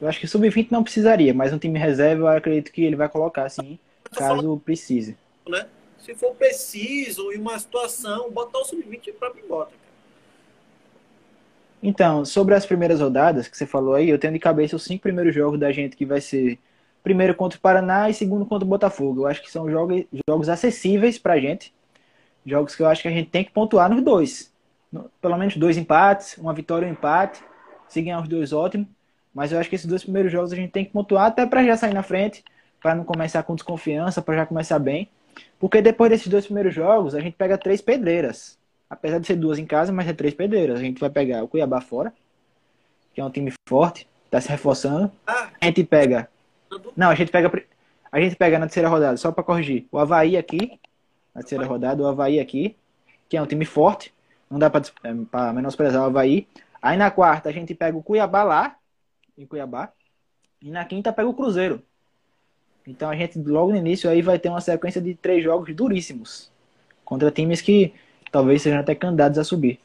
[0.00, 3.08] eu acho que sub-20 não precisaria, mas um time reserva eu acredito que ele vai
[3.08, 3.78] colocar, sim,
[4.10, 5.16] Tô caso falando, precise.
[5.48, 5.68] né?
[5.98, 9.85] Se for preciso em uma situação, botar o sub-20 pra mim, bota, cara.
[11.82, 15.02] Então, sobre as primeiras rodadas que você falou aí, eu tenho de cabeça os cinco
[15.02, 16.58] primeiros jogos da gente que vai ser
[17.02, 19.22] primeiro contra o Paraná e segundo contra o Botafogo.
[19.22, 21.72] Eu acho que são jogos, jogos acessíveis pra gente.
[22.44, 24.52] Jogos que eu acho que a gente tem que pontuar nos dois.
[25.20, 27.40] Pelo menos dois empates, uma vitória e um empate.
[27.88, 28.88] Se ganhar os dois, ótimo.
[29.34, 31.62] Mas eu acho que esses dois primeiros jogos a gente tem que pontuar até pra
[31.62, 32.42] já sair na frente,
[32.82, 35.08] pra não começar com desconfiança, pra já começar bem.
[35.58, 38.55] Porque depois desses dois primeiros jogos, a gente pega três pedreiras.
[38.88, 40.78] Apesar de ser duas em casa, mas é três pedreiras.
[40.78, 42.12] A gente vai pegar o Cuiabá fora,
[43.12, 45.10] que é um time forte, tá se reforçando.
[45.26, 46.28] Ah, A gente pega
[46.96, 47.50] não, a gente pega
[48.10, 49.86] a gente pega na terceira rodada, só para corrigir.
[49.90, 50.78] O Havaí aqui,
[51.34, 52.76] na terceira rodada, o Havaí aqui,
[53.28, 54.14] que é um time forte,
[54.48, 56.46] não dá para menosprezar o Havaí.
[56.80, 58.76] Aí na quarta a gente pega o Cuiabá lá,
[59.36, 59.92] em Cuiabá.
[60.62, 61.82] E na quinta pega o Cruzeiro.
[62.86, 66.50] Então a gente logo no início aí vai ter uma sequência de três jogos duríssimos
[67.04, 67.92] contra times que
[68.36, 69.80] talvez sejam até candidatos a subir.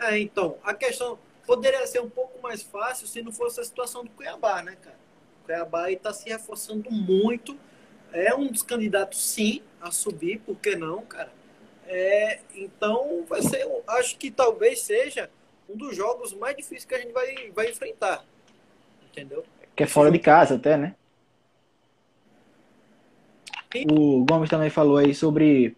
[0.00, 1.16] É, então, a questão
[1.46, 4.96] poderia ser um pouco mais fácil se não fosse a situação do Cuiabá, né, cara?
[5.40, 7.56] O Cuiabá está se reforçando muito.
[8.12, 11.32] É um dos candidatos, sim, a subir, por que não, cara?
[11.86, 15.30] É, então, vai ser, acho que talvez seja
[15.68, 18.24] um dos jogos mais difíceis que a gente vai, vai enfrentar.
[19.08, 19.44] Entendeu?
[19.76, 20.96] Que é fora de casa até, né?
[23.88, 25.76] O Gomes também falou aí sobre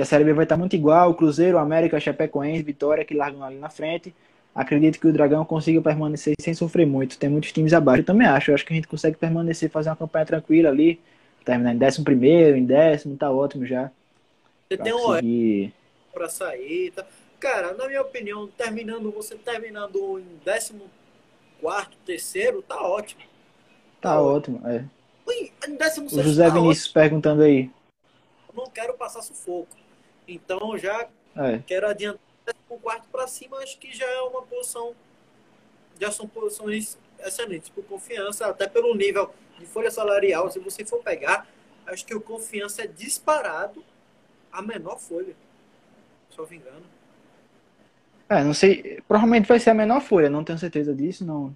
[0.00, 3.58] que a Série B vai estar muito igual, Cruzeiro, América, Chapecoense, Vitória, que largam ali
[3.58, 4.14] na frente.
[4.54, 7.18] Acredito que o Dragão consiga permanecer sem sofrer muito.
[7.18, 8.00] Tem muitos times abaixo.
[8.00, 8.50] Eu também acho.
[8.50, 10.98] Eu acho que a gente consegue permanecer, fazer uma campanha tranquila ali.
[11.44, 13.90] Terminar em décimo primeiro, em décimo, tá ótimo já.
[14.70, 15.74] Você tem um conseguir...
[16.14, 16.92] para sair.
[16.92, 17.04] Tá...
[17.38, 20.84] Cara, na minha opinião, terminando, você terminando em décimo
[21.60, 23.20] quarto, terceiro, tá ótimo.
[24.00, 24.84] Tá, tá ótimo, ótimo, é.
[25.68, 26.94] Em décimo o José tá Vinícius ótimo.
[26.94, 27.70] perguntando aí.
[28.48, 29.79] Eu não quero passar sufoco.
[30.30, 31.58] Então já é.
[31.66, 32.20] quero adiantar
[32.68, 34.94] com o quarto para cima, acho que já é uma posição.
[36.00, 40.50] Já são posições excelentes por confiança, até pelo nível de folha salarial.
[40.50, 41.46] Se você for pegar,
[41.86, 43.84] acho que o confiança é disparado
[44.52, 45.34] a menor folha.
[46.30, 46.86] Se eu me engano.
[48.28, 49.02] É, não sei.
[49.08, 51.54] Provavelmente vai ser a menor folha, não tenho certeza disso, não.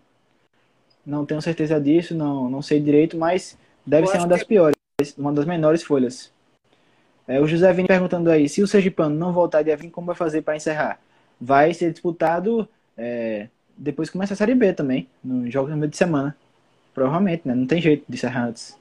[1.06, 3.56] Não tenho certeza disso, não, não sei direito, mas
[3.86, 4.44] deve eu ser uma das é...
[4.44, 4.76] piores,
[5.16, 6.33] uma das menores folhas.
[7.26, 10.16] É, o José vem perguntando aí, se o Sergipano não voltar dia 20, como vai
[10.16, 11.00] fazer para encerrar?
[11.40, 15.90] Vai ser disputado é, depois que começa a Série B também, no jogo no meio
[15.90, 16.36] de semana.
[16.94, 17.54] Provavelmente, né?
[17.54, 18.78] Não tem jeito de encerrar antes.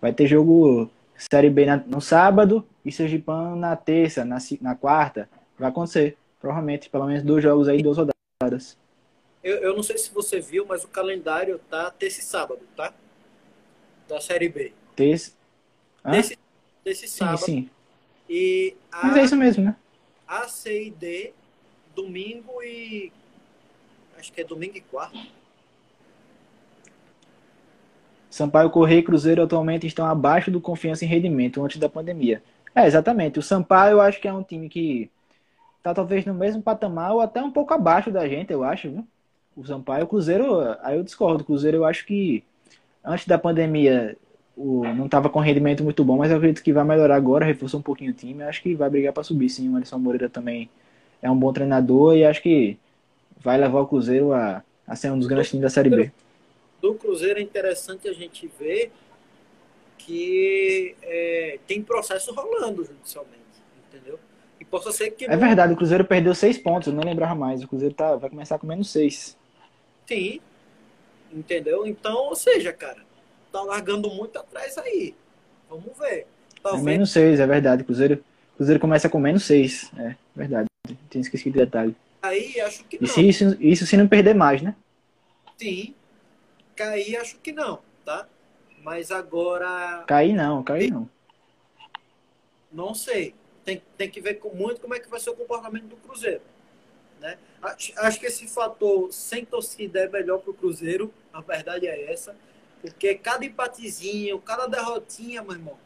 [0.00, 5.28] Vai ter jogo Série B na, no sábado e Sergipano na terça, na, na quarta.
[5.58, 6.90] Vai acontecer, provavelmente.
[6.90, 8.76] Pelo menos dois jogos aí, duas rodadas.
[9.42, 12.92] Eu, eu não sei se você viu, mas o calendário tá terça e sábado, tá?
[14.06, 14.72] Da Série B.
[14.94, 15.32] Terça.
[16.04, 16.34] Terça,
[16.88, 17.38] desse sábado.
[17.38, 17.70] Sim, sim.
[18.28, 19.76] E a, Mas é isso mesmo, né?
[20.26, 21.32] A, C e D,
[21.94, 23.12] domingo e.
[24.18, 25.18] Acho que é domingo e quarto.
[28.30, 32.42] Sampaio Correia e Cruzeiro atualmente estão abaixo do confiança em rendimento antes da pandemia.
[32.74, 33.38] É, exatamente.
[33.38, 35.10] O Sampaio eu acho que é um time que
[35.82, 39.06] tá talvez no mesmo patamar ou até um pouco abaixo da gente, eu acho, viu?
[39.56, 41.42] O Sampaio, o Cruzeiro, aí eu discordo.
[41.42, 42.44] O Cruzeiro eu acho que
[43.02, 44.16] antes da pandemia
[44.58, 47.78] o, não estava com rendimento muito bom, mas eu acredito que vai melhorar agora, reforçou
[47.78, 48.42] um pouquinho o time.
[48.42, 49.72] Acho que vai brigar para subir, sim.
[49.72, 50.68] O Alisson Moreira também
[51.22, 52.76] é um bom treinador e acho que
[53.38, 56.10] vai levar o Cruzeiro a, a ser um dos grandes times da Série B.
[56.82, 58.90] Do Cruzeiro é interessante a gente ver
[59.96, 63.38] que é, tem processo rolando judicialmente,
[63.88, 64.18] entendeu?
[64.60, 65.24] E possa ser que.
[65.24, 65.38] É não...
[65.38, 67.62] verdade, o Cruzeiro perdeu seis pontos, eu não lembrava mais.
[67.62, 69.36] O Cruzeiro tá, vai começar com menos seis.
[70.06, 70.40] Sim,
[71.32, 71.86] entendeu?
[71.86, 73.07] Então, ou seja, cara,
[73.52, 75.14] tá largando muito atrás aí.
[75.68, 76.26] Vamos ver.
[76.62, 76.82] Talvez...
[76.82, 77.84] É menos 6, é verdade.
[77.84, 78.24] Cruzeiro,
[78.56, 79.90] Cruzeiro começa com menos 6.
[79.98, 80.68] É verdade.
[81.10, 81.94] Tinha esquecido o detalhe.
[82.22, 83.04] Aí acho que não.
[83.04, 84.74] E se, isso, isso se não perder mais, né?
[85.56, 85.94] Sim.
[86.74, 88.26] Cair acho que não, tá?
[88.82, 90.04] Mas agora.
[90.06, 91.08] Cair não, cair não.
[92.72, 93.34] Não sei.
[93.64, 96.40] Tem, tem que ver muito como é que vai ser o comportamento do Cruzeiro.
[97.20, 97.36] Né?
[97.60, 102.12] Acho, acho que esse fator sem torcida é melhor para o Cruzeiro, a verdade é
[102.12, 102.36] essa.
[102.80, 105.78] Porque cada empatezinho, cada derrotinha, meu irmão,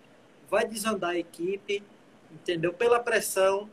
[0.49, 1.83] vai desandar a equipe,
[2.31, 2.73] entendeu?
[2.73, 3.69] Pela pressão.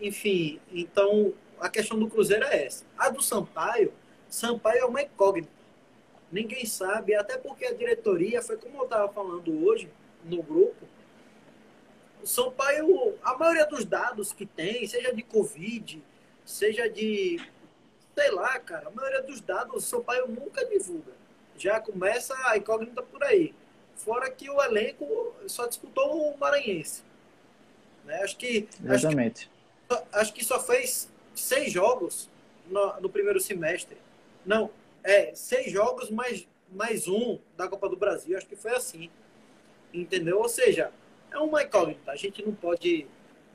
[0.00, 2.84] Enfim, então a questão do Cruzeiro é essa.
[2.96, 3.92] A do Sampaio,
[4.28, 5.52] Sampaio é uma incógnita.
[6.32, 9.88] Ninguém sabe, até porque a diretoria, foi como eu estava falando hoje
[10.24, 10.88] no grupo,
[12.22, 16.02] o Sampaio, a maioria dos dados que tem, seja de Covid,
[16.44, 17.38] seja de,
[18.14, 21.23] sei lá, cara, a maioria dos dados o Sampaio nunca divulga
[21.56, 23.54] já começa a incógnita por aí.
[23.96, 27.02] Fora que o elenco só disputou o Maranhense.
[28.04, 28.22] Né?
[28.22, 28.68] Acho que.
[28.84, 29.50] Exatamente.
[29.88, 32.28] Acho que, acho que só fez seis jogos
[32.66, 33.96] no, no, primeiro semestre.
[34.44, 34.70] Não,
[35.02, 38.36] é, seis jogos mais, mais um da Copa do Brasil.
[38.36, 39.10] Acho que foi assim.
[39.92, 40.38] Entendeu?
[40.38, 40.90] Ou seja,
[41.30, 42.10] é uma incógnita.
[42.10, 43.06] A gente não pode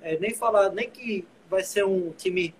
[0.02, 2.54] é, nem falar, nem que vai ser um time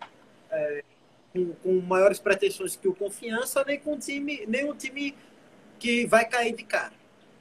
[0.52, 0.84] é,
[1.32, 5.16] com, com, maiores pretensões que o Confiança, nem com time, nem um time
[5.80, 6.94] que vai cair de cara.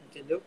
[0.07, 0.43] Entendeu?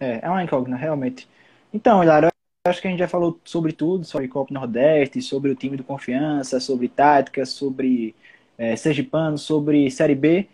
[0.00, 1.28] É, é uma incógnita, realmente.
[1.72, 2.28] Então, Hilário,
[2.66, 5.84] acho que a gente já falou sobre tudo, sobre Copa Nordeste, sobre o time do
[5.84, 8.14] Confiança, sobre tática, sobre
[8.56, 10.48] é, Sergipano, sobre Série B.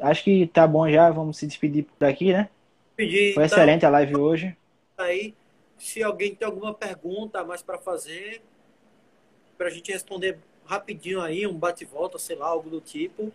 [0.00, 2.48] Acho que tá bom já, vamos se despedir por aqui, né?
[2.96, 4.56] Pedir, Foi então, excelente a live hoje.
[4.96, 5.34] Aí,
[5.78, 8.42] se alguém tem alguma pergunta mais para fazer,
[9.56, 13.32] para a gente responder rapidinho aí, um bate-volta, sei lá, algo do tipo.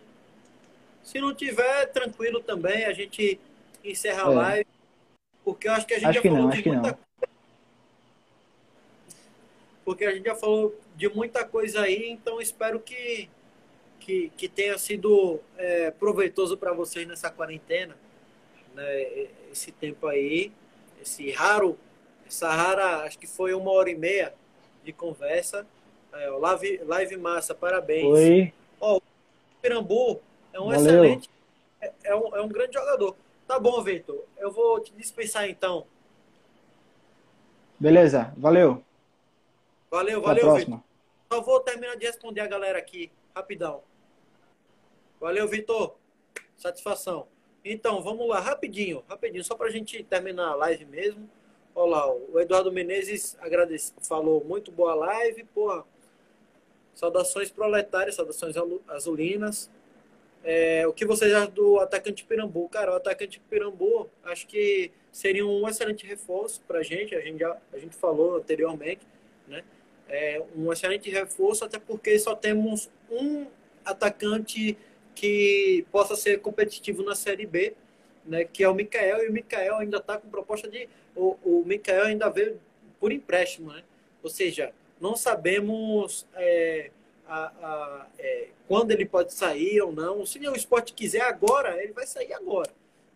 [1.06, 3.38] Se não tiver, tranquilo também, a gente
[3.84, 4.34] encerra a é.
[4.34, 4.66] live.
[5.44, 7.32] Porque eu acho que a gente acho já falou não, de muita coisa.
[9.84, 13.30] Porque a gente já falou de muita coisa aí, então espero que,
[14.00, 17.96] que, que tenha sido é, proveitoso para vocês nessa quarentena,
[18.74, 19.28] né?
[19.52, 20.50] Esse tempo aí,
[21.00, 21.78] esse raro,
[22.26, 24.34] essa rara, acho que foi uma hora e meia
[24.82, 25.64] de conversa.
[26.12, 28.06] É, live, live massa, parabéns.
[28.06, 28.52] Oi.
[28.80, 29.02] Ó, o
[29.62, 30.20] Pirambu
[30.56, 30.80] é um Valeu.
[30.80, 31.30] excelente,
[31.80, 33.14] é, é, um, é um grande jogador.
[33.46, 34.24] Tá bom, Vitor.
[34.38, 35.86] Eu vou te dispensar então.
[37.78, 38.82] Beleza, valeu.
[39.90, 40.54] Valeu, Até a valeu.
[40.56, 40.80] Vitor.
[41.30, 43.82] Só vou terminar de responder a galera aqui, rapidão.
[45.20, 45.94] Valeu, Vitor.
[46.56, 47.26] Satisfação.
[47.62, 51.28] Então, vamos lá, rapidinho, rapidinho, só pra gente terminar a live mesmo.
[51.74, 55.84] Olha lá, o Eduardo Menezes agradece, falou muito boa live, porra.
[56.94, 58.54] Saudações proletárias, saudações
[58.88, 59.70] azulinas.
[60.48, 62.68] É, o que você acha do atacante Pirambu?
[62.68, 67.16] Cara, o atacante Pirambu acho que seria um excelente reforço para a gente.
[67.16, 69.04] A gente já a gente falou anteriormente,
[69.48, 69.64] né?
[70.08, 73.48] É um excelente reforço, até porque só temos um
[73.84, 74.78] atacante
[75.16, 77.74] que possa ser competitivo na Série B,
[78.24, 78.44] né?
[78.44, 82.04] Que é o Mikael e o Mikael ainda está com proposta de o, o Mikael
[82.04, 82.60] ainda veio
[83.00, 83.82] por empréstimo, né?
[84.22, 86.90] Ou seja, não sabemos é,
[87.26, 90.24] a, a, é, quando ele pode sair ou não.
[90.26, 92.70] Se o esporte quiser agora, ele vai sair agora.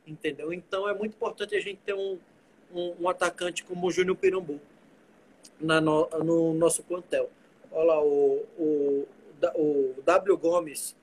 [0.07, 0.53] Entendeu?
[0.53, 2.19] Então é muito importante a gente ter um,
[2.73, 4.61] um, um atacante como o Júnior Pirambu
[5.61, 7.31] na no, no, nosso plantel.
[7.71, 9.09] Olha lá, o, o,
[9.55, 10.97] o W Gomes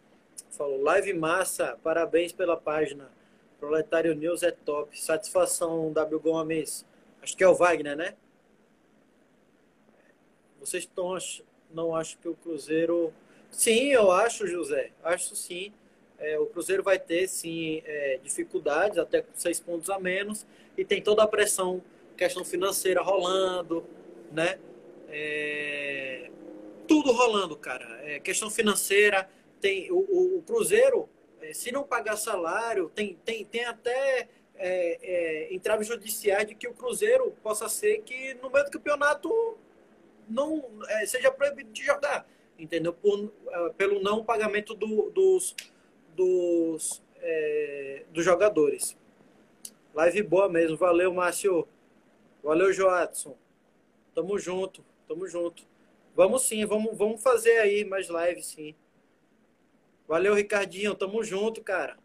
[0.52, 3.10] falou: live massa, parabéns pela página.
[3.60, 4.99] Proletário News é top.
[4.99, 6.86] Satisfação, W Gomes.
[7.22, 8.15] Acho que é o Wagner, né?
[10.60, 11.18] Vocês estão
[11.74, 13.14] não acho que o Cruzeiro.
[13.52, 14.91] Sim, eu acho, José.
[15.03, 15.74] Acho sim.
[16.19, 20.45] É, o Cruzeiro vai ter, sim, é, dificuldades, até com seis pontos a menos.
[20.78, 21.82] E tem toda a pressão,
[22.15, 23.86] questão financeira rolando,
[24.32, 24.57] né?
[25.10, 26.30] É,
[26.88, 27.86] tudo rolando, cara.
[28.03, 29.30] É, questão financeira.
[29.60, 31.10] Tem o, o, o Cruzeiro,
[31.41, 34.99] é, se não pagar salário, tem, tem, tem até é,
[35.49, 39.57] é, entraves judiciais de que o Cruzeiro possa ser que no meio do campeonato
[40.28, 42.93] não é, seja proibido de jogar, entendeu?
[42.93, 45.55] Por, é, pelo não pagamento do, dos,
[46.15, 48.97] dos, é, dos jogadores.
[49.93, 50.77] Live boa mesmo.
[50.77, 51.67] Valeu, Márcio.
[52.43, 53.35] Valeu, Joatson.
[54.13, 55.63] Tamo junto, tamo junto.
[56.15, 58.73] Vamos sim, vamos, vamos fazer aí mais live, sim.
[60.07, 60.95] Valeu, Ricardinho.
[60.95, 61.97] Tamo junto, cara.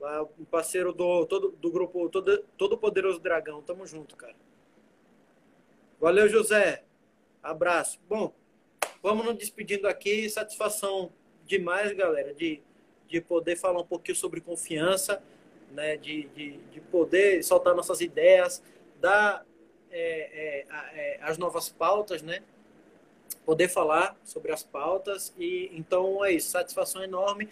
[0.00, 3.60] Lá, um parceiro do, todo, do grupo todo, todo Poderoso Dragão.
[3.62, 4.36] Tamo junto, cara.
[6.00, 6.84] Valeu, José.
[7.42, 8.00] Abraço.
[8.08, 8.32] Bom,
[9.02, 10.28] vamos nos despedindo aqui.
[10.28, 11.12] Satisfação
[11.46, 12.60] demais, galera, de,
[13.08, 15.22] de poder falar um pouquinho sobre confiança,
[15.70, 15.96] né?
[15.96, 18.62] de, de, de poder soltar nossas ideias,
[19.00, 19.44] dar
[19.90, 22.42] é, é, é, as novas pautas, né?
[23.44, 25.34] Poder falar sobre as pautas.
[25.38, 26.50] E então é isso.
[26.50, 27.48] Satisfação enorme.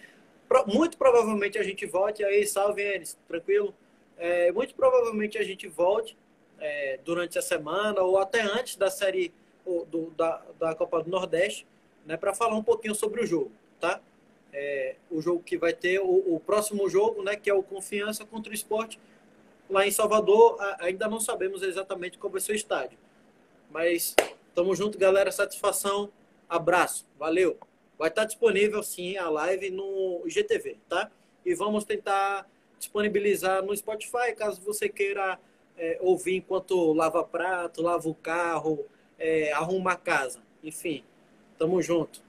[0.67, 3.75] Muito provavelmente a gente volte aí, salve eles, tranquilo?
[4.17, 6.17] É, muito provavelmente a gente volte
[6.59, 9.33] é, durante a semana ou até antes da série
[9.85, 11.65] do, da, da Copa do Nordeste,
[12.05, 14.01] né, para falar um pouquinho sobre o jogo, tá?
[14.53, 18.25] É, o jogo que vai ter, o, o, próximo jogo, né, que é o Confiança
[18.25, 18.99] contra o Esporte,
[19.69, 22.97] lá em Salvador, a, ainda não sabemos exatamente qual vai ser o estádio.
[23.69, 24.15] Mas
[24.55, 26.09] tamo junto, galera, satisfação,
[26.47, 27.57] abraço, valeu.
[27.97, 31.11] Vai estar disponível, sim, a live no IGTV, tá?
[31.45, 32.49] E vamos tentar
[32.79, 35.39] disponibilizar no Spotify, caso você queira
[35.77, 38.85] é, ouvir enquanto lava prato, lava o carro,
[39.17, 39.61] é, a
[39.95, 40.41] casa.
[40.63, 41.03] Enfim,
[41.57, 42.21] tamo junto.